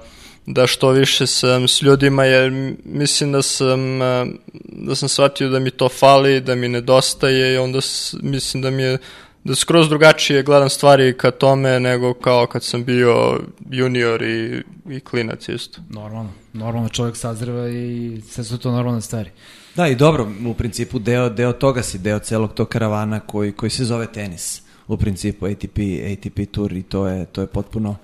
da 0.46 0.68
što 0.68 0.90
više 0.90 1.28
sam 1.28 1.68
s 1.68 1.82
ljudima 1.82 2.26
jer 2.26 2.76
mislim 2.84 3.32
da 3.32 3.42
sam 3.42 4.02
e, 4.02 4.26
da 4.64 4.96
sam 4.96 5.10
shvatio 5.10 5.50
da 5.50 5.60
mi 5.60 5.72
to 5.72 5.90
fali, 5.90 6.42
da 6.42 6.56
mi 6.56 6.68
nedostaje 6.68 7.54
i 7.54 7.58
onda 7.58 7.80
mislim 8.22 8.64
da 8.64 8.72
mi 8.72 8.84
je 8.84 8.98
da 9.44 9.56
skroz 9.56 9.90
drugačije 9.90 10.44
gledam 10.44 10.70
stvari 10.70 11.18
ka 11.18 11.32
tome 11.32 11.80
nego 11.80 12.14
kao 12.14 12.48
kad 12.48 12.64
sam 12.64 12.84
bio 12.84 13.40
junior 13.70 14.24
i, 14.24 14.64
i 14.90 15.00
klinac 15.00 15.50
isto. 15.50 15.82
Normalno, 15.90 16.32
normalno 16.54 16.90
čovjek 16.90 17.18
sazreva 17.18 17.70
i 17.70 18.22
sve 18.30 18.44
su 18.44 18.58
to 18.58 18.72
normalne 18.72 19.02
stvari. 19.02 19.30
Da, 19.76 19.88
i 19.88 19.96
dobro, 19.96 20.32
u 20.48 20.54
principu 20.54 21.00
deo, 21.00 21.30
deo 21.30 21.54
toga 21.54 21.84
si, 21.84 21.98
deo 21.98 22.20
celog 22.20 22.54
tog 22.54 22.70
karavana 22.70 23.20
koji, 23.20 23.52
koji 23.52 23.70
se 23.70 23.86
zove 23.86 24.08
tenis. 24.12 24.62
U 24.88 24.98
principu 24.98 25.46
ATP, 25.46 25.80
ATP 26.14 26.52
tour 26.52 26.74
i 26.74 26.84
to 26.84 27.08
je, 27.08 27.26
to 27.26 27.42
je 27.42 27.48
potpuno 27.48 27.96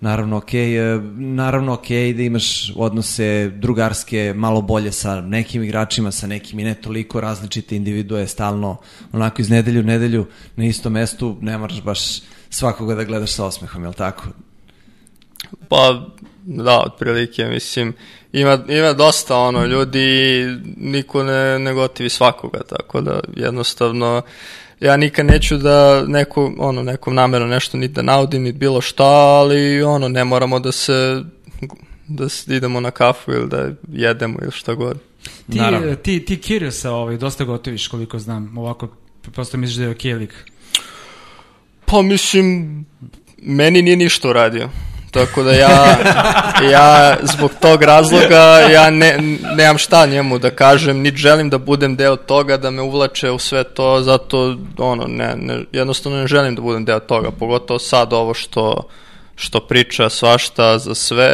naravno 0.00 0.36
okej, 0.36 0.94
e, 0.94 1.00
naravno 1.16 1.72
okej 1.72 2.14
da 2.14 2.22
imaš 2.22 2.72
odnose 2.76 3.50
drugarske 3.54 4.32
malo 4.36 4.62
bolje 4.62 4.92
sa 4.92 5.20
nekim 5.20 5.62
igračima, 5.62 6.12
sa 6.12 6.26
nekim 6.26 6.58
i 6.58 6.64
ne 6.64 6.74
toliko 6.74 7.20
različite 7.20 7.76
individue 7.76 8.26
stalno 8.26 8.76
onako 9.12 9.42
iz 9.42 9.50
nedelju 9.50 9.80
u 9.80 9.84
nedelju 9.84 10.26
na 10.56 10.64
istom 10.64 10.92
mestu, 10.92 11.36
ne 11.40 11.58
moraš 11.58 11.82
baš 11.82 12.20
svakoga 12.50 12.94
da 12.94 13.04
gledaš 13.04 13.32
sa 13.32 13.44
osmehom, 13.44 13.82
jel 13.82 13.92
tako? 13.92 14.24
Pa, 15.68 16.06
da, 16.44 16.82
otprilike, 16.86 17.44
mislim, 17.44 17.94
ima, 18.32 18.58
ima 18.68 18.92
dosta 18.92 19.36
ono, 19.38 19.64
ljudi 19.64 20.44
niko 20.76 21.22
ne, 21.22 21.58
ne 21.58 21.72
gotivi 21.72 22.08
svakoga, 22.08 22.60
tako 22.68 23.00
da 23.00 23.20
jednostavno 23.36 24.22
ja 24.80 24.96
nikad 24.96 25.26
neću 25.26 25.56
da 25.56 26.04
neko, 26.06 26.52
ono, 26.58 26.82
nekom 26.82 27.14
namerno 27.14 27.46
nešto 27.46 27.76
ni 27.76 27.88
da 27.88 28.02
naudim, 28.02 28.42
ni 28.42 28.52
bilo 28.52 28.80
šta, 28.80 29.04
ali 29.04 29.82
ono, 29.82 30.08
ne 30.08 30.24
moramo 30.24 30.60
da 30.60 30.72
se 30.72 31.22
da 32.08 32.28
se 32.28 32.56
idemo 32.56 32.80
na 32.80 32.90
kafu 32.90 33.32
ili 33.32 33.48
da 33.48 33.70
jedemo 33.92 34.38
ili 34.42 34.52
šta 34.52 34.74
god. 34.74 34.98
Ti, 35.52 35.58
Naravno. 35.58 35.94
ti, 35.94 36.24
ti 36.24 36.40
Kiriosa 36.40 36.92
ovaj, 36.92 37.16
dosta 37.16 37.44
gotoviš 37.44 37.88
koliko 37.88 38.18
znam, 38.18 38.58
ovako 38.58 38.88
prosto 39.32 39.56
misliš 39.56 39.76
da 39.76 39.82
je 39.82 39.90
okej 39.90 40.14
lik. 40.14 40.34
Pa 41.84 42.02
mislim, 42.02 42.84
meni 43.36 43.82
nije 43.82 43.96
ništa 43.96 44.28
uradio. 44.28 44.68
Tako 45.16 45.42
da 45.42 45.52
ja, 45.52 45.96
ja 46.72 47.16
zbog 47.22 47.50
tog 47.60 47.82
razloga 47.82 48.58
ja 48.72 48.90
ne, 48.90 49.18
nemam 49.56 49.78
šta 49.78 50.06
njemu 50.06 50.38
da 50.38 50.50
kažem, 50.50 50.98
niti 50.98 51.16
želim 51.16 51.50
da 51.50 51.58
budem 51.58 51.96
deo 51.96 52.16
toga, 52.16 52.56
da 52.56 52.70
me 52.70 52.82
uvlače 52.82 53.30
u 53.30 53.38
sve 53.38 53.64
to, 53.64 54.02
zato 54.02 54.56
ono, 54.78 55.06
ne, 55.06 55.34
ne, 55.36 55.64
jednostavno 55.72 56.18
ne 56.18 56.26
želim 56.26 56.54
da 56.54 56.62
budem 56.62 56.84
deo 56.84 57.00
toga, 57.00 57.30
pogotovo 57.30 57.78
sad 57.78 58.12
ovo 58.12 58.34
što, 58.34 58.88
što 59.36 59.60
priča 59.60 60.08
svašta 60.08 60.78
za 60.78 60.94
sve, 60.94 61.28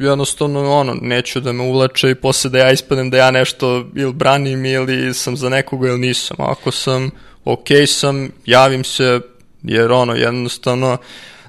jednostavno 0.00 0.72
ono, 0.72 0.94
neću 1.00 1.40
da 1.40 1.52
me 1.52 1.62
uvlače 1.62 2.10
i 2.10 2.14
posle 2.14 2.50
da 2.50 2.58
ja 2.58 2.70
ispadem 2.70 3.10
da 3.10 3.16
ja 3.16 3.30
nešto 3.30 3.84
ili 3.96 4.12
branim 4.12 4.64
ili 4.64 5.14
sam 5.14 5.36
za 5.36 5.48
nekoga 5.48 5.88
ili 5.88 5.98
nisam. 5.98 6.36
Ako 6.40 6.70
sam 6.70 7.10
ok 7.44 7.68
sam, 7.86 8.30
javim 8.46 8.84
se, 8.84 9.20
jer 9.62 9.92
ono, 9.92 10.14
jednostavno 10.14 10.96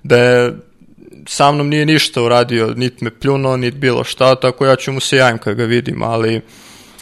da 0.03 0.17
je 0.17 0.53
sa 1.25 1.51
mnom 1.51 1.69
nije 1.69 1.85
ništa 1.85 2.21
uradio, 2.21 2.73
niti 2.75 3.03
me 3.03 3.11
pljuno, 3.11 3.57
niti 3.57 3.77
bilo 3.77 4.03
šta, 4.03 4.35
tako 4.35 4.65
ja 4.65 4.75
ću 4.75 4.91
mu 4.91 4.99
se 4.99 5.17
javim 5.17 5.37
kad 5.37 5.55
ga 5.55 5.63
vidim, 5.63 6.03
ali 6.03 6.41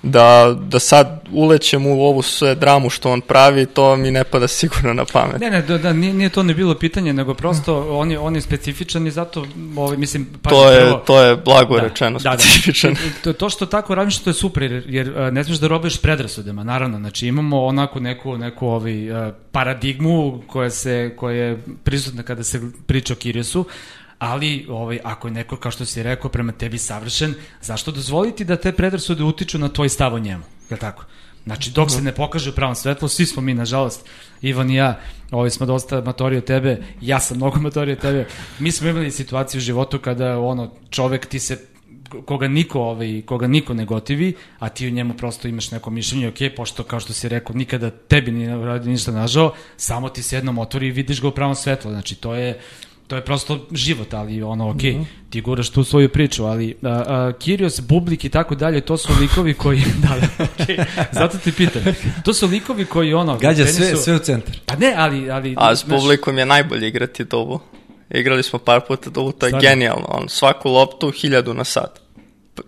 da, 0.03 0.55
da 0.59 0.79
sad 0.79 1.27
ulećem 1.31 1.85
u 1.85 2.03
ovu 2.03 2.21
sve 2.21 2.55
dramu 2.55 2.89
što 2.89 3.11
on 3.11 3.21
pravi, 3.21 3.65
to 3.65 3.95
mi 3.95 4.11
ne 4.11 4.23
pada 4.23 4.47
sigurno 4.59 4.93
na 4.93 5.05
pamet. 5.05 5.41
Ne, 5.41 5.49
ne, 5.49 5.61
da, 5.61 5.77
da 5.77 5.93
nije, 5.93 6.13
nije 6.13 6.29
to 6.29 6.43
ne 6.43 6.53
bilo 6.53 6.75
pitanje, 6.75 7.13
nego 7.13 7.33
prosto 7.33 7.87
on 7.89 8.11
je, 8.11 8.19
on 8.19 8.35
je 8.35 8.41
specifičan 8.41 9.07
i 9.07 9.11
zato, 9.11 9.45
ovaj, 9.75 9.97
mislim, 9.97 10.27
pazi, 10.41 10.55
to, 10.55 10.71
je, 10.71 10.81
prvo- 10.81 10.97
to 10.97 11.21
je 11.21 11.35
blago 11.35 11.75
Da, 11.75 11.83
rečeno, 11.83 12.19
da, 12.19 12.29
da. 12.29 12.37
specifičan. 12.37 12.95
To, 13.23 13.33
to 13.33 13.49
što 13.49 13.65
tako 13.65 13.95
radiš, 13.95 14.19
to 14.19 14.29
je 14.29 14.33
super, 14.33 14.63
jer, 14.63 14.83
jer 14.87 15.17
a, 15.17 15.29
ne 15.31 15.43
smiješ 15.43 15.59
da 15.59 15.67
robuješ 15.67 16.01
predrasudama, 16.01 16.63
naravno. 16.63 16.97
Znači, 16.97 17.27
imamo 17.27 17.65
onako 17.65 17.99
neku, 17.99 18.37
neku 18.37 18.67
ovaj, 18.67 19.11
a, 19.13 19.31
paradigmu 19.51 20.41
koja, 20.47 20.69
se, 20.69 21.13
koja 21.17 21.35
je 21.35 21.57
prisutna 21.83 22.23
kada 22.23 22.43
se 22.43 22.61
priča 22.85 23.13
o 23.13 23.15
Kiriosu, 23.15 23.65
ali 24.23 24.65
ovaj, 24.69 24.99
ako 25.03 25.27
je 25.27 25.31
neko, 25.31 25.57
kao 25.57 25.71
što 25.71 25.85
si 25.85 26.03
rekao, 26.03 26.31
prema 26.31 26.51
tebi 26.51 26.77
savršen, 26.77 27.33
zašto 27.61 27.91
dozvoliti 27.91 28.45
da 28.45 28.55
te 28.55 28.71
predrasude 28.71 29.23
utiču 29.23 29.59
na 29.59 29.69
tvoj 29.69 29.89
stav 29.89 30.13
o 30.13 30.19
njemu? 30.19 30.43
Je 30.69 30.77
tako? 30.77 31.03
Znači, 31.43 31.71
dok 31.71 31.91
se 31.91 32.01
ne 32.01 32.11
pokaže 32.11 32.49
u 32.49 32.53
pravom 32.53 32.75
svetlu, 32.75 33.07
svi 33.07 33.25
smo 33.25 33.41
mi, 33.41 33.53
nažalost, 33.53 34.07
Ivan 34.41 34.69
i 34.69 34.75
ja, 34.75 34.99
ovaj 35.31 35.49
smo 35.49 35.65
dosta 35.65 36.01
matori 36.01 36.37
od 36.37 36.45
tebe, 36.45 36.77
ja 37.01 37.19
sam 37.19 37.37
mnogo 37.37 37.59
matori 37.59 37.91
od 37.91 37.99
tebe, 37.99 38.27
mi 38.59 38.71
smo 38.71 38.89
imali 38.89 39.11
situaciju 39.11 39.59
u 39.59 39.61
životu 39.61 39.99
kada 39.99 40.39
ono, 40.39 40.71
čovek 40.89 41.25
ti 41.25 41.39
se 41.39 41.59
koga 42.25 42.47
niko 42.47 42.79
ovaj 42.79 43.21
koga 43.25 43.47
niko 43.47 43.73
ne 43.73 43.85
gotivi, 43.85 44.35
a 44.59 44.69
ti 44.69 44.87
u 44.87 44.91
njemu 44.91 45.13
prosto 45.13 45.47
imaš 45.47 45.71
neko 45.71 45.89
mišljenje, 45.89 46.27
ok, 46.27 46.55
pošto 46.55 46.83
kao 46.83 46.99
što 46.99 47.13
si 47.13 47.29
rekao, 47.29 47.55
nikada 47.55 47.89
tebi 47.89 48.31
nije 48.31 48.57
uradio 48.57 48.91
ništa 48.91 49.11
nažao, 49.11 49.53
samo 49.77 50.09
ti 50.09 50.23
se 50.23 50.35
jednom 50.35 50.57
otvori 50.57 50.87
i 50.87 50.91
vidiš 50.91 51.21
ga 51.21 51.27
u 51.27 51.31
pravom 51.31 51.55
svetlu. 51.55 51.91
Znači 51.91 52.15
to 52.15 52.35
je 52.35 52.59
to 53.07 53.15
je 53.15 53.21
prosto 53.21 53.67
život, 53.71 54.13
ali 54.13 54.43
ono, 54.43 54.69
ok, 54.69 54.81
ti 55.29 55.41
guraš 55.41 55.69
tu 55.69 55.83
svoju 55.83 56.09
priču, 56.09 56.45
ali 56.45 56.75
a, 56.81 56.89
a, 56.89 57.31
Kirios, 57.39 57.79
Bublik 57.81 58.25
i 58.25 58.29
tako 58.29 58.55
dalje, 58.55 58.81
to 58.81 58.97
su 58.97 59.13
likovi 59.21 59.53
koji, 59.53 59.81
da, 60.03 60.07
da, 60.09 60.43
ok, 60.43 60.87
zato 61.11 61.37
ti 61.37 61.51
pitam, 61.51 61.81
to 62.25 62.33
su 62.33 62.47
likovi 62.47 62.85
koji 62.85 63.13
ono, 63.13 63.37
Gađa 63.37 63.65
sve, 63.65 63.85
tenisu- 63.85 64.03
sve 64.03 64.15
u 64.15 64.19
centar. 64.19 64.55
Pa 64.65 64.75
ne, 64.75 64.93
ali, 64.97 65.31
ali 65.31 65.55
A 65.57 65.75
s 65.75 65.85
znaš, 65.85 65.99
publikom 65.99 66.37
je 66.37 66.45
najbolje 66.45 66.87
igrati 66.87 67.23
dubu. 67.23 67.59
Igrali 68.09 68.43
smo 68.43 68.59
par 68.59 68.81
puta 68.87 69.09
dubu, 69.09 69.31
to 69.31 69.45
je 69.45 69.49
Stvarno? 69.49 69.69
genijalno. 69.69 70.05
On, 70.07 70.29
svaku 70.29 70.69
loptu 70.69 71.11
hiljadu 71.11 71.53
na 71.53 71.63
sat. 71.63 71.99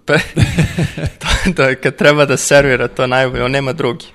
Pe- 0.06 0.20
to, 1.20 1.54
to, 1.56 1.64
je 1.64 1.76
kad 1.76 1.96
treba 1.96 2.26
da 2.26 2.38
servira, 2.38 2.88
to 2.88 3.02
je 3.02 3.08
najbolje. 3.08 3.44
On 3.44 3.52
nema 3.52 3.74
drugi. 3.74 4.06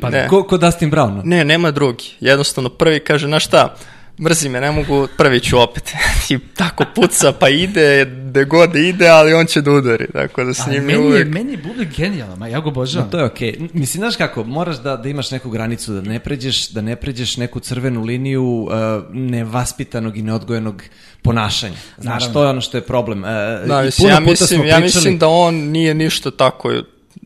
Pa 0.00 0.10
ne. 0.10 0.28
Ko, 0.28 0.42
ko 0.42 0.56
Dustin 0.58 0.90
Brown? 0.90 1.20
Ne, 1.24 1.44
nema 1.44 1.70
drugi. 1.70 2.04
Jednostavno 2.20 2.70
prvi 2.70 3.00
kaže, 3.00 3.28
na 3.28 3.40
šta, 3.40 3.74
mrzi 4.20 4.48
me, 4.48 4.60
ne 4.60 4.70
mogu, 4.70 5.08
prvi 5.16 5.40
ću 5.40 5.58
opet. 5.58 5.92
I 6.30 6.38
tako 6.38 6.84
puca, 6.94 7.32
pa 7.32 7.48
ide, 7.48 8.04
gde 8.04 8.44
god 8.44 8.76
ide, 8.76 9.08
ali 9.08 9.34
on 9.34 9.46
će 9.46 9.60
da 9.60 9.70
udari. 9.70 10.06
Tako 10.12 10.44
da 10.44 10.54
s 10.54 10.60
ali 10.60 10.70
njim 10.72 10.90
je 10.90 10.96
meni, 10.96 11.04
je, 11.04 11.10
uvek... 11.10 11.28
meni 11.28 11.52
je 11.52 11.56
Bublik 11.58 11.96
genijalan, 11.96 12.38
ma 12.38 12.46
ja 12.46 12.58
ga 12.58 12.64
No, 12.64 12.68
obožavam. 12.68 13.10
to 13.10 13.18
je 13.18 13.24
okej. 13.24 13.56
Mislim, 13.72 14.00
znaš 14.00 14.16
kako, 14.16 14.44
moraš 14.44 14.76
da, 14.76 14.96
da 14.96 15.08
imaš 15.08 15.30
neku 15.30 15.50
granicu, 15.50 15.92
da 15.92 16.00
ne 16.02 16.18
pređeš, 16.18 16.68
da 16.68 16.80
ne 16.80 16.96
pređeš 16.96 17.36
neku 17.36 17.60
crvenu 17.60 18.02
liniju 18.02 18.44
uh, 18.44 18.70
nevaspitanog 19.12 20.16
i 20.16 20.22
neodgojenog 20.22 20.82
ponašanja. 21.22 21.74
Znaš, 21.98 22.04
Naravno. 22.14 22.32
to 22.34 22.42
je 22.42 22.48
ono 22.48 22.60
što 22.60 22.76
je 22.76 22.82
problem. 22.82 23.18
Uh, 23.18 23.28
Da, 23.66 23.82
mislim, 23.82 24.08
ja, 24.08 24.20
mislim, 24.20 24.46
smo 24.48 24.56
ja 24.56 24.62
pričali- 24.62 24.82
mislim 24.84 25.18
da 25.18 25.28
on 25.28 25.54
nije 25.54 25.94
ništa 25.94 26.30
tako 26.30 26.72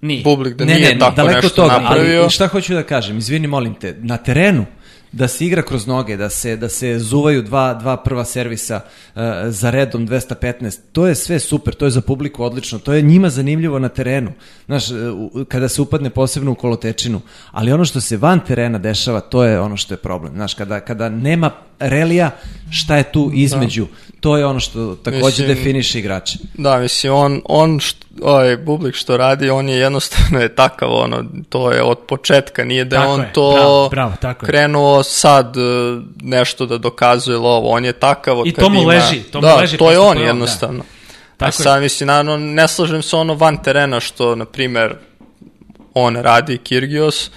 Nije. 0.02 0.22
Bublik, 0.22 0.54
da 0.54 0.64
ne, 0.64 0.74
nije 0.74 0.92
ne, 0.94 0.98
tako 0.98 1.16
daleko 1.16 1.34
nešto 1.36 1.48
toga, 1.56 1.78
napravio. 1.78 2.20
ali 2.20 2.30
šta 2.30 2.46
hoću 2.46 2.74
da 2.74 2.82
kažem, 2.82 3.18
izvini, 3.18 3.46
molim 3.46 3.74
te, 3.74 3.96
na 3.98 4.16
terenu, 4.16 4.66
da 5.12 5.28
se 5.28 5.46
igra 5.46 5.62
kroz 5.62 5.86
noge, 5.86 6.16
da 6.16 6.28
se, 6.30 6.56
da 6.56 6.68
se 6.68 6.98
zuvaju 6.98 7.42
dva, 7.42 7.74
dva 7.74 7.96
prva 7.96 8.24
servisa 8.24 8.80
uh, 8.80 9.22
za 9.48 9.70
redom 9.70 10.08
215, 10.08 10.78
to 10.92 11.06
je 11.06 11.14
sve 11.14 11.38
super, 11.38 11.74
to 11.74 11.84
je 11.84 11.90
za 11.90 12.00
publiku 12.00 12.44
odlično, 12.44 12.78
to 12.78 12.92
je 12.92 13.02
njima 13.02 13.30
zanimljivo 13.30 13.78
na 13.78 13.88
terenu, 13.88 14.32
znaš, 14.66 14.90
uh, 14.90 14.96
kada 15.48 15.68
se 15.68 15.82
upadne 15.82 16.10
posebno 16.10 16.52
u 16.52 16.54
kolotečinu, 16.54 17.20
ali 17.50 17.72
ono 17.72 17.84
što 17.84 18.00
se 18.00 18.16
van 18.16 18.40
terena 18.46 18.78
dešava, 18.78 19.20
to 19.20 19.44
je 19.44 19.60
ono 19.60 19.76
što 19.76 19.94
je 19.94 19.98
problem, 19.98 20.34
znaš, 20.34 20.54
kada, 20.54 20.80
kada 20.80 21.08
nema 21.08 21.50
relija, 21.80 22.30
šta 22.70 22.96
je 22.96 23.12
tu 23.12 23.30
između, 23.34 23.86
to 24.20 24.36
je 24.36 24.46
ono 24.46 24.60
što 24.60 24.94
takođe 24.94 25.24
Mislim- 25.24 25.48
definiše 25.48 25.98
igrače. 25.98 26.38
Da, 26.54 26.78
mislim, 26.78 27.12
on, 27.12 27.42
on 27.44 27.80
št, 27.80 28.04
ovaj, 28.22 28.56
Bublik 28.56 28.94
što 28.94 29.16
radi, 29.16 29.50
on 29.50 29.68
je 29.68 29.76
jednostavno 29.76 30.40
je 30.40 30.54
takav, 30.54 30.94
ono, 30.94 31.24
to 31.48 31.72
je 31.72 31.82
od 31.82 31.98
početka, 31.98 32.64
nije 32.64 32.84
da 32.84 32.96
je 32.96 33.02
Tako 33.02 33.12
on 33.12 33.20
je, 33.20 33.32
to 33.32 33.52
bravo, 33.54 33.88
bravo, 33.88 34.12
tako 34.20 34.46
je. 34.46 34.50
krenuo 34.50 35.02
sad 35.02 35.56
e, 35.56 35.60
nešto 36.22 36.66
da 36.66 36.78
dokazuje 36.78 37.34
ili 37.34 37.46
ovo, 37.46 37.70
on 37.70 37.84
je 37.84 37.92
takav 37.92 38.38
od 38.38 38.46
I 38.46 38.52
to 38.52 38.68
mu 38.68 38.82
ima... 38.82 38.88
leži, 38.88 39.20
to 39.22 39.38
mu 39.38 39.42
da, 39.42 39.56
leži, 39.56 39.76
to 39.76 39.90
je 39.90 39.98
on 39.98 40.16
je 40.16 40.22
on, 40.22 40.26
jednostavno. 40.26 40.84
Tako 41.36 41.44
A 41.44 41.60
je. 41.60 41.64
sad, 41.64 41.82
mislim, 41.82 42.06
naravno, 42.06 42.36
ne 42.36 42.68
slažem 42.68 43.02
se 43.02 43.16
ono 43.16 43.34
van 43.34 43.62
terena 43.62 44.00
što, 44.00 44.34
na 44.34 44.44
primer, 44.44 44.94
on 45.94 46.16
radi, 46.16 46.58
Kirgios, 46.58 47.30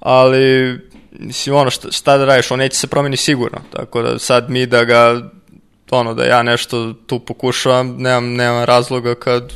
ali 0.00 0.78
mislim, 1.12 1.54
ono, 1.54 1.70
šta, 1.70 1.90
šta 1.90 2.18
da 2.18 2.24
radiš, 2.24 2.50
on 2.50 2.58
neće 2.58 2.76
se 2.76 2.86
promeni 2.86 3.16
sigurno, 3.16 3.58
tako 3.72 4.02
da 4.02 4.18
sad 4.18 4.50
mi 4.50 4.66
da 4.66 4.84
ga, 4.84 5.30
ono, 5.90 6.14
da 6.14 6.24
ja 6.24 6.42
nešto 6.42 6.92
tu 6.92 7.18
pokušavam, 7.18 7.94
nemam, 7.98 8.24
nemam 8.26 8.64
razloga 8.64 9.14
kad 9.14 9.52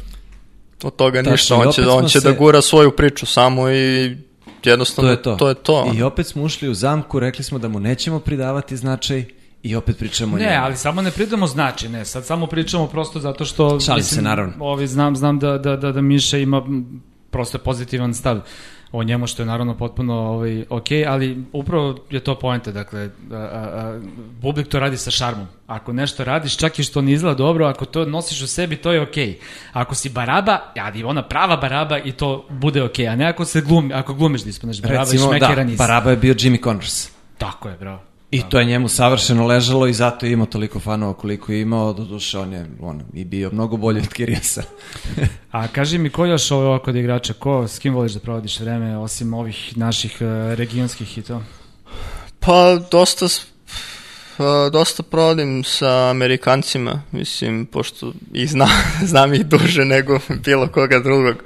od 0.83 0.97
toga 0.97 1.19
Tačno, 1.19 1.33
ništa, 1.33 1.55
on 1.57 1.73
će, 1.73 1.89
on 1.89 2.07
će 2.07 2.21
se- 2.21 2.29
da 2.29 2.35
gura 2.35 2.63
svoju 2.63 2.91
priču 2.91 3.27
samo 3.27 3.71
i 3.71 4.17
To 4.61 4.71
jednostavno 4.71 5.11
je 5.11 5.23
to. 5.23 5.37
to, 5.37 5.49
je 5.49 5.55
to. 5.55 5.93
I 5.95 6.03
opet 6.03 6.27
smo 6.27 6.43
ušli 6.43 6.69
u 6.69 6.75
zamku, 6.75 7.19
rekli 7.21 7.45
smo 7.45 7.59
da 7.59 7.69
mu 7.69 7.81
nećemo 7.81 8.21
pridavati 8.21 8.77
značaj 8.77 9.25
I 9.63 9.77
opet 9.77 9.99
pričamo 9.99 10.37
o 10.37 10.39
Ne, 10.39 10.45
njemu. 10.45 10.65
ali 10.65 10.77
samo 10.77 11.03
ne 11.03 11.11
pridamo 11.11 11.47
znači, 11.47 11.89
ne, 11.89 12.05
sad 12.05 12.27
samo 12.27 12.47
pričamo 12.47 12.87
prosto 12.87 13.21
zato 13.21 13.45
što... 13.45 13.81
Šalim 13.81 14.03
se, 14.05 14.23
naravno. 14.23 14.53
Ovi, 14.61 14.87
znam, 14.87 15.17
znam 15.17 15.39
da, 15.39 15.59
da, 15.59 15.77
da, 15.77 15.93
da 15.93 16.01
Miša 16.01 16.39
ima 16.39 16.63
prosto 17.31 17.59
pozitivan 17.59 18.15
stav 18.15 18.41
o 18.99 19.03
njemu, 19.03 19.27
što 19.27 19.43
je 19.43 19.47
naravno 19.47 19.75
potpuno 19.77 20.15
ovaj, 20.15 20.65
ok, 20.71 20.87
ali 21.07 21.45
upravo 21.53 21.99
je 22.11 22.21
to 22.21 22.39
poenta, 22.39 22.73
dakle, 22.73 23.11
a, 23.31 23.35
a, 23.35 23.39
a, 23.39 24.01
Bublik 24.41 24.69
to 24.69 24.81
radi 24.81 24.97
sa 24.97 25.11
šarmom. 25.11 25.47
Ako 25.67 25.93
nešto 25.93 26.25
radiš, 26.25 26.57
čak 26.57 26.79
i 26.79 26.83
što 26.83 27.03
ne 27.03 27.13
izgleda 27.13 27.37
dobro, 27.37 27.67
ako 27.67 27.85
to 27.85 28.05
nosiš 28.05 28.43
u 28.43 28.47
sebi, 28.47 28.77
to 28.77 28.93
je 28.93 29.01
ok. 29.01 29.17
Ako 29.73 29.95
si 29.95 30.09
baraba, 30.09 30.59
ali 30.81 31.05
ona 31.05 31.23
prava 31.23 31.57
baraba 31.57 31.99
i 31.99 32.13
to 32.13 32.47
bude 32.51 32.83
ok, 32.83 32.99
a 32.99 33.17
ne 33.17 33.27
ako 33.27 33.45
se 33.45 33.61
glumi, 33.61 33.95
ako 33.95 34.15
glumiš 34.15 34.43
da 34.43 34.51
ispaneš 34.51 34.83
baraba 34.83 35.01
Recimo, 35.01 35.25
i 35.25 35.29
šmekera 35.29 35.55
da, 35.55 35.65
nisi. 35.65 35.79
Baraba 35.79 36.11
je 36.11 36.17
bio 36.17 36.35
Jimmy 36.35 36.63
Connors. 36.65 37.09
Tako 37.39 37.69
je, 37.69 37.77
bravo. 37.77 38.16
I 38.37 38.43
to 38.51 38.59
je 38.59 38.65
njemu 38.65 38.89
savršeno 38.89 39.47
ležalo 39.47 39.87
i 39.87 39.93
zato 39.93 40.27
je 40.27 40.33
imao 40.33 40.47
toliko 40.47 40.81
fanova 40.81 41.15
koliko 41.15 41.53
je 41.53 41.61
imao, 41.61 41.93
doduše 41.93 42.39
on 42.39 42.53
je 42.53 42.67
on, 42.81 43.03
i 43.15 43.25
bio 43.25 43.51
mnogo 43.53 43.77
bolji 43.77 44.01
od 44.01 44.09
Kirijasa. 44.09 44.63
A 45.53 45.69
kaži 45.69 45.99
mi, 45.99 46.11
ko 46.11 46.27
još 46.27 46.51
ovo 46.51 46.67
ovako 46.67 46.91
od 46.91 46.97
igrača, 46.97 47.33
ko, 47.33 47.69
s 47.69 47.79
kim 47.79 47.95
voliš 47.95 48.13
da 48.13 48.21
provodiš 48.21 48.61
vreme, 48.61 48.99
osim 48.99 49.35
ovih 49.35 49.79
naših 49.79 50.19
uh, 50.21 50.55
regionskih 50.55 51.19
i 51.19 51.23
to? 51.23 51.43
Pa, 52.41 52.79
dosta, 52.91 53.27
a, 54.39 54.69
dosta 54.73 55.03
provodim 55.03 55.65
sa 55.65 56.11
Amerikancima, 56.11 57.03
mislim, 57.13 57.67
pošto 57.67 58.13
ih 58.33 58.51
znam, 58.51 58.69
znam 59.13 59.35
ih 59.35 59.47
duže 59.47 59.85
nego 59.85 60.19
bilo 60.45 60.69
koga 60.69 60.99
drugog. 60.99 61.37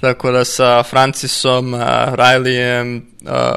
Tako 0.00 0.30
da 0.30 0.44
sa 0.44 0.82
Francisom, 0.82 1.74
a, 1.74 2.14
Rileyem, 2.16 3.00
a, 3.26 3.56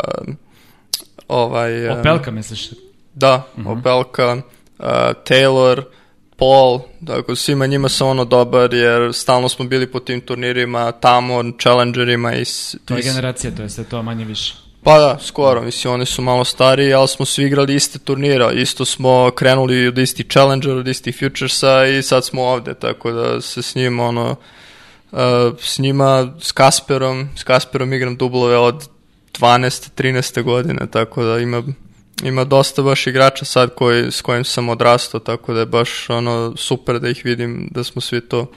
ovaj... 1.32 1.90
Opelka, 1.90 2.32
misliš? 2.32 2.70
Da, 3.14 3.44
Opelka, 3.66 4.34
uh, 4.34 4.86
Taylor, 5.26 5.84
Paul, 6.36 6.80
tako 7.08 7.36
svima 7.36 7.66
njima 7.66 7.90
sam 7.90 8.08
ono 8.08 8.26
dobar 8.26 8.74
jer 8.74 9.14
stalno 9.14 9.50
smo 9.50 9.66
bili 9.66 9.92
po 9.92 10.00
tim 10.00 10.22
turnirima 10.22 10.92
tamo, 10.92 11.44
challengerima 11.60 12.36
i... 12.36 12.44
To 12.86 12.96
je 12.96 13.04
generacija, 13.04 13.52
to 13.56 13.64
je 13.64 13.70
sve 13.70 13.84
to 13.84 14.04
manje 14.04 14.26
više. 14.26 14.54
Pa 14.84 15.00
da, 15.00 15.18
skoro, 15.22 15.62
mislim, 15.62 15.94
oni 15.94 16.06
su 16.06 16.22
malo 16.22 16.44
stariji, 16.44 16.94
ali 16.94 17.08
smo 17.08 17.26
svi 17.26 17.46
igrali 17.46 17.76
iste 17.76 18.00
turnira, 18.00 18.52
isto 18.52 18.86
smo 18.86 19.32
krenuli 19.36 19.88
od 19.88 19.98
istih 19.98 20.26
Challenger, 20.26 20.72
od 20.72 20.88
istih 20.88 21.18
Futuresa 21.20 21.86
i 21.86 22.02
sad 22.02 22.26
smo 22.26 22.44
ovde, 22.44 22.74
tako 22.74 23.12
da 23.12 23.42
se 23.42 23.62
s 23.62 23.76
njim, 23.76 24.00
ono, 24.00 24.36
uh, 25.12 25.20
s 25.60 25.80
njima, 25.80 26.34
s 26.40 26.52
Kasperom, 26.52 27.30
s 27.36 27.44
Kasperom 27.44 27.94
igram 27.94 28.16
dublove 28.16 28.58
od 28.58 28.88
12. 29.42 29.90
13. 29.98 30.44
godine, 30.44 30.88
tako 30.92 31.24
da 31.24 31.40
ima, 31.40 31.64
ima 32.24 32.44
dosta 32.44 32.82
baš 32.82 33.08
igrača 33.08 33.46
sad 33.46 33.76
koji, 33.76 34.12
s 34.12 34.22
kojim 34.22 34.44
sam 34.44 34.70
odrastao, 34.70 35.20
tako 35.20 35.54
da 35.54 35.60
je 35.60 35.66
baš 35.66 36.10
ono 36.10 36.54
super 36.58 37.00
da 37.00 37.10
ih 37.10 37.22
vidim, 37.24 37.68
da 37.72 37.84
smo 37.84 38.02
svi 38.02 38.22
to. 38.22 38.52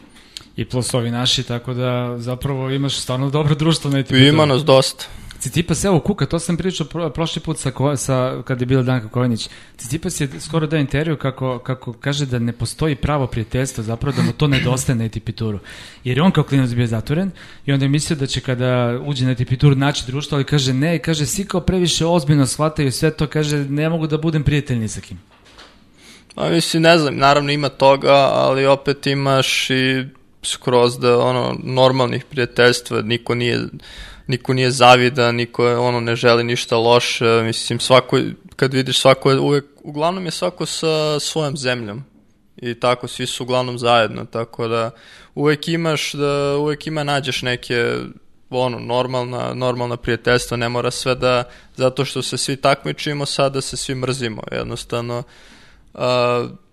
I 0.57 0.65
plus 0.65 0.95
ovi 0.95 1.11
naši, 1.11 1.43
tako 1.43 1.75
da 1.75 2.15
zapravo 2.19 2.71
imaš 2.71 2.97
stvarno 2.97 3.31
dobro 3.31 3.55
društvo 3.55 3.91
na 3.91 3.99
etipetu. 3.99 4.25
ima 4.25 4.47
nas 4.47 4.65
dosta. 4.65 5.05
Cicipas, 5.45 5.85
evo 5.85 6.01
Kuka, 6.01 6.27
to 6.27 6.39
sam 6.39 6.57
pričao 6.57 6.87
pro, 6.87 7.11
prošli 7.11 7.43
put 7.43 7.59
sa, 7.59 7.97
sa 7.97 8.43
kad 8.45 8.61
je 8.61 8.67
bila 8.67 8.83
Danka 8.83 9.09
Kovanić. 9.09 9.49
Cicipas 9.77 10.21
je 10.21 10.29
skoro 10.41 10.67
dao 10.67 10.81
intervju 10.81 11.17
kako, 11.17 11.59
kako 11.59 11.93
kaže 11.93 12.27
da 12.27 12.39
ne 12.39 12.53
postoji 12.53 12.95
pravo 12.95 13.27
prijateljstvo, 13.27 13.85
zapravo 13.85 14.17
da 14.17 14.23
mu 14.23 14.33
to 14.33 14.47
nedostaje 14.47 14.97
na 14.97 15.05
etipituru. 15.05 15.59
Jer 16.05 16.17
je 16.17 16.23
on 16.23 16.31
kao 16.31 16.45
klinac 16.45 16.71
bio 16.71 16.87
zatvoren 16.87 17.31
i 17.67 17.73
onda 17.73 17.85
je 17.85 17.89
mislio 17.89 18.17
da 18.17 18.27
će 18.27 18.41
kada 18.41 19.01
uđe 19.05 19.25
na 19.25 19.31
etipituru 19.31 19.77
naći 19.77 20.05
društvo, 20.07 20.37
ali 20.37 20.45
kaže 20.45 20.75
ne, 20.75 20.99
kaže 20.99 21.27
svi 21.27 21.45
kao 21.45 21.61
previše 21.61 22.07
ozbiljno 22.07 22.47
shvataju 22.47 22.93
sve 22.93 23.11
to, 23.11 23.27
kaže 23.27 23.57
ne 23.59 23.89
mogu 23.89 24.07
da 24.07 24.19
budem 24.19 24.43
prijatelj 24.43 24.79
ni 24.79 24.89
sa 24.89 25.01
kim. 25.01 25.21
Pa 26.35 26.51
mislim, 26.51 26.83
ne 26.83 26.99
znam, 26.99 27.17
naravno 27.17 27.53
ima 27.53 27.69
toga, 27.69 28.15
ali 28.33 28.67
opet 28.67 29.07
imaš 29.07 29.71
i 29.71 30.05
skroz 30.43 30.99
da 30.99 31.19
ono 31.19 31.57
normalnih 31.63 32.25
prijateljstva, 32.25 33.03
niko 33.03 33.35
nije 33.35 33.61
niko 34.27 34.53
nije 34.53 34.71
zavidan, 34.71 35.35
niko 35.35 35.67
ono 35.67 36.01
ne 36.01 36.17
želi 36.17 36.45
ništa 36.45 36.77
loše, 36.77 37.43
mislim 37.45 37.81
svako 37.81 38.19
kad 38.57 38.75
vidiš 38.75 38.99
svako 38.99 39.31
je 39.31 39.39
uvek 39.39 39.65
uglavnom 39.83 40.25
je 40.25 40.31
svako 40.31 40.67
sa 40.67 41.21
svojom 41.21 41.57
zemljom. 41.57 42.05
I 42.57 42.81
tako 42.81 43.09
svi 43.09 43.27
su 43.27 43.43
uglavnom 43.43 43.79
zajedno, 43.79 44.25
tako 44.25 44.69
da 44.69 44.91
uvek 45.35 45.69
imaš 45.69 46.13
da 46.13 46.57
uvek 46.57 46.87
ima 46.87 47.05
nađeš 47.05 47.43
neke 47.43 47.97
ono 48.51 48.79
normalna 48.79 49.55
normalna 49.55 49.97
prijateljstva, 49.97 50.57
ne 50.57 50.69
mora 50.69 50.91
sve 50.91 51.15
da 51.15 51.45
zato 51.77 52.05
što 52.05 52.23
se 52.23 52.39
svi 52.39 52.57
takmičimo 52.57 53.27
sad 53.27 53.53
da 53.53 53.61
se 53.61 53.77
svi 53.77 53.95
mrzimo, 53.95 54.43
jednostavno 54.53 55.23
Uh, 55.95 56.01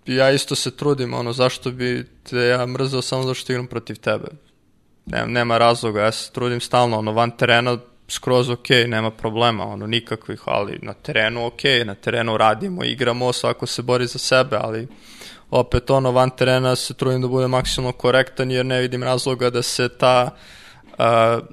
ja 0.06 0.30
isto 0.30 0.54
se 0.54 0.76
trudim, 0.76 1.14
ono, 1.14 1.32
zašto 1.32 1.70
bi 1.70 2.06
te 2.30 2.36
ja 2.36 2.66
mrzao 2.66 3.02
samo 3.02 3.22
zato 3.22 3.34
što 3.34 3.52
igram 3.52 3.66
protiv 3.66 3.96
tebe. 3.96 4.28
Nema, 5.06 5.26
nema 5.26 5.58
razloga, 5.58 6.00
ja 6.00 6.12
se 6.12 6.32
trudim 6.32 6.60
stalno, 6.60 6.98
ono, 6.98 7.12
van 7.12 7.30
terena 7.30 7.78
skroz 8.08 8.50
ok, 8.50 8.68
nema 8.86 9.10
problema, 9.10 9.64
ono, 9.64 9.86
nikakvih, 9.86 10.40
ali 10.44 10.78
na 10.82 10.92
terenu 10.92 11.46
ok, 11.46 11.62
na 11.84 11.94
terenu 11.94 12.36
radimo, 12.36 12.84
igramo, 12.84 13.32
svako 13.32 13.66
se 13.66 13.82
bori 13.82 14.06
za 14.06 14.18
sebe, 14.18 14.56
ali 14.60 14.88
opet 15.50 15.90
ono, 15.90 16.12
van 16.12 16.30
terena 16.30 16.76
se 16.76 16.94
trudim 16.94 17.22
da 17.22 17.28
bude 17.28 17.48
maksimalno 17.48 17.92
korektan, 17.92 18.50
jer 18.50 18.66
ne 18.66 18.80
vidim 18.80 19.02
razloga 19.02 19.50
da 19.50 19.62
se 19.62 19.88
ta 19.88 20.30
uh, 20.98 21.46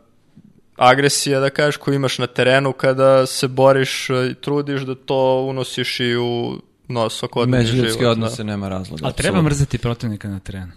agresija, 0.76 1.40
da 1.40 1.50
kažeš, 1.50 1.78
koju 1.78 1.96
imaš 1.96 2.18
na 2.18 2.28
terenu 2.28 2.74
kada 2.74 3.26
se 3.26 3.48
boriš 3.48 4.10
i 4.32 4.36
trudiš 4.42 4.82
da 4.82 4.96
to 4.96 5.46
unosiš 5.50 6.00
i 6.00 6.16
u 6.16 6.62
no, 6.88 7.10
svakodnevni 7.10 7.66
život. 7.66 7.78
Međuljudske 7.78 8.04
da. 8.04 8.12
odnose 8.12 8.44
nema 8.44 8.70
razloga. 8.70 9.08
A 9.08 9.12
treba 9.12 9.42
mrzeti 9.42 9.78
protivnika 9.78 10.30
na 10.30 10.40
terenu. 10.40 10.72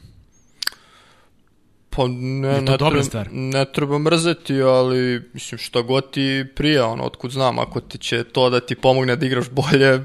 Pa 1.96 2.08
ne, 2.08 2.60
ne, 2.60 2.76
dobra 2.76 3.02
treba, 3.02 3.30
ne 3.32 3.64
treba 3.64 3.98
mrzeti, 3.98 4.62
ali 4.62 5.22
mislim 5.32 5.58
šta 5.58 5.82
god 5.82 6.10
ti 6.10 6.44
prija, 6.56 6.86
ono, 6.86 7.04
otkud 7.04 7.30
znam, 7.30 7.58
ako 7.58 7.80
ti 7.80 7.98
će 7.98 8.24
to 8.24 8.50
da 8.50 8.60
ti 8.60 8.74
pomogne 8.74 9.16
da 9.16 9.26
igraš 9.26 9.50
bolje, 9.50 10.00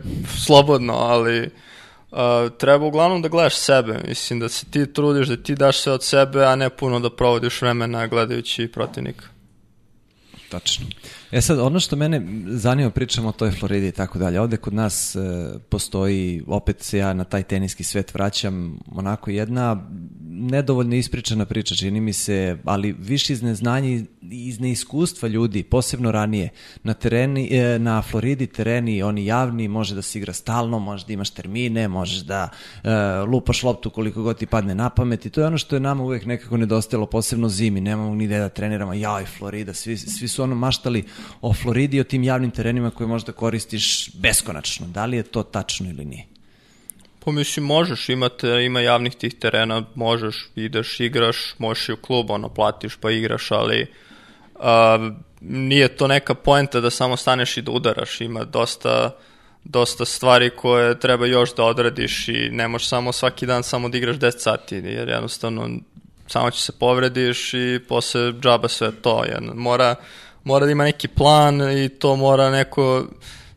slobodno, 0.45 0.93
ali 0.93 1.49
uh, 2.11 2.17
treba 2.57 2.85
uglavnom 2.85 3.21
da 3.21 3.27
gledaš 3.27 3.55
sebe, 3.55 4.01
mislim 4.07 4.39
da 4.39 4.49
se 4.49 4.65
ti 4.65 4.93
trudiš, 4.93 5.27
da 5.27 5.37
ti 5.37 5.55
daš 5.55 5.81
sve 5.81 5.93
od 5.93 6.03
sebe, 6.03 6.45
a 6.45 6.55
ne 6.55 6.69
puno 6.69 6.99
da 6.99 7.09
provodiš 7.09 7.61
vremena 7.61 8.07
gledajući 8.07 8.67
protivnika. 8.67 9.25
Tačno. 10.49 10.85
E 11.31 11.41
sad, 11.41 11.59
ono 11.59 11.79
što 11.79 11.95
mene 11.95 12.21
zanima, 12.47 12.89
pričamo 12.89 13.29
o 13.29 13.31
toj 13.31 13.51
Floridi 13.51 13.87
i 13.87 13.91
tako 13.91 14.19
dalje. 14.19 14.39
Ovde 14.39 14.57
kod 14.57 14.73
nas 14.73 15.15
e, 15.15 15.19
postoji, 15.69 16.43
opet 16.47 16.81
se 16.81 16.97
ja 16.97 17.13
na 17.13 17.23
taj 17.23 17.43
teniski 17.43 17.83
svet 17.83 18.13
vraćam, 18.13 18.79
onako 18.91 19.29
jedna 19.29 19.87
nedovoljno 20.37 20.95
ispričana 20.95 21.45
priča, 21.45 21.75
čini 21.75 22.01
mi 22.01 22.13
se, 22.13 22.57
ali 22.65 22.95
više 22.99 23.33
iz 23.33 23.43
neznanja 23.43 23.89
i 23.89 24.05
iz 24.21 24.59
neiskustva 24.59 25.29
ljudi, 25.29 25.63
posebno 25.63 26.11
ranije. 26.11 26.49
Na, 26.83 26.93
tereni, 26.93 27.49
e, 27.51 27.79
na 27.79 28.01
Floridi 28.01 28.47
tereni, 28.47 29.03
oni 29.03 29.25
javni, 29.25 29.67
može 29.67 29.95
da 29.95 30.01
se 30.01 30.19
igra 30.19 30.33
stalno, 30.33 30.79
može 30.79 31.05
da 31.05 31.13
imaš 31.13 31.29
termine, 31.29 31.87
možeš 31.87 32.19
da 32.19 32.49
e, 32.83 32.89
lupaš 33.27 33.63
loptu 33.63 33.89
koliko 33.89 34.23
god 34.23 34.37
ti 34.37 34.45
padne 34.45 34.75
na 34.75 34.89
pamet 34.89 35.25
i 35.25 35.29
to 35.29 35.41
je 35.41 35.47
ono 35.47 35.57
što 35.57 35.75
je 35.75 35.79
nama 35.79 36.03
uvek 36.03 36.25
nekako 36.25 36.57
nedostajalo, 36.57 37.05
posebno 37.05 37.49
zimi, 37.49 37.81
nemamo 37.81 38.15
ni 38.15 38.25
gde 38.25 38.39
da 38.39 38.49
treniramo, 38.49 38.93
jaj, 38.93 39.25
Florida, 39.25 39.73
svi, 39.73 39.97
svi 39.97 40.27
su 40.27 40.43
ono 40.43 40.55
maštali 40.55 41.03
o 41.41 41.53
Floridi 41.53 41.97
i 41.97 42.01
o 42.01 42.03
tim 42.03 42.23
javnim 42.23 42.51
terenima 42.51 42.91
koje 42.91 43.07
možda 43.07 43.31
koristiš 43.31 44.11
beskonačno. 44.13 44.87
Da 44.87 45.05
li 45.05 45.17
je 45.17 45.23
to 45.23 45.43
tačno 45.43 45.89
ili 45.89 46.05
nije? 46.05 46.36
Pa 47.19 47.31
mislim, 47.31 47.65
možeš, 47.65 48.09
imate, 48.09 48.63
ima 48.65 48.81
javnih 48.81 49.15
tih 49.15 49.33
terena, 49.33 49.83
možeš, 49.95 50.49
ideš, 50.55 50.99
igraš, 50.99 51.55
možeš 51.57 51.89
i 51.89 51.93
u 51.93 51.97
klub, 51.97 52.31
ono, 52.31 52.49
platiš 52.49 52.95
pa 52.95 53.11
igraš, 53.11 53.51
ali 53.51 53.87
a, 54.59 55.09
nije 55.41 55.87
to 55.87 56.07
neka 56.07 56.33
poenta 56.33 56.79
da 56.79 56.89
samo 56.89 57.17
staneš 57.17 57.57
i 57.57 57.61
da 57.61 57.71
udaraš, 57.71 58.21
ima 58.21 58.43
dosta 58.43 59.11
dosta 59.69 60.05
stvari 60.05 60.49
koje 60.49 60.99
treba 60.99 61.25
još 61.25 61.55
da 61.55 61.63
odradiš 61.63 62.27
i 62.27 62.49
ne 62.51 62.67
možeš 62.67 62.87
samo 62.87 63.11
svaki 63.11 63.45
dan 63.45 63.63
samo 63.63 63.89
da 63.89 63.97
igraš 63.97 64.15
10 64.15 64.39
sati, 64.39 64.75
jer 64.75 65.09
jednostavno 65.09 65.69
samo 66.27 66.51
će 66.51 66.61
se 66.61 66.71
povrediš 66.71 67.53
i 67.53 67.79
posle 67.87 68.33
džaba 68.41 68.67
sve 68.67 68.91
to. 69.01 69.23
Jedno, 69.23 69.53
mora, 69.53 69.95
mora 70.43 70.65
da 70.65 70.71
ima 70.71 70.83
neki 70.83 71.07
plan 71.07 71.71
i 71.77 71.89
to 71.89 72.15
mora 72.15 72.49
neko 72.49 73.05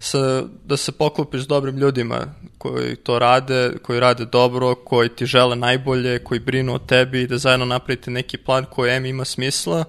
sa, 0.00 0.42
da 0.64 0.76
se 0.76 0.92
poklopiš 0.92 1.42
s 1.42 1.46
dobrim 1.46 1.76
ljudima 1.76 2.26
koji 2.58 2.96
to 2.96 3.18
rade, 3.18 3.72
koji 3.82 4.00
rade 4.00 4.24
dobro, 4.24 4.74
koji 4.74 5.08
ti 5.08 5.26
žele 5.26 5.56
najbolje, 5.56 6.18
koji 6.18 6.40
brinu 6.40 6.74
o 6.74 6.78
tebi 6.78 7.22
i 7.22 7.26
da 7.26 7.38
zajedno 7.38 7.66
napravite 7.66 8.10
neki 8.10 8.36
plan 8.36 8.64
koji 8.64 8.90
em 8.90 9.06
ima 9.06 9.24
smisla 9.24 9.84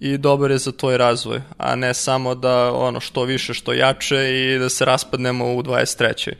i 0.00 0.18
dobar 0.18 0.50
je 0.50 0.58
za 0.58 0.72
tvoj 0.72 0.98
razvoj, 0.98 1.42
a 1.58 1.76
ne 1.76 1.94
samo 1.94 2.34
da 2.34 2.72
ono 2.72 3.00
što 3.00 3.24
više, 3.24 3.54
što 3.54 3.72
jače 3.72 4.30
i 4.34 4.58
da 4.58 4.68
se 4.68 4.84
raspadnemo 4.84 5.54
u 5.54 5.62
23. 5.62 6.32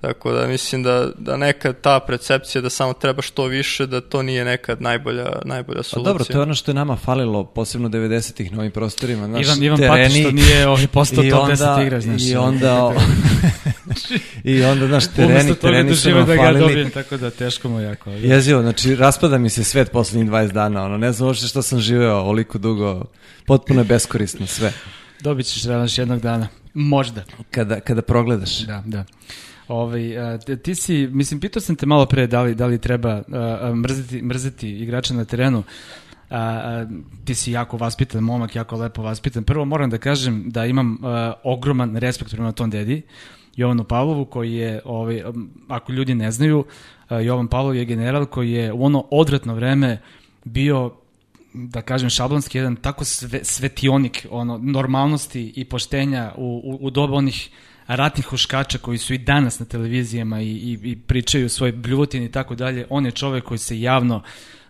Tako 0.00 0.32
da 0.32 0.46
mislim 0.46 0.82
da, 0.82 1.08
da 1.18 1.36
nekad 1.36 1.80
ta 1.80 2.00
percepcija 2.00 2.62
da 2.62 2.70
samo 2.70 2.92
treba 2.92 3.22
što 3.22 3.44
više, 3.44 3.86
da 3.86 4.00
to 4.00 4.22
nije 4.22 4.44
nekad 4.44 4.82
najbolja, 4.82 5.26
najbolja 5.44 5.78
Pa 5.78 5.82
solucija. 5.82 6.12
dobro, 6.12 6.24
to 6.24 6.32
je 6.32 6.40
ono 6.42 6.54
što 6.54 6.70
je 6.70 6.74
nama 6.74 6.96
falilo, 6.96 7.44
posebno 7.44 7.88
90-ih 7.88 8.52
na 8.52 8.58
ovim 8.58 8.70
prostorima. 8.72 9.26
Znaš, 9.26 9.46
Ivan, 9.46 9.62
Ivan 9.62 9.78
tereni, 9.78 10.08
pati 10.08 10.20
što 10.20 10.30
nije 10.30 10.68
ovaj 10.68 10.86
postao 10.86 11.24
top 11.30 11.42
onda, 11.42 11.54
10 11.54 11.82
igrač, 11.86 12.02
znaš. 12.02 12.22
I 12.22 12.36
onda, 12.36 12.92
I 14.44 14.62
onda, 14.64 14.86
znaš, 14.86 15.06
tereni, 15.06 15.32
Umesto 15.32 15.54
tereni 15.54 15.90
da 15.90 15.96
su 15.96 16.10
nam 16.10 16.26
da 16.26 16.34
ga 16.36 16.42
falili. 16.42 16.60
dobijem, 16.60 16.90
tako 16.90 17.16
da 17.16 17.30
teško 17.30 17.68
mu 17.68 17.80
jako. 17.80 18.10
Da. 18.10 18.16
Jezivo, 18.16 18.62
znači 18.62 18.96
raspada 18.96 19.38
mi 19.38 19.50
se 19.50 19.64
svet 19.64 19.90
poslednjih 19.92 20.30
20 20.30 20.52
dana, 20.52 20.84
ono, 20.84 20.96
ne 20.96 21.12
znam 21.12 21.26
uopšte 21.26 21.46
što 21.46 21.62
sam 21.62 21.80
živeo 21.80 22.16
oliko 22.16 22.58
dugo, 22.58 23.04
potpuno 23.46 23.80
je 23.80 23.84
beskorisno 23.84 24.46
sve. 24.46 24.72
Dobit 25.20 25.46
ćeš 25.46 25.64
revanš 25.64 25.98
jednog 25.98 26.20
dana. 26.20 26.48
Možda. 26.74 27.24
Kada, 27.50 27.80
kada 27.80 28.02
progledaš. 28.02 28.58
Da, 28.58 28.82
da. 28.86 29.04
Ovaj, 29.68 30.14
ti- 30.62 30.74
si, 30.74 31.08
mislim, 31.12 31.40
pitao 31.40 31.60
sam 31.60 31.76
te 31.76 31.86
malo 31.86 32.06
pre 32.06 32.26
da 32.26 32.42
li, 32.42 32.54
da 32.54 32.66
li 32.66 32.78
treba 32.78 33.22
a, 33.32 33.72
mrziti, 33.74 34.22
mrziti 34.22 34.70
igrača 34.70 35.14
na 35.14 35.24
terenu. 35.24 35.62
A, 36.30 36.38
a, 36.38 36.86
ti 37.24 37.34
si 37.34 37.52
jako 37.52 37.76
vaspitan 37.76 38.22
momak, 38.22 38.56
jako 38.56 38.76
lepo 38.76 39.02
vaspitan. 39.02 39.44
Prvo 39.44 39.64
moram 39.64 39.90
da 39.90 39.98
kažem 39.98 40.50
da 40.50 40.66
imam 40.66 40.98
a, 41.02 41.32
ogroman 41.44 41.96
respekt 41.96 42.30
prema 42.30 42.52
tom 42.52 42.70
dedi, 42.70 43.02
Jovanu 43.56 43.84
Pavlovu, 43.84 44.24
koji 44.24 44.54
je, 44.54 44.80
ovaj, 44.84 45.22
ako 45.68 45.92
ljudi 45.92 46.14
ne 46.14 46.30
znaju, 46.30 46.64
Jovan 47.10 47.48
Pavlov 47.48 47.76
je 47.76 47.84
general 47.84 48.26
koji 48.26 48.52
je 48.52 48.72
u 48.72 48.84
ono 48.84 49.04
odvratno 49.10 49.54
vreme 49.54 49.98
bio 50.44 50.92
da 51.54 51.82
kažem 51.82 52.10
šablonski 52.10 52.58
jedan 52.58 52.76
tako 52.76 53.04
sve, 53.04 53.40
svetionik 53.44 54.26
ono 54.30 54.58
normalnosti 54.58 55.52
i 55.56 55.64
poštenja 55.64 56.32
u, 56.36 56.62
u, 56.64 56.86
u 56.86 56.90
doba 56.90 57.16
onih 57.16 57.50
ratnih 57.96 58.26
huškača 58.26 58.78
koji 58.78 58.98
su 58.98 59.14
i 59.14 59.18
danas 59.18 59.58
na 59.60 59.66
televizijama 59.66 60.40
i, 60.40 60.46
i, 60.46 60.78
i 60.82 60.96
pričaju 60.96 61.48
svoje 61.48 61.72
bljuvotine 61.72 62.24
i 62.24 62.32
tako 62.32 62.54
dalje, 62.54 62.86
on 62.90 63.06
je 63.06 63.12
čovek 63.12 63.44
koji 63.44 63.58
se 63.58 63.80
javno 63.80 64.22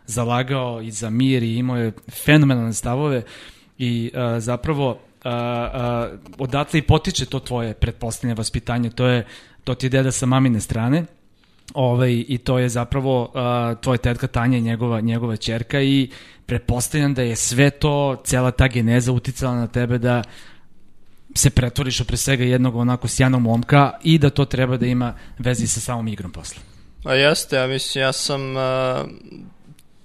zalagao 0.06 0.80
i 0.82 0.90
za 0.90 1.10
mir 1.10 1.42
i 1.42 1.56
imao 1.56 1.76
je 1.76 1.92
fenomenalne 2.24 2.72
stavove 2.72 3.22
i 3.78 4.10
a, 4.14 4.40
zapravo 4.40 4.98
a, 5.24 5.30
a, 5.30 6.10
odatle 6.38 6.78
i 6.78 6.82
potiče 6.82 7.26
to 7.26 7.40
tvoje 7.40 7.74
pretpostavljanje 7.74 8.38
vaspitanje, 8.38 8.90
to 8.90 9.06
je 9.06 9.26
to 9.64 9.74
ti 9.74 9.86
je 9.86 9.90
deda 9.90 10.12
sa 10.12 10.26
mamine 10.26 10.60
strane, 10.60 11.04
Ovaj, 11.74 12.24
I 12.28 12.38
to 12.38 12.58
je 12.58 12.68
zapravo 12.68 13.22
uh, 13.22 13.80
tvoj 13.80 13.98
tetka 13.98 14.26
Tanja, 14.26 14.58
njegova, 14.58 15.00
njegova 15.00 15.36
čerka 15.36 15.80
i 15.80 16.10
pretpostavljam 16.46 17.14
da 17.14 17.22
je 17.22 17.36
sve 17.36 17.70
to, 17.70 18.22
cela 18.24 18.50
ta 18.50 18.68
geneza 18.68 19.12
uticala 19.12 19.54
na 19.54 19.66
tebe 19.66 19.98
da 19.98 20.22
se 21.34 21.50
pretvoriš 21.50 22.02
pre 22.02 22.16
svega 22.16 22.44
jednog 22.44 22.76
onako 22.76 23.08
sjajnog 23.08 23.40
momka 23.40 23.92
i 24.02 24.18
da 24.18 24.30
to 24.30 24.44
treba 24.44 24.76
da 24.76 24.86
ima 24.86 25.14
vezi 25.38 25.66
sa 25.66 25.80
samom 25.80 26.08
igrom 26.08 26.32
posle. 26.32 26.62
A 27.04 27.14
jeste, 27.14 27.56
ja 27.56 27.66
mislim, 27.66 28.02
ja 28.02 28.12
sam 28.12 28.56
uh, 28.56 28.62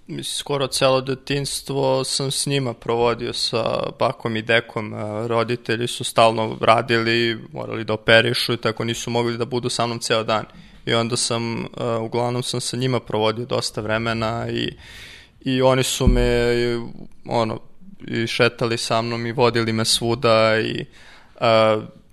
mislim, 0.07 0.23
skoro 0.23 0.67
celo 0.67 1.01
detinstvo 1.01 2.03
sam 2.03 2.31
s 2.31 2.45
njima 2.45 2.73
provodio 2.73 3.33
sa 3.33 3.89
bakom 3.99 4.35
i 4.35 4.41
dekom. 4.41 4.93
Uh, 4.93 5.27
roditelji 5.27 5.87
su 5.87 6.03
stalno 6.03 6.57
radili, 6.61 7.39
morali 7.53 7.83
da 7.83 7.93
operišu 7.93 8.53
i 8.53 8.57
tako 8.57 8.83
nisu 8.83 9.09
mogli 9.09 9.37
da 9.37 9.45
budu 9.45 9.69
sa 9.69 9.85
mnom 9.85 9.99
ceo 9.99 10.23
dan. 10.23 10.45
I 10.85 10.93
onda 10.93 11.17
sam, 11.17 11.59
uh, 11.59 11.65
uglavnom 12.01 12.43
sam 12.43 12.61
sa 12.61 12.77
njima 12.77 12.99
provodio 12.99 13.45
dosta 13.45 13.81
vremena 13.81 14.47
i, 14.49 14.73
i 15.41 15.61
oni 15.61 15.83
su 15.83 16.07
me, 16.07 16.55
i, 16.55 16.79
ono, 17.25 17.59
i 18.07 18.27
šetali 18.27 18.77
sa 18.77 19.01
mnom 19.01 19.25
i 19.25 19.31
vodili 19.31 19.73
me 19.73 19.85
svuda 19.85 20.59
i 20.59 20.81
uh, 20.81 20.87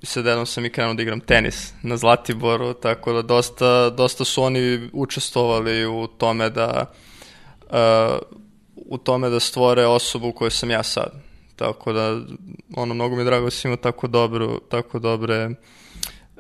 sa 0.03 0.23
dedom 0.23 0.47
sam 0.47 0.65
i 0.65 0.71
krenuo 0.71 0.95
da 0.95 1.03
igram 1.03 1.21
tenis 1.21 1.73
na 1.83 1.97
Zlatiboru, 1.97 2.75
tako 2.75 3.13
da 3.13 3.23
dosta, 3.23 3.91
dosta 3.91 4.25
su 4.25 4.43
oni 4.43 4.89
učestvovali 4.93 5.87
u 5.87 6.07
tome 6.07 6.51
da 6.51 6.93
uh, 7.71 8.19
u 8.75 8.99
tome 8.99 9.31
da 9.31 9.41
stvore 9.41 9.87
osobu 9.87 10.33
koju 10.33 10.51
sam 10.51 10.71
ja 10.71 10.83
sad. 10.83 11.13
Tako 11.57 11.93
da, 11.93 12.21
ono, 12.77 12.95
mnogo 12.95 13.17
mi 13.17 13.21
je 13.21 13.25
drago 13.25 13.45
da 13.45 13.51
si 13.51 13.69
imao 13.69 13.77
tako, 13.77 14.07
dobru, 14.07 14.61
tako 14.69 14.99
dobre 14.99 15.51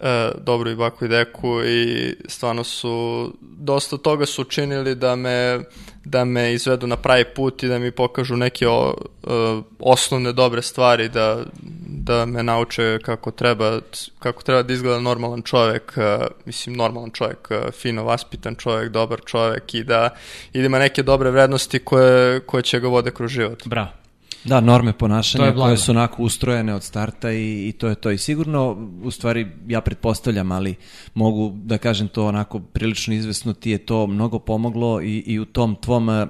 e, 0.02 0.30
dobru 0.38 0.70
i 0.70 0.74
baku 0.74 1.04
i 1.04 1.08
deku 1.08 1.62
i 1.64 2.14
stvarno 2.28 2.64
su 2.64 3.32
dosta 3.40 3.96
toga 3.96 4.26
su 4.26 4.42
učinili 4.42 4.94
da 4.94 5.16
me 5.16 5.60
da 6.04 6.24
me 6.24 6.54
izvedu 6.54 6.86
na 6.86 6.96
pravi 6.96 7.24
put 7.34 7.62
i 7.62 7.68
da 7.68 7.78
mi 7.78 7.90
pokažu 7.90 8.36
neke 8.36 8.68
o, 8.68 8.94
e, 9.24 9.60
osnovne 9.78 10.32
dobre 10.32 10.62
stvari 10.62 11.08
da 11.08 11.44
da 12.10 12.26
me 12.26 12.42
nauče 12.42 12.98
kako 13.02 13.30
treba 13.30 13.80
kako 14.18 14.42
treba 14.42 14.62
da 14.62 14.72
izgleda 14.72 15.00
normalan 15.00 15.42
čovek 15.42 15.92
e, 15.96 16.18
mislim 16.44 16.76
normalan 16.76 17.10
čovek 17.10 17.50
e, 17.50 17.70
fino 17.72 18.04
vaspitan 18.04 18.54
čovek 18.54 18.90
dobar 18.90 19.20
čovek 19.26 19.74
i 19.74 19.84
da 19.84 20.10
i 20.52 20.60
da 20.60 20.66
ima 20.66 20.78
neke 20.78 21.02
dobre 21.02 21.30
vrednosti 21.30 21.78
koje 21.78 22.40
koje 22.40 22.62
će 22.62 22.80
ga 22.80 22.88
vode 22.88 23.10
kroz 23.10 23.30
život 23.30 23.62
Bravo. 23.66 23.99
Da, 24.44 24.60
norme 24.60 24.92
ponašanja 24.92 25.54
koje 25.54 25.76
su 25.76 25.90
onako 25.90 26.22
ustrojene 26.22 26.74
od 26.74 26.82
starta 26.82 27.32
i, 27.32 27.68
i 27.68 27.72
to 27.72 27.88
je 27.88 27.94
to. 27.94 28.10
I 28.10 28.18
sigurno, 28.18 28.88
u 29.02 29.10
stvari, 29.10 29.46
ja 29.68 29.80
pretpostavljam, 29.80 30.52
ali 30.52 30.74
mogu 31.14 31.52
da 31.54 31.78
kažem 31.78 32.08
to 32.08 32.26
onako 32.26 32.60
prilično 32.60 33.14
izvesno, 33.14 33.52
ti 33.52 33.70
je 33.70 33.78
to 33.78 34.06
mnogo 34.06 34.38
pomoglo 34.38 35.02
i, 35.02 35.18
i 35.26 35.38
u 35.38 35.44
tom 35.44 35.76
tvom, 35.76 36.10
eh, 36.10 36.26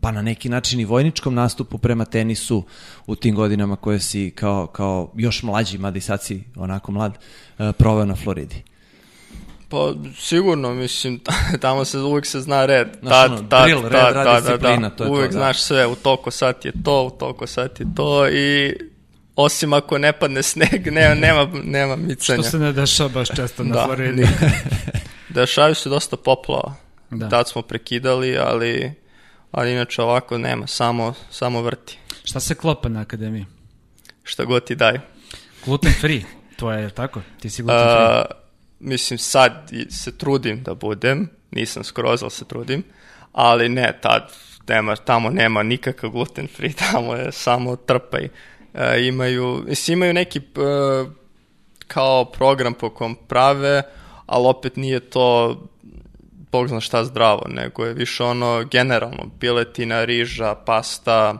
pa 0.00 0.10
na 0.10 0.22
neki 0.22 0.48
način 0.48 0.80
i 0.80 0.84
vojničkom 0.84 1.34
nastupu 1.34 1.78
prema 1.78 2.04
tenisu 2.04 2.64
u 3.06 3.16
tim 3.16 3.34
godinama 3.34 3.76
koje 3.76 4.00
si 4.00 4.30
kao, 4.30 4.66
kao 4.66 5.12
još 5.16 5.42
mlađi, 5.42 5.78
mada 5.78 5.98
i 5.98 6.00
sad 6.00 6.22
si 6.22 6.44
onako 6.56 6.92
mlad, 6.92 7.18
eh, 7.58 7.72
proveo 7.72 8.04
na 8.04 8.14
Floridi. 8.14 8.73
Pa 9.74 9.94
sigurno, 10.18 10.74
mislim, 10.74 11.20
tamo 11.60 11.84
se 11.84 11.98
uvek 11.98 12.26
se 12.26 12.40
zna 12.40 12.66
red. 12.66 12.88
Znaš, 13.02 13.30
ono, 13.30 13.42
drill, 13.42 13.82
red, 13.82 14.14
rad, 14.14 14.42
disciplina, 14.42 14.90
to 14.90 15.04
je 15.04 15.08
to, 15.08 15.12
uvek 15.12 15.32
da. 15.32 15.38
znaš 15.38 15.60
sve, 15.60 15.86
u 15.86 15.94
toliko 15.94 16.30
sat 16.30 16.64
je 16.64 16.72
to, 16.84 17.04
u 17.04 17.10
toliko 17.10 17.46
sat 17.46 17.80
je 17.80 17.86
to 17.96 18.28
i 18.28 18.74
osim 19.36 19.72
ako 19.72 19.98
ne 19.98 20.12
padne 20.12 20.42
sneg, 20.42 20.86
nema, 20.92 21.14
nema, 21.14 21.48
nema 21.64 21.96
micanja. 21.96 22.42
Što 22.42 22.50
se 22.50 22.58
ne 22.58 22.72
dešava 22.72 23.08
baš 23.08 23.28
često 23.36 23.64
na 23.64 23.74
Da. 23.74 23.84
Floridi. 23.84 24.26
Dešavaju 25.28 25.74
se 25.74 25.88
dosta 25.88 26.16
poplava. 26.16 26.74
Da. 27.10 27.28
Tad 27.28 27.48
smo 27.48 27.62
prekidali, 27.62 28.38
ali, 28.38 28.92
ali 29.50 29.72
inače 29.72 30.02
ovako 30.02 30.38
nema, 30.38 30.66
samo, 30.66 31.14
samo 31.30 31.62
vrti. 31.62 31.98
Šta 32.24 32.40
se 32.40 32.54
klopa 32.54 32.88
na 32.88 33.00
akademiji? 33.00 33.46
Šta 34.22 34.44
god 34.44 34.64
ti 34.64 34.74
daju. 34.74 35.00
Gluten 35.64 35.92
free, 36.00 36.22
to 36.56 36.72
je 36.72 36.90
tako? 36.90 37.20
Ti 37.40 37.50
si 37.50 37.62
gluten 37.62 37.80
free. 37.80 38.06
A, 38.06 38.24
mislim, 38.84 39.18
sad 39.18 39.70
se 39.90 40.18
trudim 40.18 40.62
da 40.62 40.74
budem, 40.74 41.28
nisam 41.50 41.84
skroz, 41.84 42.22
ali 42.22 42.30
se 42.30 42.44
trudim, 42.44 42.82
ali 43.32 43.68
ne, 43.68 43.98
tad 44.02 44.32
nema, 44.68 44.96
tamo 44.96 45.30
nema 45.30 45.62
nikakav 45.62 46.10
gluten 46.10 46.48
free, 46.56 46.72
tamo 46.90 47.14
je 47.14 47.32
samo 47.32 47.76
trpaj. 47.76 48.28
E, 48.74 49.06
imaju, 49.06 49.64
mislim, 49.68 49.98
imaju 49.98 50.12
neki 50.14 50.38
e, 50.38 50.42
kao 51.86 52.24
program 52.24 52.74
po 52.74 52.90
kom 52.90 53.16
prave, 53.28 53.82
ali 54.26 54.46
opet 54.46 54.76
nije 54.76 55.00
to 55.00 55.56
bog 56.52 56.68
zna 56.68 56.80
šta 56.80 57.04
zdravo, 57.04 57.46
nego 57.48 57.84
je 57.84 57.94
više 57.94 58.24
ono 58.24 58.64
generalno, 58.70 59.30
piletina, 59.40 60.04
riža, 60.04 60.54
pasta, 60.54 61.38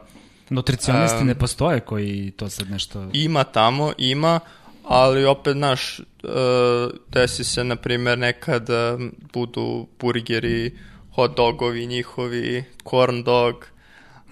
Nutricionisti 0.50 1.18
um, 1.20 1.26
ne 1.26 1.34
postoje 1.34 1.80
koji 1.80 2.30
to 2.36 2.48
sad 2.48 2.70
nešto... 2.70 3.08
Ima 3.12 3.44
tamo, 3.44 3.92
ima, 3.98 4.40
ali 4.84 5.24
opet, 5.24 5.56
naš, 5.56 6.00
desi 7.08 7.44
se, 7.44 7.64
na 7.64 7.76
primjer, 7.76 8.18
nekad 8.18 8.70
uh, 8.70 9.00
budu 9.32 9.86
burgeri, 10.00 10.72
hot 11.14 11.36
dogovi 11.36 11.86
njihovi, 11.86 12.64
corn 12.90 13.22
dog, 13.22 13.66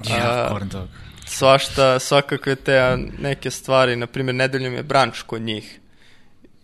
Ja, 0.08 0.44
a, 0.44 0.48
corn 0.50 0.68
dog. 0.68 0.88
svašta, 1.26 1.98
svakakve 1.98 2.56
te 2.56 2.96
neke 3.18 3.50
stvari, 3.50 3.96
na 3.96 4.06
primjer, 4.06 4.34
nedeljom 4.34 4.74
je 4.74 4.82
branč 4.82 5.22
kod 5.22 5.42
njih, 5.42 5.80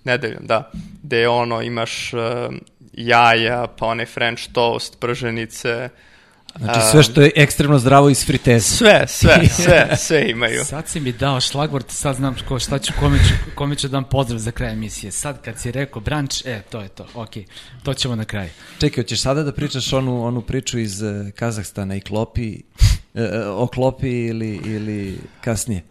nedeljom, 0.04 0.46
da, 0.46 0.70
gde 1.02 1.28
ono, 1.28 1.62
imaš 1.62 2.12
uh, 2.14 2.54
jaja, 2.92 3.66
pa 3.78 3.86
onaj 3.86 4.06
french 4.06 4.52
toast, 4.52 5.00
prženice, 5.00 5.88
Znači 6.56 6.80
sve 6.90 7.02
što 7.02 7.20
je 7.20 7.30
ekstremno 7.36 7.78
zdravo 7.78 8.10
iz 8.10 8.26
friteza. 8.26 8.76
sve, 8.76 9.04
sve, 9.08 9.48
sve, 9.64 9.96
sve 9.96 10.30
imaju. 10.30 10.64
Sad 10.64 10.88
si 10.88 11.00
mi 11.00 11.12
dao 11.12 11.40
šlagvort, 11.40 11.90
sad 11.90 12.16
znam 12.16 12.36
ko, 12.48 12.58
šta 12.58 12.78
ću, 12.78 12.92
kome 13.00 13.18
ću, 13.18 13.34
kome 13.54 13.76
ću 13.76 13.88
dam 13.88 14.04
pozdrav 14.04 14.38
za 14.38 14.50
kraj 14.50 14.72
emisije. 14.72 15.12
Sad 15.12 15.42
kad 15.42 15.58
si 15.58 15.72
rekao 15.72 16.02
branč, 16.02 16.46
e, 16.46 16.62
to 16.70 16.80
je 16.80 16.88
to, 16.88 17.06
ok, 17.14 17.30
to 17.82 17.94
ćemo 17.94 18.16
na 18.16 18.24
kraju. 18.24 18.50
Čekaj, 18.80 19.02
hoćeš 19.02 19.20
sada 19.20 19.42
da 19.42 19.52
pričaš 19.52 19.92
onu, 19.92 20.24
onu 20.24 20.40
priču 20.40 20.78
iz 20.78 21.02
eh, 21.02 21.30
Kazahstana 21.34 21.96
i 21.96 22.00
klopi, 22.00 22.62
eh, 23.14 23.46
o 23.46 23.66
klopi 23.66 24.26
ili, 24.26 24.60
ili 24.64 25.18
kasnije? 25.40 25.82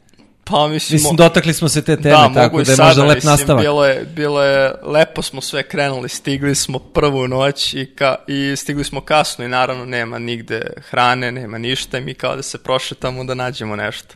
Pa 0.49 0.67
mislim, 0.67 0.95
Mislim, 0.95 1.15
dotakli 1.15 1.53
smo 1.53 1.69
se 1.69 1.81
te 1.81 1.95
teme, 1.97 2.15
da, 2.15 2.31
tako 2.33 2.63
da 2.63 2.71
je 2.71 2.75
sada, 2.75 2.87
možda 2.87 3.03
lep 3.03 3.15
mislim, 3.15 3.31
nastavak. 3.31 3.63
Bilo 3.63 3.85
je, 3.85 4.05
bilo 4.15 4.43
je, 4.43 4.73
lepo 4.83 5.21
smo 5.21 5.41
sve 5.41 5.63
krenuli, 5.63 6.09
stigli 6.09 6.55
smo 6.55 6.79
prvu 6.79 7.27
noć 7.27 7.73
i, 7.73 7.85
ka, 7.95 8.15
i 8.27 8.55
stigli 8.55 8.83
smo 8.83 9.01
kasno 9.01 9.45
i 9.45 9.47
naravno 9.47 9.85
nema 9.85 10.19
nigde 10.19 10.73
hrane, 10.89 11.31
nema 11.31 11.57
ništa 11.57 11.97
i 11.97 12.01
mi 12.01 12.13
kao 12.13 12.35
da 12.35 12.41
se 12.41 12.57
prošetamo 12.57 13.23
da 13.23 13.33
nađemo 13.33 13.75
nešto. 13.75 14.15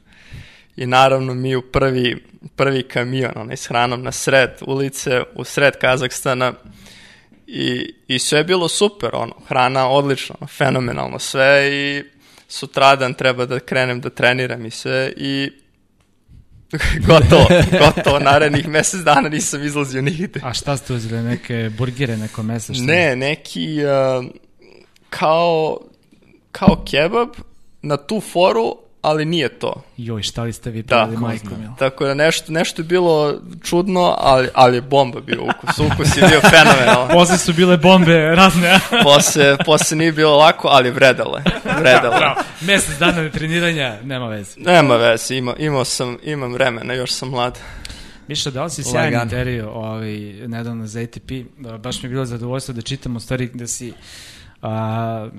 I 0.76 0.86
naravno 0.86 1.34
mi 1.34 1.56
u 1.56 1.62
prvi, 1.62 2.26
prvi 2.56 2.84
kamion, 2.84 3.32
onaj 3.36 3.58
s 3.58 3.68
hranom 3.68 4.04
na 4.04 4.12
sred 4.12 4.52
ulice, 4.62 5.22
u 5.36 5.44
sred 5.44 5.78
Kazahstana 5.78 6.54
i, 7.48 7.94
i 8.08 8.20
sve 8.20 8.40
je 8.40 8.44
bilo 8.44 8.68
super, 8.68 9.10
ono, 9.14 9.34
hrana 9.48 9.90
odlična, 9.90 10.36
ono, 10.40 10.48
fenomenalno 10.48 11.20
sve 11.20 11.70
i 11.72 12.04
sutradan 12.48 13.14
treba 13.14 13.46
da 13.46 13.60
krenem 13.60 14.02
da 14.02 14.10
treniram 14.10 14.66
i 14.66 14.72
sve 14.72 15.14
i 15.18 15.52
gotovo, 17.08 17.46
gotovo, 17.80 18.20
narednih 18.20 18.68
mesec 18.68 19.02
dana 19.02 19.30
nisam 19.30 19.64
izlazio 19.64 20.02
nigde. 20.02 20.40
A 20.44 20.54
šta 20.54 20.78
ste 20.78 20.94
uzeli, 20.94 21.24
neke 21.24 21.70
burgere, 21.78 22.18
neko 22.18 22.44
meso? 22.44 22.74
Šta? 22.74 22.84
Ne, 22.84 23.16
neki 23.16 23.78
uh, 23.86 24.26
kao, 25.10 25.80
kao 26.52 26.84
kebab 26.92 27.30
na 27.82 27.98
tu 27.98 28.22
foru, 28.22 28.78
ali 29.02 29.26
nije 29.26 29.50
to. 29.50 29.74
Joj, 29.98 30.22
šta 30.22 30.44
li 30.44 30.54
ste 30.54 30.70
vi 30.70 30.82
Da, 30.82 30.88
pravili 30.88 31.18
majkom, 31.18 31.62
jel? 31.62 31.72
tako 31.80 32.06
da 32.06 32.14
nešto, 32.14 32.52
nešto 32.52 32.82
je 32.82 32.86
bilo 32.86 33.34
čudno, 33.64 34.16
ali, 34.18 34.50
ali 34.54 34.78
je 34.78 34.82
bomba 34.82 35.20
bio 35.22 35.44
ukus. 35.44 35.80
Ukus 35.80 36.18
je 36.18 36.28
bio 36.28 36.42
fenomenalan. 36.42 37.10
Posle 37.18 37.38
su 37.38 37.54
bile 37.54 37.78
bombe 37.78 38.36
razne? 38.36 38.80
Posle, 39.04 39.58
posle 39.66 39.98
nije 39.98 40.12
bilo 40.12 40.38
lako, 40.38 40.68
ali 40.68 40.92
vredalo 40.92 41.38
je. 41.38 41.44
Vredalo 41.80 42.14
je. 42.14 42.20
Bravo. 42.20 42.36
Mesec 42.62 42.98
dana 43.00 43.30
treniranja, 43.30 43.98
nema 44.04 44.28
veze. 44.28 44.60
Nema 44.60 44.96
veze, 44.96 45.36
ima, 45.36 45.56
imao 45.58 45.86
sam, 45.86 46.18
imam 46.24 46.54
vremena, 46.54 46.94
još 46.94 47.12
sam 47.12 47.30
mlad. 47.30 47.60
Miša, 48.28 48.50
dao 48.50 48.70
si 48.70 48.84
sjajan 48.84 49.04
Lagano. 49.06 49.24
intervju 49.24 49.70
ovaj, 49.70 50.12
nedavno 50.48 50.88
za 50.88 51.02
ATP. 51.02 51.32
Baš 51.80 52.04
mi 52.04 52.08
je 52.08 52.12
bilo 52.12 52.26
zadovoljstvo 52.26 52.74
da 52.74 52.82
čitam 52.82 53.16
u 53.16 53.20
stvari 53.20 53.50
da 53.54 53.68
si 53.68 53.94
a, 54.62 55.30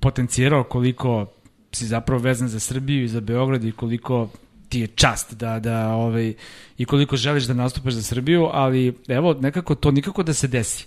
potencijirao 0.00 0.64
koliko 0.64 1.26
si 1.72 1.86
zapravo 1.86 2.22
vezan 2.22 2.48
za 2.48 2.60
Srbiju 2.60 3.04
i 3.04 3.08
za 3.08 3.20
Beograd 3.20 3.64
i 3.64 3.72
koliko 3.72 4.28
ti 4.68 4.80
je 4.80 4.86
čast 4.86 5.34
da, 5.34 5.58
da 5.58 5.88
ovaj, 5.88 6.34
i 6.78 6.84
koliko 6.84 7.16
želiš 7.16 7.44
da 7.44 7.54
nastupaš 7.54 7.94
za 7.94 8.02
Srbiju, 8.02 8.48
ali 8.52 8.94
evo, 9.08 9.34
nekako 9.34 9.74
to 9.74 9.90
nikako 9.90 10.22
da 10.22 10.34
se 10.34 10.48
desi. 10.48 10.86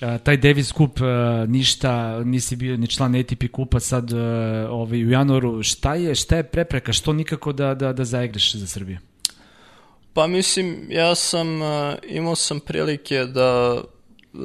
A, 0.00 0.18
taj 0.18 0.36
Davis 0.36 0.72
Cup 0.72 1.00
a, 1.00 1.44
ništa, 1.48 2.24
nisi 2.24 2.56
bio 2.56 2.76
ni 2.76 2.86
član 2.86 3.14
ATP 3.14 3.50
kupa 3.52 3.80
sad 3.80 4.12
a, 4.12 4.68
ovaj, 4.70 5.04
u 5.04 5.10
januaru. 5.10 5.62
Šta 5.62 5.94
je, 5.94 6.14
šta 6.14 6.36
je 6.36 6.42
prepreka? 6.42 6.92
Što 6.92 7.12
nikako 7.12 7.52
da, 7.52 7.74
da, 7.74 7.92
da 7.92 8.04
zaigraš 8.04 8.54
za 8.54 8.66
Srbiju? 8.66 8.98
Pa 10.12 10.26
mislim, 10.26 10.86
ja 10.90 11.14
sam, 11.14 11.62
uh, 11.62 11.94
imao 12.08 12.36
sam 12.36 12.60
prilike 12.60 13.24
da 13.24 13.80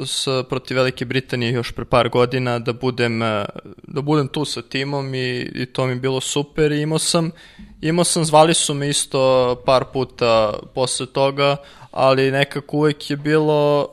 s, 0.05 0.27
protiv 0.49 0.77
Velike 0.77 1.05
Britanije 1.05 1.51
još 1.51 1.71
pre 1.71 1.85
par 1.85 2.09
godina 2.09 2.59
da 2.59 2.73
budem, 2.73 3.21
uh, 3.21 3.27
da 3.83 4.01
budem 4.01 4.27
tu 4.27 4.45
sa 4.45 4.61
timom 4.61 5.15
i, 5.15 5.51
i 5.55 5.65
to 5.65 5.85
mi 5.85 5.95
bilo 5.95 6.21
super. 6.21 6.71
I 6.71 6.81
imao 6.81 6.99
sam, 6.99 7.31
imao 7.81 8.03
sam, 8.03 8.25
zvali 8.25 8.53
su 8.53 8.73
me 8.73 8.89
isto 8.89 9.55
par 9.65 9.85
puta 9.93 10.53
posle 10.73 11.05
toga, 11.05 11.57
ali 11.91 12.31
nekako 12.31 12.77
uvek 12.77 13.09
je 13.09 13.17
bilo 13.17 13.89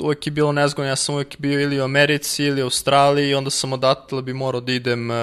uvek 0.00 0.26
je 0.26 0.30
bilo 0.30 0.52
nezgodno, 0.52 0.88
ja 0.88 0.96
sam 0.96 1.14
uvek 1.14 1.36
bio 1.38 1.60
ili 1.60 1.80
u 1.80 1.84
Americi 1.84 2.44
ili 2.44 2.62
u 2.62 2.64
Australiji 2.64 3.30
i 3.30 3.34
onda 3.34 3.50
sam 3.50 3.72
odatle 3.72 4.22
bi 4.22 4.32
morao 4.32 4.60
da 4.60 4.72
idem 4.72 5.10
uh, 5.10 5.16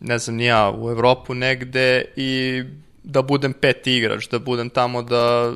ne 0.00 0.18
znam 0.18 0.40
ja, 0.40 0.72
u 0.78 0.90
Evropu 0.90 1.34
negde 1.34 2.04
i 2.16 2.62
da 3.02 3.22
budem 3.22 3.52
peti 3.52 3.96
igrač, 3.96 4.28
da 4.28 4.38
budem 4.38 4.70
tamo 4.70 5.02
da 5.02 5.52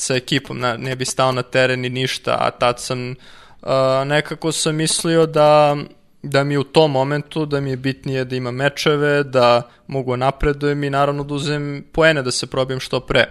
sa 0.00 0.14
ekipom 0.14 0.58
ne, 0.58 0.78
ne 0.78 0.96
bi 0.96 1.04
stao 1.04 1.32
na 1.32 1.42
teren 1.42 1.84
i 1.84 1.90
ništa, 1.90 2.36
a 2.40 2.50
tad 2.50 2.80
sam 2.80 3.10
uh, 3.10 3.68
nekako 4.06 4.52
sam 4.52 4.76
mislio 4.76 5.26
da 5.26 5.76
da 6.22 6.44
mi 6.44 6.56
u 6.56 6.64
tom 6.64 6.90
momentu, 6.90 7.46
da 7.46 7.60
mi 7.60 7.70
je 7.70 7.76
bitnije 7.76 8.24
da 8.24 8.36
imam 8.36 8.54
mečeve, 8.54 9.24
da 9.24 9.62
mogu 9.86 10.16
napredujem 10.16 10.84
i 10.84 10.90
naravno 10.90 11.24
da 11.24 11.34
uzem 11.34 11.84
poene 11.92 12.22
da 12.22 12.30
se 12.30 12.46
probijem 12.46 12.80
što 12.80 13.00
pre. 13.00 13.24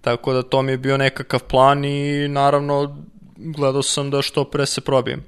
Tako 0.00 0.32
da 0.32 0.42
to 0.42 0.62
mi 0.62 0.72
je 0.72 0.78
bio 0.78 0.96
nekakav 0.96 1.40
plan 1.40 1.84
i 1.84 2.28
naravno 2.28 2.96
gledao 3.36 3.82
sam 3.82 4.10
da 4.10 4.22
što 4.22 4.44
pre 4.44 4.66
se 4.66 4.80
probijem. 4.80 5.24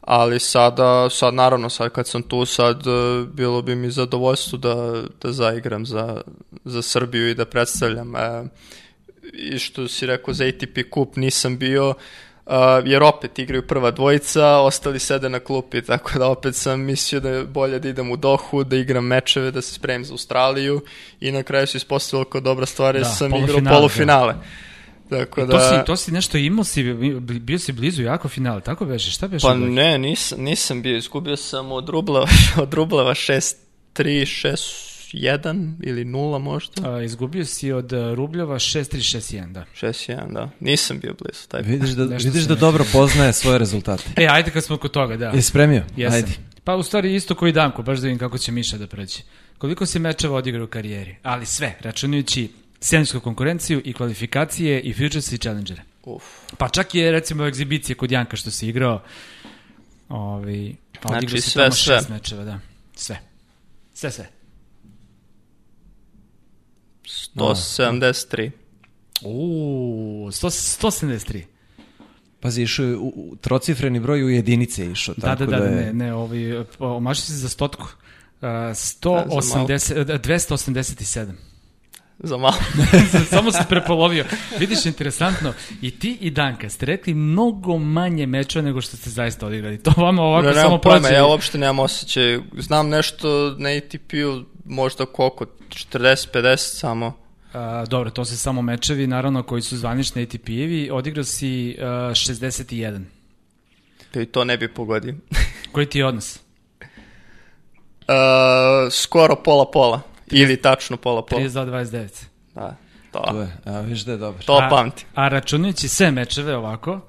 Ali 0.00 0.40
sada, 0.40 1.10
sad 1.10 1.34
naravno, 1.34 1.70
sad 1.70 1.90
kad 1.90 2.08
sam 2.08 2.22
tu, 2.22 2.44
sad 2.44 2.86
e, 2.86 3.26
bilo 3.32 3.62
bi 3.62 3.74
mi 3.74 3.90
zadovoljstvo 3.90 4.58
da, 4.58 5.02
da 5.22 5.32
zaigram 5.32 5.86
za, 5.86 6.20
za 6.64 6.82
Srbiju 6.82 7.30
i 7.30 7.34
da 7.34 7.44
predstavljam. 7.44 8.16
E, 8.16 8.44
I 9.32 9.58
što 9.58 9.88
si 9.88 10.06
rekao 10.06 10.34
za 10.34 10.44
ATP 10.44 10.90
kup 10.90 11.16
nisam 11.16 11.58
bio, 11.58 11.88
uh, 11.88 12.52
jer 12.84 13.02
opet 13.02 13.38
igraju 13.38 13.66
prva 13.66 13.90
dvojica, 13.90 14.46
ostali 14.58 14.98
sede 14.98 15.28
na 15.28 15.40
klupi, 15.40 15.82
tako 15.82 16.18
da 16.18 16.26
opet 16.28 16.54
sam 16.54 16.80
mislio 16.80 17.20
da 17.20 17.28
je 17.28 17.44
bolje 17.44 17.78
da 17.78 17.88
idem 17.88 18.10
u 18.10 18.16
Dohu, 18.16 18.64
da 18.64 18.76
igram 18.76 19.06
mečeve, 19.06 19.50
da 19.50 19.62
se 19.62 19.74
spremim 19.74 20.04
za 20.04 20.14
Australiju 20.14 20.80
i 21.20 21.32
na 21.32 21.42
kraju 21.42 21.66
se 21.66 21.76
ispostavilo 21.76 22.24
kao 22.24 22.40
dobra 22.40 22.66
stvar, 22.66 22.94
jer 22.94 23.04
Da, 23.04 23.10
sam 23.10 23.34
igrao 23.34 23.74
polufinale. 23.74 24.34
Tako 25.10 25.46
da... 25.46 25.52
To 25.52 25.60
si, 25.60 25.86
to 25.86 25.96
si 25.96 26.12
nešto 26.12 26.38
imao, 26.38 26.64
si, 26.64 26.82
bio 27.20 27.58
si 27.58 27.72
blizu 27.72 28.02
jako 28.02 28.28
finale, 28.28 28.60
tako 28.60 28.84
beže, 28.84 29.10
šta 29.10 29.28
beže? 29.28 29.42
Pa 29.42 29.54
ne, 29.54 29.98
nisam, 29.98 30.40
nisam 30.40 30.82
bio, 30.82 30.96
izgubio 30.96 31.36
sam 31.36 31.72
od 31.72 31.88
Rubleva, 31.88 32.26
od 32.62 32.74
Rubleva 32.74 33.14
6-3, 33.14 34.91
6-1 35.12 35.74
ili 35.82 36.04
0 36.04 36.38
možda. 36.38 36.90
A, 36.90 37.02
izgubio 37.02 37.44
si 37.44 37.72
od 37.72 37.92
uh, 37.92 38.14
Rubljova 38.14 38.54
6-3-6-1, 38.54 39.52
da. 39.52 39.64
6-1, 39.80 40.32
da. 40.32 40.50
Nisam 40.60 40.98
bio 40.98 41.14
blizu. 41.22 41.48
Taj. 41.48 41.62
Vidiš 41.62 41.90
da, 41.90 42.04
Nešto 42.04 42.28
vidiš 42.28 42.44
da 42.44 42.54
dobro 42.54 42.84
poznaje 42.92 43.32
svoje 43.32 43.58
rezultate. 43.58 44.04
E, 44.16 44.26
ajde 44.30 44.50
kad 44.50 44.64
smo 44.64 44.76
kod 44.76 44.90
toga, 44.90 45.16
da. 45.16 45.26
Jesi 45.26 45.48
spremio? 45.48 45.82
Jesam. 45.96 46.16
Ajde. 46.16 46.32
Pa 46.64 46.74
u 46.74 46.82
stvari 46.82 47.14
isto 47.14 47.34
koji 47.34 47.52
Danko, 47.52 47.82
baš 47.82 47.98
da 47.98 48.02
vidim 48.02 48.18
kako 48.18 48.38
će 48.38 48.52
Miša 48.52 48.78
da 48.78 48.86
prođe. 48.86 49.18
Koliko 49.58 49.86
si 49.86 49.98
mečeva 49.98 50.36
odigrao 50.36 50.64
u 50.64 50.68
karijeri? 50.68 51.16
Ali 51.22 51.46
sve, 51.46 51.76
računajući 51.80 52.48
sjeničku 52.80 53.20
konkurenciju 53.20 53.82
i 53.84 53.92
kvalifikacije 53.92 54.80
i 54.80 54.92
Futures 54.92 55.32
i 55.32 55.38
Challengere. 55.38 55.82
Uf. 56.04 56.22
Pa 56.58 56.68
čak 56.68 56.94
je 56.94 57.12
recimo 57.12 57.46
egzibicije 57.46 57.96
kod 57.96 58.10
Janka 58.10 58.36
što 58.36 58.50
si 58.50 58.68
igrao. 58.68 59.02
Ovi, 60.08 60.76
pa 61.02 61.08
Znači, 61.08 61.18
odigrao 61.18 61.40
si 61.40 61.50
sve, 61.50 61.62
tamo 61.62 61.74
sve. 61.74 61.96
šest 61.96 62.08
mečeva, 62.08 62.44
da. 62.44 62.58
Sve. 62.96 63.20
Sve, 63.94 64.10
sve. 64.10 64.41
173. 67.12 68.50
Uuu, 69.24 70.30
100, 70.30 70.50
173. 70.80 71.42
Pazi, 72.40 72.62
išao 72.62 72.86
je 72.86 72.96
u, 72.96 73.12
u 73.16 73.36
trocifreni 73.40 74.00
broj 74.00 74.24
u 74.24 74.30
jedinice 74.30 74.84
je 74.84 74.92
išao. 74.92 75.14
Da, 75.18 75.36
tako 75.36 75.50
da, 75.50 75.58
da, 75.58 75.64
je... 75.64 75.70
ne, 75.70 75.92
ne, 75.92 76.14
ovi, 76.14 76.64
omašio 76.78 77.22
si 77.22 77.32
za 77.32 77.48
stotku. 77.48 77.82
Uh, 78.40 78.48
180, 78.48 80.18
287. 80.18 81.32
Za 82.18 82.36
malo. 82.36 82.54
Samo 83.30 83.52
se 83.52 83.64
prepolovio. 83.68 84.24
Vidiš, 84.58 84.86
interesantno, 84.86 85.52
i 85.82 85.90
ti 85.90 86.18
i 86.20 86.30
Danka 86.30 86.68
ste 86.68 86.86
rekli 86.86 87.14
mnogo 87.14 87.78
manje 87.78 88.26
mečeva 88.26 88.64
nego 88.64 88.80
što 88.80 88.96
ste 88.96 89.10
zaista 89.10 89.46
odigrali. 89.46 89.82
To 89.82 89.92
vama 89.96 90.22
ovako 90.22 90.46
ne, 90.46 90.54
samo 90.54 90.78
prođe. 90.78 91.14
ja 91.14 91.26
uopšte 91.26 91.58
nemam 91.58 91.78
osjećaj. 91.78 92.38
Znam 92.58 92.88
nešto 92.88 93.54
na 93.58 93.68
ATP-u, 93.68 94.44
možda 94.64 95.06
koliko, 95.06 95.44
40-50 95.68 96.56
samo. 96.56 97.12
A, 97.52 97.84
dobro, 97.88 98.10
to 98.10 98.24
su 98.24 98.38
samo 98.38 98.62
mečevi, 98.62 99.06
naravno, 99.06 99.42
koji 99.42 99.62
su 99.62 99.76
zvanični 99.76 100.26
ATP-evi. 100.26 100.90
Odigrao 100.92 101.24
si 101.24 101.76
uh, 101.78 101.84
61. 101.84 103.02
I 104.14 104.26
to 104.26 104.44
ne 104.44 104.56
bi 104.56 104.74
pogodio. 104.74 105.14
Koji 105.72 105.86
ti 105.86 105.98
je 105.98 106.06
odnos? 106.06 106.38
Uh, 108.08 108.14
skoro 108.92 109.36
pola-pola. 109.36 110.00
Ili 110.30 110.56
tačno 110.56 110.96
pola-pola. 110.96 111.42
32-29. 111.42 112.24
Da, 112.54 112.76
To 113.10 113.18
to, 113.30 113.40
je, 113.40 113.56
a, 113.64 113.80
viš 113.80 114.00
da 114.00 114.12
je 114.12 114.18
dobar. 114.18 114.44
to 114.44 114.52
A- 114.52 114.68
pamtim. 114.70 115.06
A 115.14 115.28
računajući 115.28 115.88
sve 115.88 116.10
mečeve 116.10 116.56
ovako, 116.56 117.00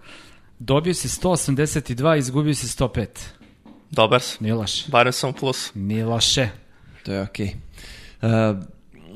dobio 0.60 0.94
si 0.94 1.08
182, 1.08 2.18
izgubio 2.18 2.54
si 2.54 2.68
105. 2.68 3.08
Dobar 3.92 4.22
sam. 4.22 4.38
Nije 4.40 4.54
loše. 4.54 4.86
Barem 4.88 5.14
sam 5.14 5.30
u 5.30 5.34
plusu. 5.34 5.72
Nije 5.76 6.06
loše. 6.06 6.50
To 7.04 7.12
je 7.12 7.22
okej. 7.22 7.56
Okay. 8.22 8.64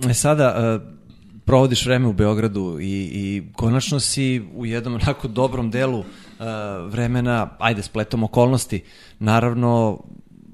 E, 0.10 0.14
sada, 0.14 0.46
e, 0.46 0.80
provodiš 1.46 1.86
vreme 1.86 2.08
u 2.08 2.14
Beogradu 2.14 2.78
i, 2.82 3.10
i 3.14 3.44
konačno 3.56 4.00
si 4.00 4.44
u 4.56 4.66
jednom 4.66 4.94
onako 4.94 5.28
dobrom 5.28 5.72
delu 5.72 6.00
e, 6.00 6.04
vremena, 6.88 7.50
ajde, 7.60 7.84
spletom 7.84 8.24
okolnosti, 8.24 8.84
naravno 9.20 10.04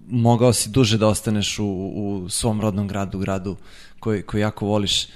mogao 0.07 0.53
si 0.53 0.69
duže 0.69 0.97
da 0.97 1.07
ostaneš 1.07 1.59
u, 1.59 1.65
u 1.65 2.29
svom 2.29 2.61
rodnom 2.61 2.88
gradu, 2.88 3.19
gradu 3.19 3.55
koji, 3.99 4.21
koji 4.21 4.41
jako 4.41 4.65
voliš. 4.65 5.03
E, 5.03 5.09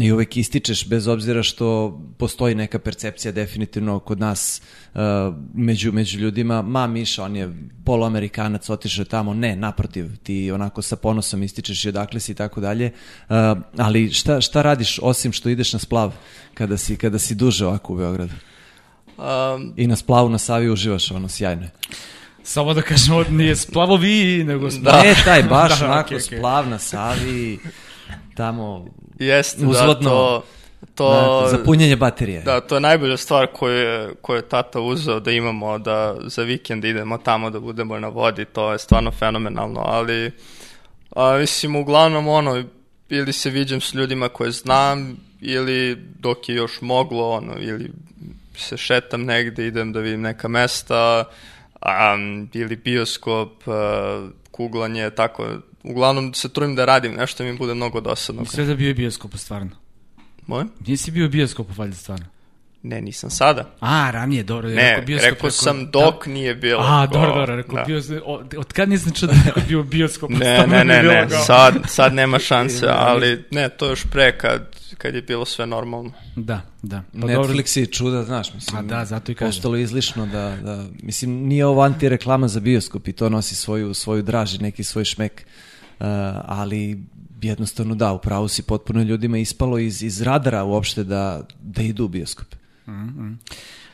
i 0.00 0.12
uvek 0.12 0.36
ističeš 0.36 0.88
bez 0.88 1.08
obzira 1.08 1.42
što 1.42 2.00
postoji 2.18 2.54
neka 2.54 2.78
percepcija 2.78 3.32
definitivno 3.32 3.98
kod 3.98 4.20
nas 4.20 4.62
uh, 4.94 5.00
među, 5.54 5.92
među 5.92 6.18
ljudima, 6.18 6.62
ma 6.62 6.86
Miša, 6.86 7.24
on 7.24 7.36
je 7.36 7.52
poluamerikanac, 7.84 8.70
otišao 8.70 9.04
tamo, 9.04 9.34
ne, 9.34 9.56
naprotiv, 9.56 10.16
ti 10.22 10.50
onako 10.50 10.82
sa 10.82 10.96
ponosom 10.96 11.42
ističeš 11.42 11.84
i 11.84 11.88
odakle 11.88 12.20
si 12.20 12.32
i 12.32 12.34
tako 12.34 12.60
dalje, 12.60 12.90
uh, 13.28 13.34
ali 13.76 14.10
šta, 14.10 14.40
šta 14.40 14.62
radiš 14.62 14.98
osim 15.02 15.32
što 15.32 15.48
ideš 15.48 15.72
na 15.72 15.78
splav 15.78 16.12
kada 16.54 16.76
si, 16.76 16.96
kada 16.96 17.18
si 17.18 17.34
duže 17.34 17.66
ovako 17.66 17.92
u 17.92 17.96
Beogradu? 17.96 18.32
Um, 19.18 19.72
I 19.76 19.86
na 19.86 19.96
splavu 19.96 20.28
na 20.28 20.38
Savi 20.38 20.70
uživaš, 20.70 21.10
ono, 21.10 21.28
sjajno 21.28 21.62
je. 21.62 21.70
Samo 22.42 22.74
da 22.74 22.82
kažemo, 22.82 23.24
nije 23.30 23.56
splavovi, 23.56 24.44
nego 24.44 24.64
Da. 24.64 24.70
splavo... 24.70 25.02
Ne, 25.02 25.14
taj 25.24 25.42
baš 25.42 25.78
Da, 25.80 25.86
onako 25.86 26.06
okej, 26.06 26.16
okej. 26.16 26.38
splav 26.38 26.68
na 26.68 26.78
Savi, 26.78 27.58
tamo, 28.36 28.86
jeste 29.18 29.66
Uzvodno. 29.66 30.10
da 30.10 30.16
to... 30.16 30.42
To, 30.94 31.40
znate, 31.40 31.56
za 31.56 31.64
punjenje 31.64 31.96
baterije. 31.96 32.42
Da, 32.42 32.60
to 32.60 32.74
je 32.74 32.80
najbolja 32.80 33.16
stvar 33.16 33.46
koju 33.46 33.74
je, 33.74 34.14
koju 34.22 34.36
je 34.36 34.48
tata 34.48 34.80
uzeo 34.80 35.20
da 35.20 35.30
imamo, 35.30 35.78
da 35.78 36.16
za 36.26 36.42
vikend 36.42 36.84
idemo 36.84 37.18
tamo 37.18 37.50
da 37.50 37.60
budemo 37.60 37.98
na 37.98 38.08
vodi, 38.08 38.44
to 38.44 38.72
je 38.72 38.78
stvarno 38.78 39.10
fenomenalno, 39.10 39.80
ali 39.80 40.30
a, 41.16 41.36
mislim, 41.38 41.76
uglavnom 41.76 42.28
ono, 42.28 42.64
ili 43.08 43.32
se 43.32 43.50
viđam 43.50 43.80
s 43.80 43.94
ljudima 43.94 44.28
koje 44.28 44.50
znam, 44.50 45.16
ili 45.40 45.96
dok 46.18 46.48
je 46.48 46.54
još 46.54 46.80
moglo, 46.80 47.30
ono, 47.30 47.54
ili 47.58 47.90
se 48.56 48.76
šetam 48.76 49.24
negde, 49.24 49.66
idem 49.66 49.92
da 49.92 50.00
vidim 50.00 50.20
neka 50.20 50.48
mesta, 50.48 51.24
um, 51.84 52.48
ili 52.52 52.76
bioskop, 52.76 53.68
uh, 53.68 53.74
kuglanje, 54.50 55.10
tako. 55.10 55.46
Uglavnom 55.84 56.34
se 56.34 56.48
trudim 56.48 56.76
da 56.76 56.84
radim 56.84 57.12
nešto 57.14 57.44
mi 57.44 57.58
bude 57.58 57.74
mnogo 57.74 58.00
dosadno. 58.00 58.42
I 58.42 58.46
sve 58.46 58.64
da 58.64 58.74
bio 58.74 58.94
bioskop, 58.94 59.36
stvarno. 59.36 59.70
Moj? 60.46 60.64
Nisi 60.86 61.10
bio 61.10 61.28
bioskop, 61.28 61.66
valjda, 61.76 61.96
stvarno. 61.96 62.26
Ne, 62.82 63.00
nisam 63.00 63.30
sada. 63.30 63.70
A, 63.80 64.10
ranije, 64.10 64.42
dobro. 64.42 64.68
Ne, 64.68 64.74
rekao, 64.74 65.04
bioskop, 65.04 65.30
rekao 65.30 65.50
sam 65.50 65.90
dok 65.90 66.26
nije 66.26 66.54
bilo. 66.54 66.82
A, 66.82 67.06
dobro, 67.06 67.34
dobro, 67.34 67.56
rekao, 67.56 67.74
da. 67.74 67.84
bioskop, 67.84 68.18
od, 68.24 68.54
od 68.58 68.72
kad 68.72 68.88
nisam 68.88 69.12
čuo 69.12 69.26
da 69.26 69.34
neko 69.46 69.60
bio 69.68 69.82
bioskop? 69.82 70.30
Ne, 70.30 70.66
ne, 70.66 70.84
ne, 70.84 71.02
ne, 71.02 71.26
sad, 71.46 71.74
sad 71.86 72.14
nema 72.14 72.38
šanse, 72.38 72.86
ali 73.08 73.44
ne, 73.50 73.68
to 73.68 73.86
je 73.86 73.90
još 73.90 74.04
pre 74.12 74.38
kad, 74.38 74.76
kad 74.98 75.14
je 75.14 75.22
bilo 75.22 75.44
sve 75.44 75.66
normalno. 75.66 76.12
Da, 76.36 76.60
da. 76.82 77.02
Pa 77.12 77.26
Netflix 77.26 77.78
je 77.78 77.86
čuda, 77.86 78.24
znaš, 78.24 78.54
mislim. 78.54 78.78
A 78.78 78.82
da, 78.82 79.04
zato 79.04 79.32
i 79.32 79.34
kažem. 79.34 79.48
Postalo 79.48 79.76
je 79.76 79.82
izlišno 79.82 80.26
da, 80.26 80.56
da, 80.62 80.84
mislim, 81.02 81.30
nije 81.30 81.66
ovo 81.66 81.82
antireklama 81.82 82.48
za 82.48 82.60
bioskop 82.60 83.08
i 83.08 83.12
to 83.12 83.28
nosi 83.28 83.54
svoju, 83.54 83.94
svoju 83.94 84.22
draži, 84.22 84.58
neki 84.58 84.84
svoj 84.84 85.04
šmek, 85.04 85.46
uh, 85.46 85.73
ali 86.44 87.02
jednostavno 87.42 87.94
da, 87.94 88.12
upravo 88.12 88.48
si 88.48 88.62
potpuno 88.62 89.02
ljudima 89.02 89.38
ispalo 89.38 89.78
iz, 89.78 90.02
iz 90.02 90.22
radara 90.22 90.64
uopšte 90.64 91.04
da, 91.04 91.46
da 91.62 91.82
idu 91.82 92.04
u 92.04 92.08
bioskop. 92.08 92.46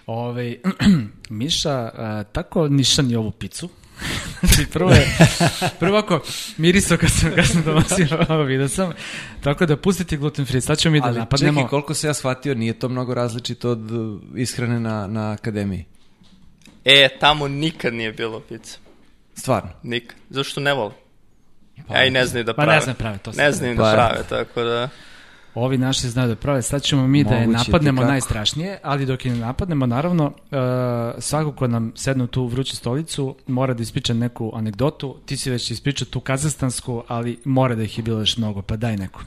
Ove, 0.07 0.57
Miša, 1.29 1.91
a, 1.95 2.25
tako 2.33 2.69
nišan 2.69 3.11
je 3.11 3.19
ovu 3.19 3.31
picu. 3.31 3.69
Znači, 4.41 4.71
prvo 4.71 4.91
je, 4.91 5.17
prvo 5.81 5.97
ako 5.97 6.21
mirisao 6.57 6.97
kad 6.99 7.11
sam, 7.11 7.33
kad 7.35 7.47
sam 7.47 7.63
donosio 7.63 8.07
ovo 8.29 8.43
vidio 8.43 8.69
sam, 8.69 8.93
tako 9.43 9.67
da 9.67 9.77
pustiti 9.77 10.17
gluten 10.17 10.47
free, 10.47 10.61
sad 10.61 10.79
ćemo 10.79 10.93
mi 10.93 11.01
da 11.01 11.07
Ali 11.07 11.19
napadnemo. 11.19 11.61
čekaj, 11.61 11.71
koliko 11.71 11.95
se 11.95 12.07
ja 12.07 12.15
shvatio, 12.15 12.55
nije 12.55 12.79
to 12.79 12.89
mnogo 12.89 13.15
različito 13.15 13.71
od 13.71 13.91
uh, 13.91 14.21
ishrane 14.37 14.81
na, 14.81 15.07
na 15.07 15.31
akademiji. 15.31 15.85
E, 16.85 17.09
tamo 17.21 17.49
nikad 17.49 17.95
nije 17.95 18.13
bilo 18.13 18.41
pizza. 18.41 18.77
Stvarno. 19.35 19.71
Nikad. 19.83 20.17
Zašto 20.31 20.61
ne 20.61 20.75
vole? 20.75 20.93
Pa, 21.89 21.95
Ja 21.95 22.05
i 22.05 22.11
ne 22.11 22.27
znaju 22.27 22.45
da 22.45 22.55
Pa 22.55 22.63
ne 22.63 22.67
prave. 22.67 22.81
znaju 22.81 22.97
prave, 22.97 23.19
to 23.19 23.33
Ne 23.37 23.53
znaju 23.53 23.75
da 23.77 23.83
Pa, 23.83 23.93
prave, 23.93 24.25
tako 24.29 24.63
da... 24.63 24.89
Ovi 25.55 25.79
naši 25.79 26.09
znaju 26.09 26.29
da 26.29 26.37
prave, 26.37 26.63
sad 26.63 26.83
ćemo 26.83 27.07
mi 27.07 27.25
da 27.25 27.35
je 27.35 27.47
Moguće 27.47 27.71
napadnemo 27.71 28.05
najstrašnije, 28.05 28.79
ali 28.83 29.07
dok 29.07 29.25
je 29.25 29.33
ne 29.33 29.39
napadnemo, 29.39 29.87
naravno, 29.87 30.25
uh, 30.27 30.59
svako 31.19 31.53
ko 31.53 31.67
nam 31.67 31.93
sedne 31.97 32.25
u 32.25 32.27
tu 32.27 32.47
vruću 32.47 32.77
stolicu 32.77 33.37
mora 33.47 33.75
da 33.75 33.83
ispriča 33.83 34.15
neku 34.15 34.53
anegdotu, 34.55 35.17
ti 35.27 35.37
si 35.37 35.51
već 35.51 35.71
ispričao 35.71 36.07
tu 36.07 36.21
kazastansku, 36.21 37.05
ali 37.09 37.39
mora 37.45 37.75
da 37.75 37.83
ih 37.83 37.99
je 37.99 38.03
bilo 38.03 38.21
još 38.21 38.37
mnogo, 38.37 38.63
pa 38.63 38.77
daj 38.77 38.97
neku. 38.97 39.21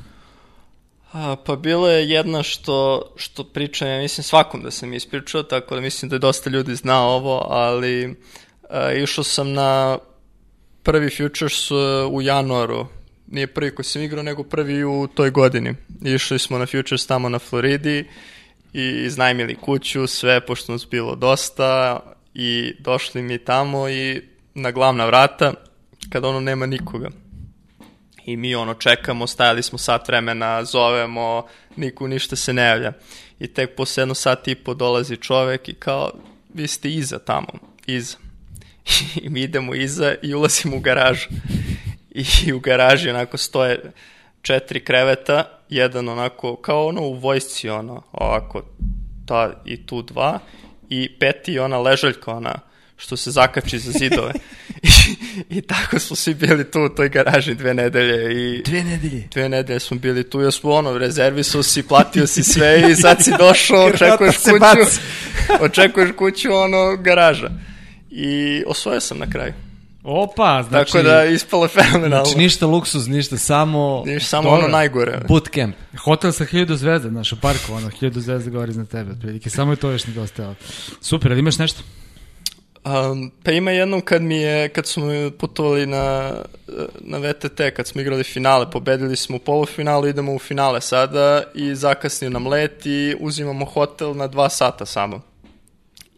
A, 1.14 1.36
pa 1.46 1.56
bilo 1.56 1.90
je 1.90 2.10
jedna 2.10 2.44
što, 2.44 3.02
što 3.16 3.44
pričam, 3.44 3.88
ja 3.88 4.00
mislim 4.00 4.24
svakom 4.24 4.62
da 4.64 4.72
sam 4.72 4.94
ispričao, 4.94 5.44
tako 5.44 5.76
da 5.76 5.82
mislim 5.82 6.10
da 6.10 6.16
je 6.16 6.20
dosta 6.20 6.50
ljudi 6.50 6.76
zna 6.76 7.02
ovo, 7.02 7.48
ali 7.50 8.16
a, 8.70 8.92
išao 8.92 9.24
sam 9.24 9.54
na 9.54 9.98
prvi 10.84 11.10
Futures 11.10 11.72
uh, 11.72 11.78
u 12.12 12.22
januaru, 12.22 12.88
nije 13.28 13.48
prvi 13.48 13.76
koji 13.76 13.86
sam 13.86 14.02
igrao, 14.02 14.24
nego 14.24 14.44
prvi 14.44 14.84
u 14.84 15.08
toj 15.08 15.30
godini. 15.30 15.76
Išli 16.02 16.40
smo 16.40 16.58
na 16.58 16.66
Futures 16.66 17.08
tamo 17.08 17.30
na 17.30 17.40
Floridi 17.40 18.06
i 18.74 19.04
iznajmili 19.06 19.56
kuću, 19.56 20.08
sve, 20.08 20.46
pošto 20.46 20.72
nas 20.72 20.88
bilo 20.92 21.16
dosta 21.16 22.00
i 22.34 22.74
došli 22.80 23.22
mi 23.22 23.38
tamo 23.38 23.90
i 23.90 24.22
na 24.54 24.72
glavna 24.72 25.06
vrata, 25.06 25.54
kada 26.10 26.28
ono 26.28 26.40
nema 26.40 26.66
nikoga. 26.66 27.10
I 28.26 28.38
mi 28.38 28.56
ono 28.56 28.74
čekamo, 28.74 29.28
stajali 29.28 29.64
smo 29.64 29.78
sat 29.78 30.08
vremena, 30.08 30.66
zovemo, 30.66 31.46
niko 31.76 32.08
ništa 32.08 32.36
se 32.36 32.54
ne 32.54 32.62
javlja. 32.62 32.94
I 33.40 33.48
tek 33.48 33.76
posle 33.76 34.02
jedno 34.02 34.14
sat 34.14 34.48
i 34.48 34.56
po 34.56 34.74
dolazi 34.74 35.18
čovek 35.18 35.70
i 35.70 35.74
kao, 35.74 36.12
vi 36.54 36.68
ste 36.68 36.90
iza 36.90 37.20
tamo, 37.20 37.48
iza. 37.86 38.23
I 39.16 39.30
mi 39.34 39.42
idemo 39.42 39.76
iza 39.76 40.16
i 40.22 40.34
ulazimo 40.34 40.76
u 40.78 40.80
garažu. 40.80 41.28
I 42.46 42.54
u 42.54 42.60
garaži 42.60 43.10
onako 43.10 43.38
stoje 43.38 43.80
četiri 44.42 44.80
kreveta, 44.80 45.60
jedan 45.70 46.10
onako, 46.10 46.56
kao 46.56 46.88
ono 46.88 47.02
u 47.02 47.14
vojsci, 47.14 47.70
ono, 47.70 48.02
ovako, 48.12 48.62
ta 49.26 49.62
i 49.66 49.86
tu 49.86 50.02
dva, 50.02 50.40
i 50.90 51.10
peti 51.20 51.60
ona 51.60 51.78
ležaljka, 51.78 52.32
ona, 52.32 52.60
što 52.98 53.18
se 53.18 53.32
zakači 53.32 53.80
za 53.80 53.92
zidove. 53.92 54.32
I, 54.84 54.88
I 55.58 55.62
tako 55.62 56.00
smo 56.00 56.16
svi 56.16 56.34
bili 56.34 56.72
tu 56.72 56.82
u 56.82 56.90
toj 56.90 57.10
garaži 57.10 57.56
dve 57.56 57.74
nedelje 57.74 58.34
i 58.34 58.62
Dve 58.62 58.84
nedelje. 58.84 59.28
dve 59.32 59.50
nedelje 59.50 59.80
smo 59.80 59.98
bili 59.98 60.30
tu, 60.30 60.42
ja 60.42 60.52
smo 60.52 60.72
ono, 60.72 60.98
rezervisao 60.98 61.64
si, 61.64 61.84
platio 61.84 62.28
si 62.28 62.44
sve 62.44 62.92
i 62.92 62.96
sad 62.96 63.24
si 63.24 63.32
došao, 63.40 63.86
očekuješ 63.86 64.38
kuću, 64.38 65.00
očekuješ 65.60 66.10
kuću, 66.18 66.54
ono, 66.54 66.98
garaža. 66.98 67.50
I 68.16 68.64
osvojio 68.68 69.00
sam 69.00 69.18
na 69.18 69.30
kraju. 69.30 69.54
Opa, 70.04 70.64
znači... 70.70 70.92
Tako 70.92 71.04
da 71.04 71.26
ispalo 71.26 71.64
je 71.64 71.70
fenomenalno. 71.70 72.26
Znači 72.26 72.38
ništa 72.38 72.66
luksuz, 72.66 73.08
ništa, 73.08 73.38
samo 73.38 74.04
Niš, 74.06 74.26
samo 74.26 74.50
Dobro. 74.50 74.60
ono 74.60 74.68
najgore. 74.68 75.22
bootcamp. 75.28 75.76
Hotel 76.04 76.32
sa 76.32 76.46
1000 76.46 76.74
zvezda, 76.76 77.10
znaš, 77.10 77.32
u 77.32 77.40
parku, 77.42 77.74
ono, 77.74 77.90
1000 77.90 78.20
zvezda 78.20 78.52
govori 78.52 78.72
iznad 78.72 78.88
tebe, 78.88 79.12
otprilike, 79.12 79.50
samo 79.50 79.72
je 79.72 79.76
to 79.76 79.90
još 79.90 80.06
nedostajalo. 80.08 80.56
Super, 81.02 81.32
ali 81.32 81.40
imaš 81.40 81.58
nešto? 81.58 81.82
Um, 82.86 83.32
pa 83.44 83.52
ima 83.52 83.72
jednom 83.72 84.02
kad 84.02 84.22
mi 84.22 84.38
je, 84.38 84.70
kad 84.70 84.88
smo 84.88 85.32
putovali 85.40 85.86
na, 85.86 86.32
na 87.00 87.18
VTT, 87.18 87.62
kad 87.76 87.88
smo 87.88 88.02
igrali 88.02 88.24
finale, 88.24 88.72
pobedili 88.72 89.16
smo 89.16 89.36
u 89.36 89.40
polufinalu, 89.40 90.08
idemo 90.08 90.34
u 90.34 90.40
finale 90.40 90.82
sada 90.82 91.44
i 91.56 91.76
zakasnio 91.76 92.30
nam 92.30 92.48
let 92.48 92.86
i 92.86 93.16
uzimamo 93.20 93.66
hotel 93.66 94.16
na 94.16 94.28
dva 94.28 94.50
sata 94.50 94.86
samo. 94.86 95.33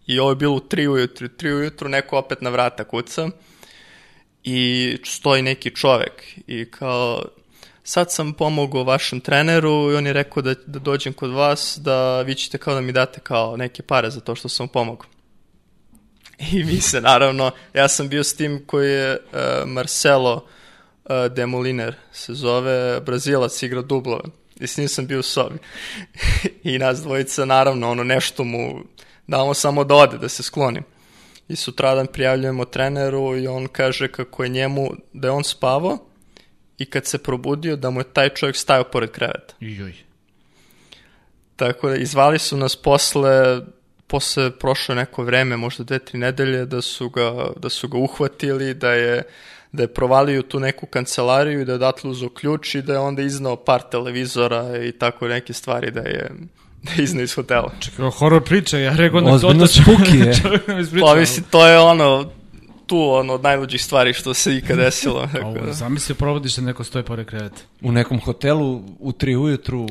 I 0.07 0.19
ovo 0.19 0.29
je 0.29 0.35
bilo 0.35 0.55
u 0.55 0.59
tri 0.59 0.87
ujutru, 0.87 1.27
tri 1.27 1.53
ujutru 1.53 1.89
neko 1.89 2.17
opet 2.17 2.41
na 2.41 2.49
vrata 2.49 2.83
kuca 2.83 3.29
i 4.43 4.97
stoji 5.03 5.41
neki 5.41 5.75
čovek 5.75 6.23
i 6.47 6.71
kao 6.71 7.23
sad 7.83 8.11
sam 8.11 8.33
pomogao 8.33 8.83
vašem 8.83 9.19
treneru 9.19 9.91
i 9.91 9.95
on 9.95 10.07
je 10.07 10.13
rekao 10.13 10.43
da, 10.43 10.53
da 10.65 10.79
dođem 10.79 11.13
kod 11.13 11.31
vas 11.31 11.79
da 11.81 12.21
vi 12.21 12.35
ćete 12.35 12.57
kao 12.57 12.73
da 12.73 12.81
mi 12.81 12.91
date 12.91 13.19
kao 13.19 13.57
neke 13.57 13.83
pare 13.83 14.09
za 14.09 14.19
to 14.19 14.35
što 14.35 14.49
sam 14.49 14.67
pomogao. 14.67 15.07
I 16.51 16.63
mi 16.63 16.81
se 16.81 17.01
naravno, 17.01 17.51
ja 17.73 17.87
sam 17.87 18.09
bio 18.09 18.23
s 18.23 18.35
tim 18.35 18.63
koji 18.65 18.91
je 18.91 19.11
uh, 19.11 19.39
Marcelo 19.67 20.45
uh, 21.03 21.11
Demoliner 21.35 21.95
se 22.11 22.33
zove, 22.33 23.01
Brazilac 23.01 23.63
igra 23.63 23.81
dublove. 23.81 24.23
I 24.59 24.67
s 24.67 24.77
njim 24.77 24.87
sam 24.87 25.07
bio 25.07 25.19
u 25.19 25.23
sobi. 25.23 25.57
I 26.63 26.77
nas 26.77 27.01
dvojica 27.01 27.45
naravno 27.45 27.89
ono 27.91 28.03
nešto 28.03 28.43
mu 28.43 28.83
damo 29.27 29.53
samo 29.53 29.83
da 29.83 29.95
ode, 29.95 30.17
da 30.17 30.29
se 30.29 30.43
skloni. 30.43 30.81
I 31.47 31.55
sutradan 31.55 32.07
prijavljujemo 32.07 32.65
treneru 32.65 33.37
i 33.37 33.47
on 33.47 33.67
kaže 33.67 34.07
kako 34.07 34.43
je 34.43 34.49
njemu, 34.49 34.89
da 35.13 35.27
je 35.27 35.31
on 35.31 35.43
spavao 35.43 35.97
i 36.77 36.85
kad 36.85 37.05
se 37.05 37.17
probudio 37.17 37.75
da 37.75 37.89
mu 37.89 37.99
je 37.99 38.13
taj 38.13 38.29
čovjek 38.29 38.55
stajao 38.55 38.83
pored 38.83 39.11
kreveta. 39.11 39.53
Joj. 39.59 39.93
Tako 41.55 41.89
da 41.89 41.95
izvali 41.95 42.39
su 42.39 42.57
nas 42.57 42.75
posle 42.75 43.61
posle 44.07 44.51
prošlo 44.51 44.95
neko 44.95 45.23
vreme, 45.23 45.57
možda 45.57 45.83
dve, 45.83 45.99
tri 45.99 46.19
nedelje, 46.19 46.65
da 46.65 46.81
su 46.81 47.09
ga, 47.09 47.47
da 47.57 47.69
su 47.69 47.87
ga 47.87 47.97
uhvatili, 47.97 48.73
da 48.73 48.91
je, 48.91 49.23
da 49.71 49.83
je 49.83 49.93
provalio 49.93 50.41
tu 50.41 50.59
neku 50.59 50.85
kancelariju 50.85 51.61
i 51.61 51.65
da 51.65 51.71
je 51.71 51.75
odatle 51.75 52.09
uzao 52.09 52.29
ključ 52.29 52.75
i 52.75 52.81
da 52.81 52.93
je 52.93 52.99
onda 52.99 53.21
iznao 53.21 53.55
par 53.55 53.81
televizora 53.91 54.77
i 54.83 54.91
tako 54.91 55.27
neke 55.27 55.53
stvari 55.53 55.91
da 55.91 56.01
je, 56.01 56.31
da 56.95 57.01
je 57.01 57.03
iznao 57.03 57.23
iz 57.23 57.33
hotela. 57.33 57.71
Čekaj, 57.79 58.09
horor 58.09 58.43
priča, 58.43 58.77
ja 58.77 58.95
rekao 58.95 59.21
na 59.21 59.33
Ozbiljno 59.33 59.65
spooky 59.65 60.25
je. 60.27 60.35
Čovjek 60.41 60.67
nam 60.67 60.79
ispričao. 60.79 61.07
Pa 61.07 61.19
mislim, 61.19 61.45
to 61.51 61.67
je 61.67 61.79
ono, 61.79 62.29
tu 62.87 63.09
ono 63.11 63.33
od 63.33 63.43
najluđih 63.43 63.83
stvari 63.83 64.13
što 64.13 64.33
se 64.33 64.57
ikad 64.57 64.77
desilo. 64.77 65.27
Tako 65.33 65.47
Ovo, 65.47 65.65
da. 65.65 65.73
zamisli, 65.73 66.15
provodiš 66.15 66.53
se 66.53 66.61
neko 66.61 66.83
stoji 66.83 67.03
pored 67.05 67.27
kreveta. 67.27 67.61
U 67.81 67.91
nekom 67.91 68.19
hotelu 68.19 68.81
u 68.99 69.11
tri 69.11 69.35
ujutru, 69.35 69.87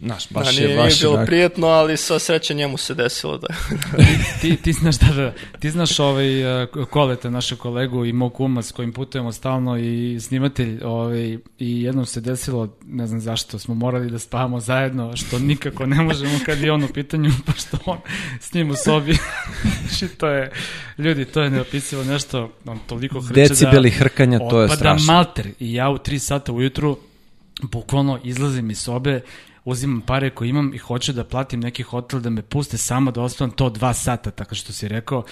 znaš, 0.00 0.28
Da, 0.28 0.40
baš 0.40 0.56
nije, 0.56 0.62
je, 0.62 0.68
nije 0.68 0.82
baš 0.82 0.92
je 0.92 0.98
bilo 1.00 1.12
onako- 1.12 1.26
prijetno, 1.26 1.66
ali 1.66 1.96
sva 1.96 2.18
sreća 2.18 2.54
njemu 2.54 2.76
se 2.76 2.94
desilo 2.94 3.38
da... 3.38 3.46
ti, 4.40 4.56
ti 4.56 4.72
znaš 4.72 4.96
da, 4.96 5.12
da 5.14 5.32
ti 5.60 5.70
znaš 5.70 5.98
ovaj 5.98 6.62
uh, 6.62 6.68
kolete 6.90 7.30
našeg 7.30 7.58
kolegu 7.58 8.04
i 8.04 8.12
mog 8.12 8.34
kuma 8.34 8.62
s 8.62 8.72
kojim 8.72 8.92
putujemo 8.92 9.32
stalno 9.32 9.78
i 9.78 10.18
snimatelj 10.20 10.80
ovaj 10.84 11.38
i 11.58 11.82
jednom 11.82 12.06
se 12.06 12.20
desilo 12.20 12.76
ne 12.86 13.06
znam 13.06 13.20
zašto 13.20 13.58
smo 13.58 13.74
morali 13.74 14.10
da 14.10 14.18
spavamo 14.18 14.60
zajedno 14.60 15.16
što 15.16 15.38
nikako 15.38 15.86
ne 15.86 16.02
možemo 16.02 16.38
kad 16.46 16.60
je 16.60 16.72
on 16.72 16.84
u 16.84 16.88
pitanju 16.88 17.30
pošto 17.46 17.78
on 17.86 17.98
s 18.40 18.52
njim 18.54 18.70
u 18.70 18.74
sobi. 18.74 19.16
Znači 19.88 20.08
to 20.08 20.28
je 20.28 20.52
ljudi 20.98 21.24
to 21.24 21.42
je 21.42 21.50
neopisivo 21.50 22.04
nešto 22.04 22.52
on 22.66 22.78
toliko 22.86 23.20
hrče 23.20 23.40
Decibeli 23.40 23.90
da 23.90 23.96
hrkanja, 23.96 24.38
to 24.38 24.60
je 24.62 24.68
strašno. 24.68 25.12
malter. 25.12 25.46
I 25.60 25.74
ja 25.74 25.90
u 25.90 25.98
3 25.98 26.18
sata 26.18 26.52
ujutru 26.52 26.98
bukvalno 27.62 28.18
izlazim 28.24 28.70
iz 28.70 28.78
sobe 28.78 29.20
uzimam 29.66 30.00
pare 30.00 30.30
koje 30.30 30.48
imam 30.48 30.74
i 30.74 30.78
hoću 30.78 31.12
da 31.12 31.24
platim 31.24 31.60
neki 31.60 31.82
hotel 31.82 32.20
da 32.20 32.30
me 32.30 32.42
puste 32.42 32.78
samo 32.78 33.10
da 33.10 33.22
ostavam 33.22 33.50
to 33.50 33.70
dva 33.70 33.94
sata, 33.94 34.30
tako 34.30 34.54
što 34.54 34.72
si 34.72 34.88
rekao. 34.88 35.24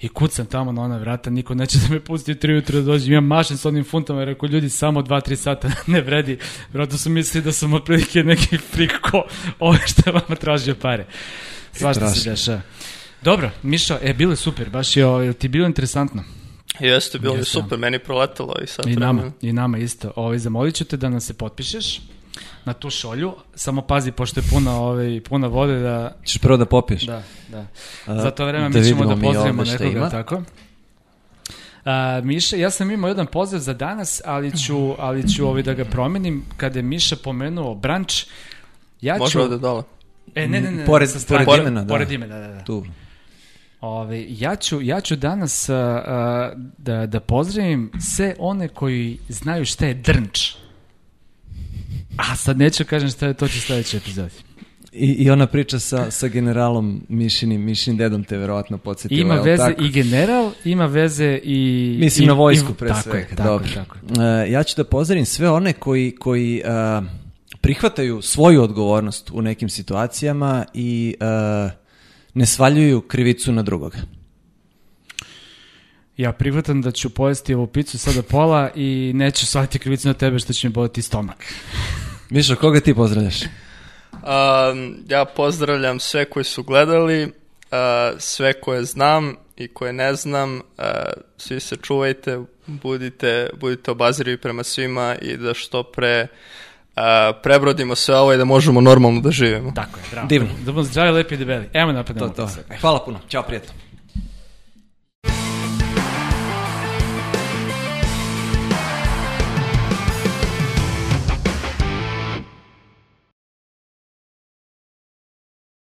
I 0.00 0.08
kucam 0.08 0.46
tamo 0.46 0.72
na 0.72 0.82
ona 0.82 0.98
vrata, 0.98 1.30
niko 1.30 1.54
neće 1.54 1.78
da 1.78 1.94
me 1.94 2.00
pusti 2.00 2.32
u 2.32 2.34
tri 2.34 2.52
jutra 2.52 2.78
da 2.78 2.82
dođem. 2.82 3.12
Imam 3.12 3.24
mašin 3.26 3.56
sa 3.56 3.68
onim 3.68 3.84
funtama, 3.84 4.24
rekao 4.24 4.46
ljudi 4.46 4.70
samo 4.70 5.02
dva, 5.02 5.20
tri 5.20 5.36
sata 5.36 5.70
ne 5.86 6.00
vredi. 6.00 6.38
Vjerojatno 6.72 6.98
su 6.98 7.10
mislili 7.10 7.44
da 7.44 7.52
sam 7.52 7.74
otprilike 7.74 8.24
neki 8.24 8.58
frik 8.58 8.92
ko 9.10 9.24
ove 9.58 9.78
što 9.86 10.02
je 10.06 10.12
vama 10.12 10.36
tražio 10.40 10.74
pare. 10.74 11.06
Svašta 11.72 12.10
se 12.10 12.30
dešava. 12.30 12.60
Dobro, 13.22 13.50
Mišo, 13.62 13.98
e, 14.02 14.14
bilo 14.14 14.32
je 14.32 14.36
super, 14.36 14.70
baš 14.70 14.96
je, 14.96 15.06
o, 15.06 15.32
ti 15.32 15.48
bilo 15.48 15.66
interesantno. 15.66 16.24
Jeste, 16.80 17.18
bilo 17.18 17.34
mi 17.34 17.40
Jeste. 17.40 17.52
super, 17.52 17.78
meni 17.78 17.98
proletelo 17.98 18.54
i 18.64 18.66
sad 18.66 18.86
I 18.86 18.96
nama, 18.96 19.12
vremena. 19.12 19.32
i 19.42 19.52
nama 19.52 19.78
isto. 19.78 20.12
Ovaj, 20.16 20.38
zamolit 20.38 20.74
ću 20.74 20.84
te 20.84 20.96
da 20.96 21.08
nam 21.08 21.20
se 21.20 21.34
potpišeš 21.34 22.00
na 22.66 22.72
tu 22.72 22.90
šolju, 22.90 23.34
samo 23.54 23.82
pazi, 23.82 24.12
pošto 24.12 24.40
je 24.40 24.44
puna, 24.50 24.76
ovaj, 24.80 25.20
puna 25.28 25.46
vode, 25.46 25.78
da... 25.78 26.16
Ćeš 26.24 26.38
prvo 26.38 26.56
da 26.56 26.66
popiješ. 26.66 27.02
Da, 27.02 27.22
da. 27.48 27.66
A, 28.06 28.20
Za 28.20 28.30
to 28.30 28.46
vreme 28.46 28.68
da 28.68 28.78
mi 28.78 28.84
ćemo 28.84 29.04
da 29.04 29.16
pozdravimo 29.22 29.64
nekoga, 29.64 29.90
ima. 29.90 30.10
tako? 30.10 30.42
A, 31.84 32.20
Miša, 32.24 32.56
ja 32.56 32.70
sam 32.70 32.90
imao 32.90 33.08
jedan 33.08 33.26
pozdrav 33.26 33.60
za 33.60 33.74
danas, 33.74 34.22
ali 34.24 34.58
ću, 34.58 34.94
ali 34.98 35.28
ću 35.34 35.46
ovaj 35.46 35.62
da 35.62 35.74
ga 35.74 35.84
promenim. 35.84 36.44
Kada 36.56 36.78
je 36.78 36.82
Miša 36.82 37.16
pomenuo 37.16 37.74
branč, 37.74 38.24
ja 39.00 39.14
ću... 39.14 39.20
Može 39.20 39.40
ovde 39.40 39.58
dole. 39.58 39.82
E, 40.34 40.48
ne, 40.48 40.60
ne, 40.60 40.70
ne, 40.72 40.86
Pored- 40.86 41.06
sa 41.06 41.18
strane. 41.18 41.44
pored 41.44 41.60
imena, 41.60 41.84
da. 41.84 41.88
Pored 41.94 42.12
imena, 42.12 42.38
da, 42.38 42.48
da. 42.48 42.64
Tu. 42.64 42.86
Ove, 43.80 44.24
ja, 44.28 44.56
ću, 44.56 44.82
ja 44.82 45.00
ću 45.00 45.16
danas 45.16 45.68
a, 45.68 45.74
a, 45.74 46.52
da, 46.78 47.06
da 47.06 47.20
pozdravim 47.20 47.90
sve 48.00 48.34
one 48.38 48.68
koji 48.68 49.18
znaju 49.28 49.64
šta 49.64 49.86
je 49.86 49.94
drnč. 49.94 50.52
A 52.16 52.36
sad 52.36 52.58
neću 52.58 52.84
kažem 52.84 53.10
šta 53.10 53.26
je 53.26 53.34
to 53.34 53.48
će 53.48 53.60
sledeći 53.60 53.96
epizodi. 53.96 54.34
I, 54.92 55.06
I 55.06 55.30
ona 55.30 55.46
priča 55.46 55.78
sa, 55.78 56.10
sa 56.10 56.28
generalom 56.28 57.02
Mišinim, 57.08 57.64
Mišinim 57.64 57.98
dedom 57.98 58.24
te 58.24 58.36
verovatno 58.36 58.78
podsjetila. 58.78 59.20
Ima 59.20 59.34
veze 59.34 59.62
tako? 59.62 59.82
i 59.82 59.88
general, 59.88 60.52
ima 60.64 60.86
veze 60.86 61.40
i... 61.44 61.96
Mislim 62.00 62.24
i, 62.24 62.26
na 62.26 62.32
vojsku 62.32 62.74
pre 62.74 62.88
tako 62.88 63.02
svega. 63.02 63.18
Je, 63.18 63.36
tako, 63.36 63.42
Dobro. 63.42 63.68
je, 63.68 63.74
tako. 63.74 63.96
je. 64.20 64.44
E, 64.44 64.50
ja 64.50 64.62
ću 64.62 64.76
da 64.76 64.84
pozdravim 64.84 65.26
sve 65.26 65.50
one 65.50 65.72
koji, 65.72 66.14
koji 66.18 66.58
e, 66.58 66.62
prihvataju 67.60 68.22
svoju 68.22 68.62
odgovornost 68.62 69.30
u 69.30 69.42
nekim 69.42 69.68
situacijama 69.68 70.64
i 70.74 71.16
e, 71.20 71.24
ne 72.34 72.46
svaljuju 72.46 73.00
krivicu 73.00 73.52
na 73.52 73.62
drugoga. 73.62 73.98
Ja 76.16 76.32
prihvatam 76.32 76.82
da 76.82 76.90
ću 76.90 77.10
pojesti 77.10 77.54
ovu 77.54 77.66
picu 77.66 77.98
sada 77.98 78.22
pola 78.22 78.70
i 78.74 79.12
neću 79.14 79.46
shvatiti 79.46 79.78
krivicu 79.78 80.08
na 80.08 80.14
tebe 80.14 80.38
što 80.38 80.52
će 80.52 80.68
mi 80.68 80.74
boliti 80.74 81.02
stomak. 81.02 81.54
Mišo, 82.30 82.56
koga 82.56 82.80
ti 82.80 82.94
pozdravljaš? 82.94 83.40
A, 84.22 84.74
ja 85.08 85.24
pozdravljam 85.24 86.00
sve 86.00 86.24
koji 86.24 86.44
su 86.44 86.62
gledali, 86.62 87.32
a, 87.70 88.12
sve 88.18 88.60
koje 88.60 88.84
znam 88.84 89.36
i 89.56 89.68
koje 89.68 89.92
ne 89.92 90.14
znam. 90.14 90.60
A, 90.78 90.92
svi 91.36 91.60
se 91.60 91.76
čuvajte, 91.76 92.38
budite, 92.66 93.50
budite 93.60 93.90
obazirivi 93.90 94.36
prema 94.38 94.62
svima 94.62 95.16
i 95.22 95.36
da 95.36 95.54
što 95.54 95.82
pre 95.82 96.26
a, 96.96 97.32
prebrodimo 97.42 97.94
sve 97.94 98.16
ovo 98.16 98.32
i 98.32 98.36
da 98.36 98.44
možemo 98.44 98.80
normalno 98.80 99.20
da 99.20 99.30
živimo. 99.30 99.72
Tako 99.74 99.98
je, 99.98 100.04
bravo. 100.10 100.28
Divno. 100.28 100.48
Da 100.48 100.72
budemo 100.72 100.82
zdravi, 100.82 101.10
lepi 101.10 101.34
i 101.34 101.38
debeli. 101.38 101.68
Evo 101.72 101.92
napad 101.92 102.18
To, 102.18 102.28
to. 102.28 102.48
Hvala 102.80 103.04
puno. 103.04 103.20
Ćao, 103.28 103.42
prijatno. 103.42 103.85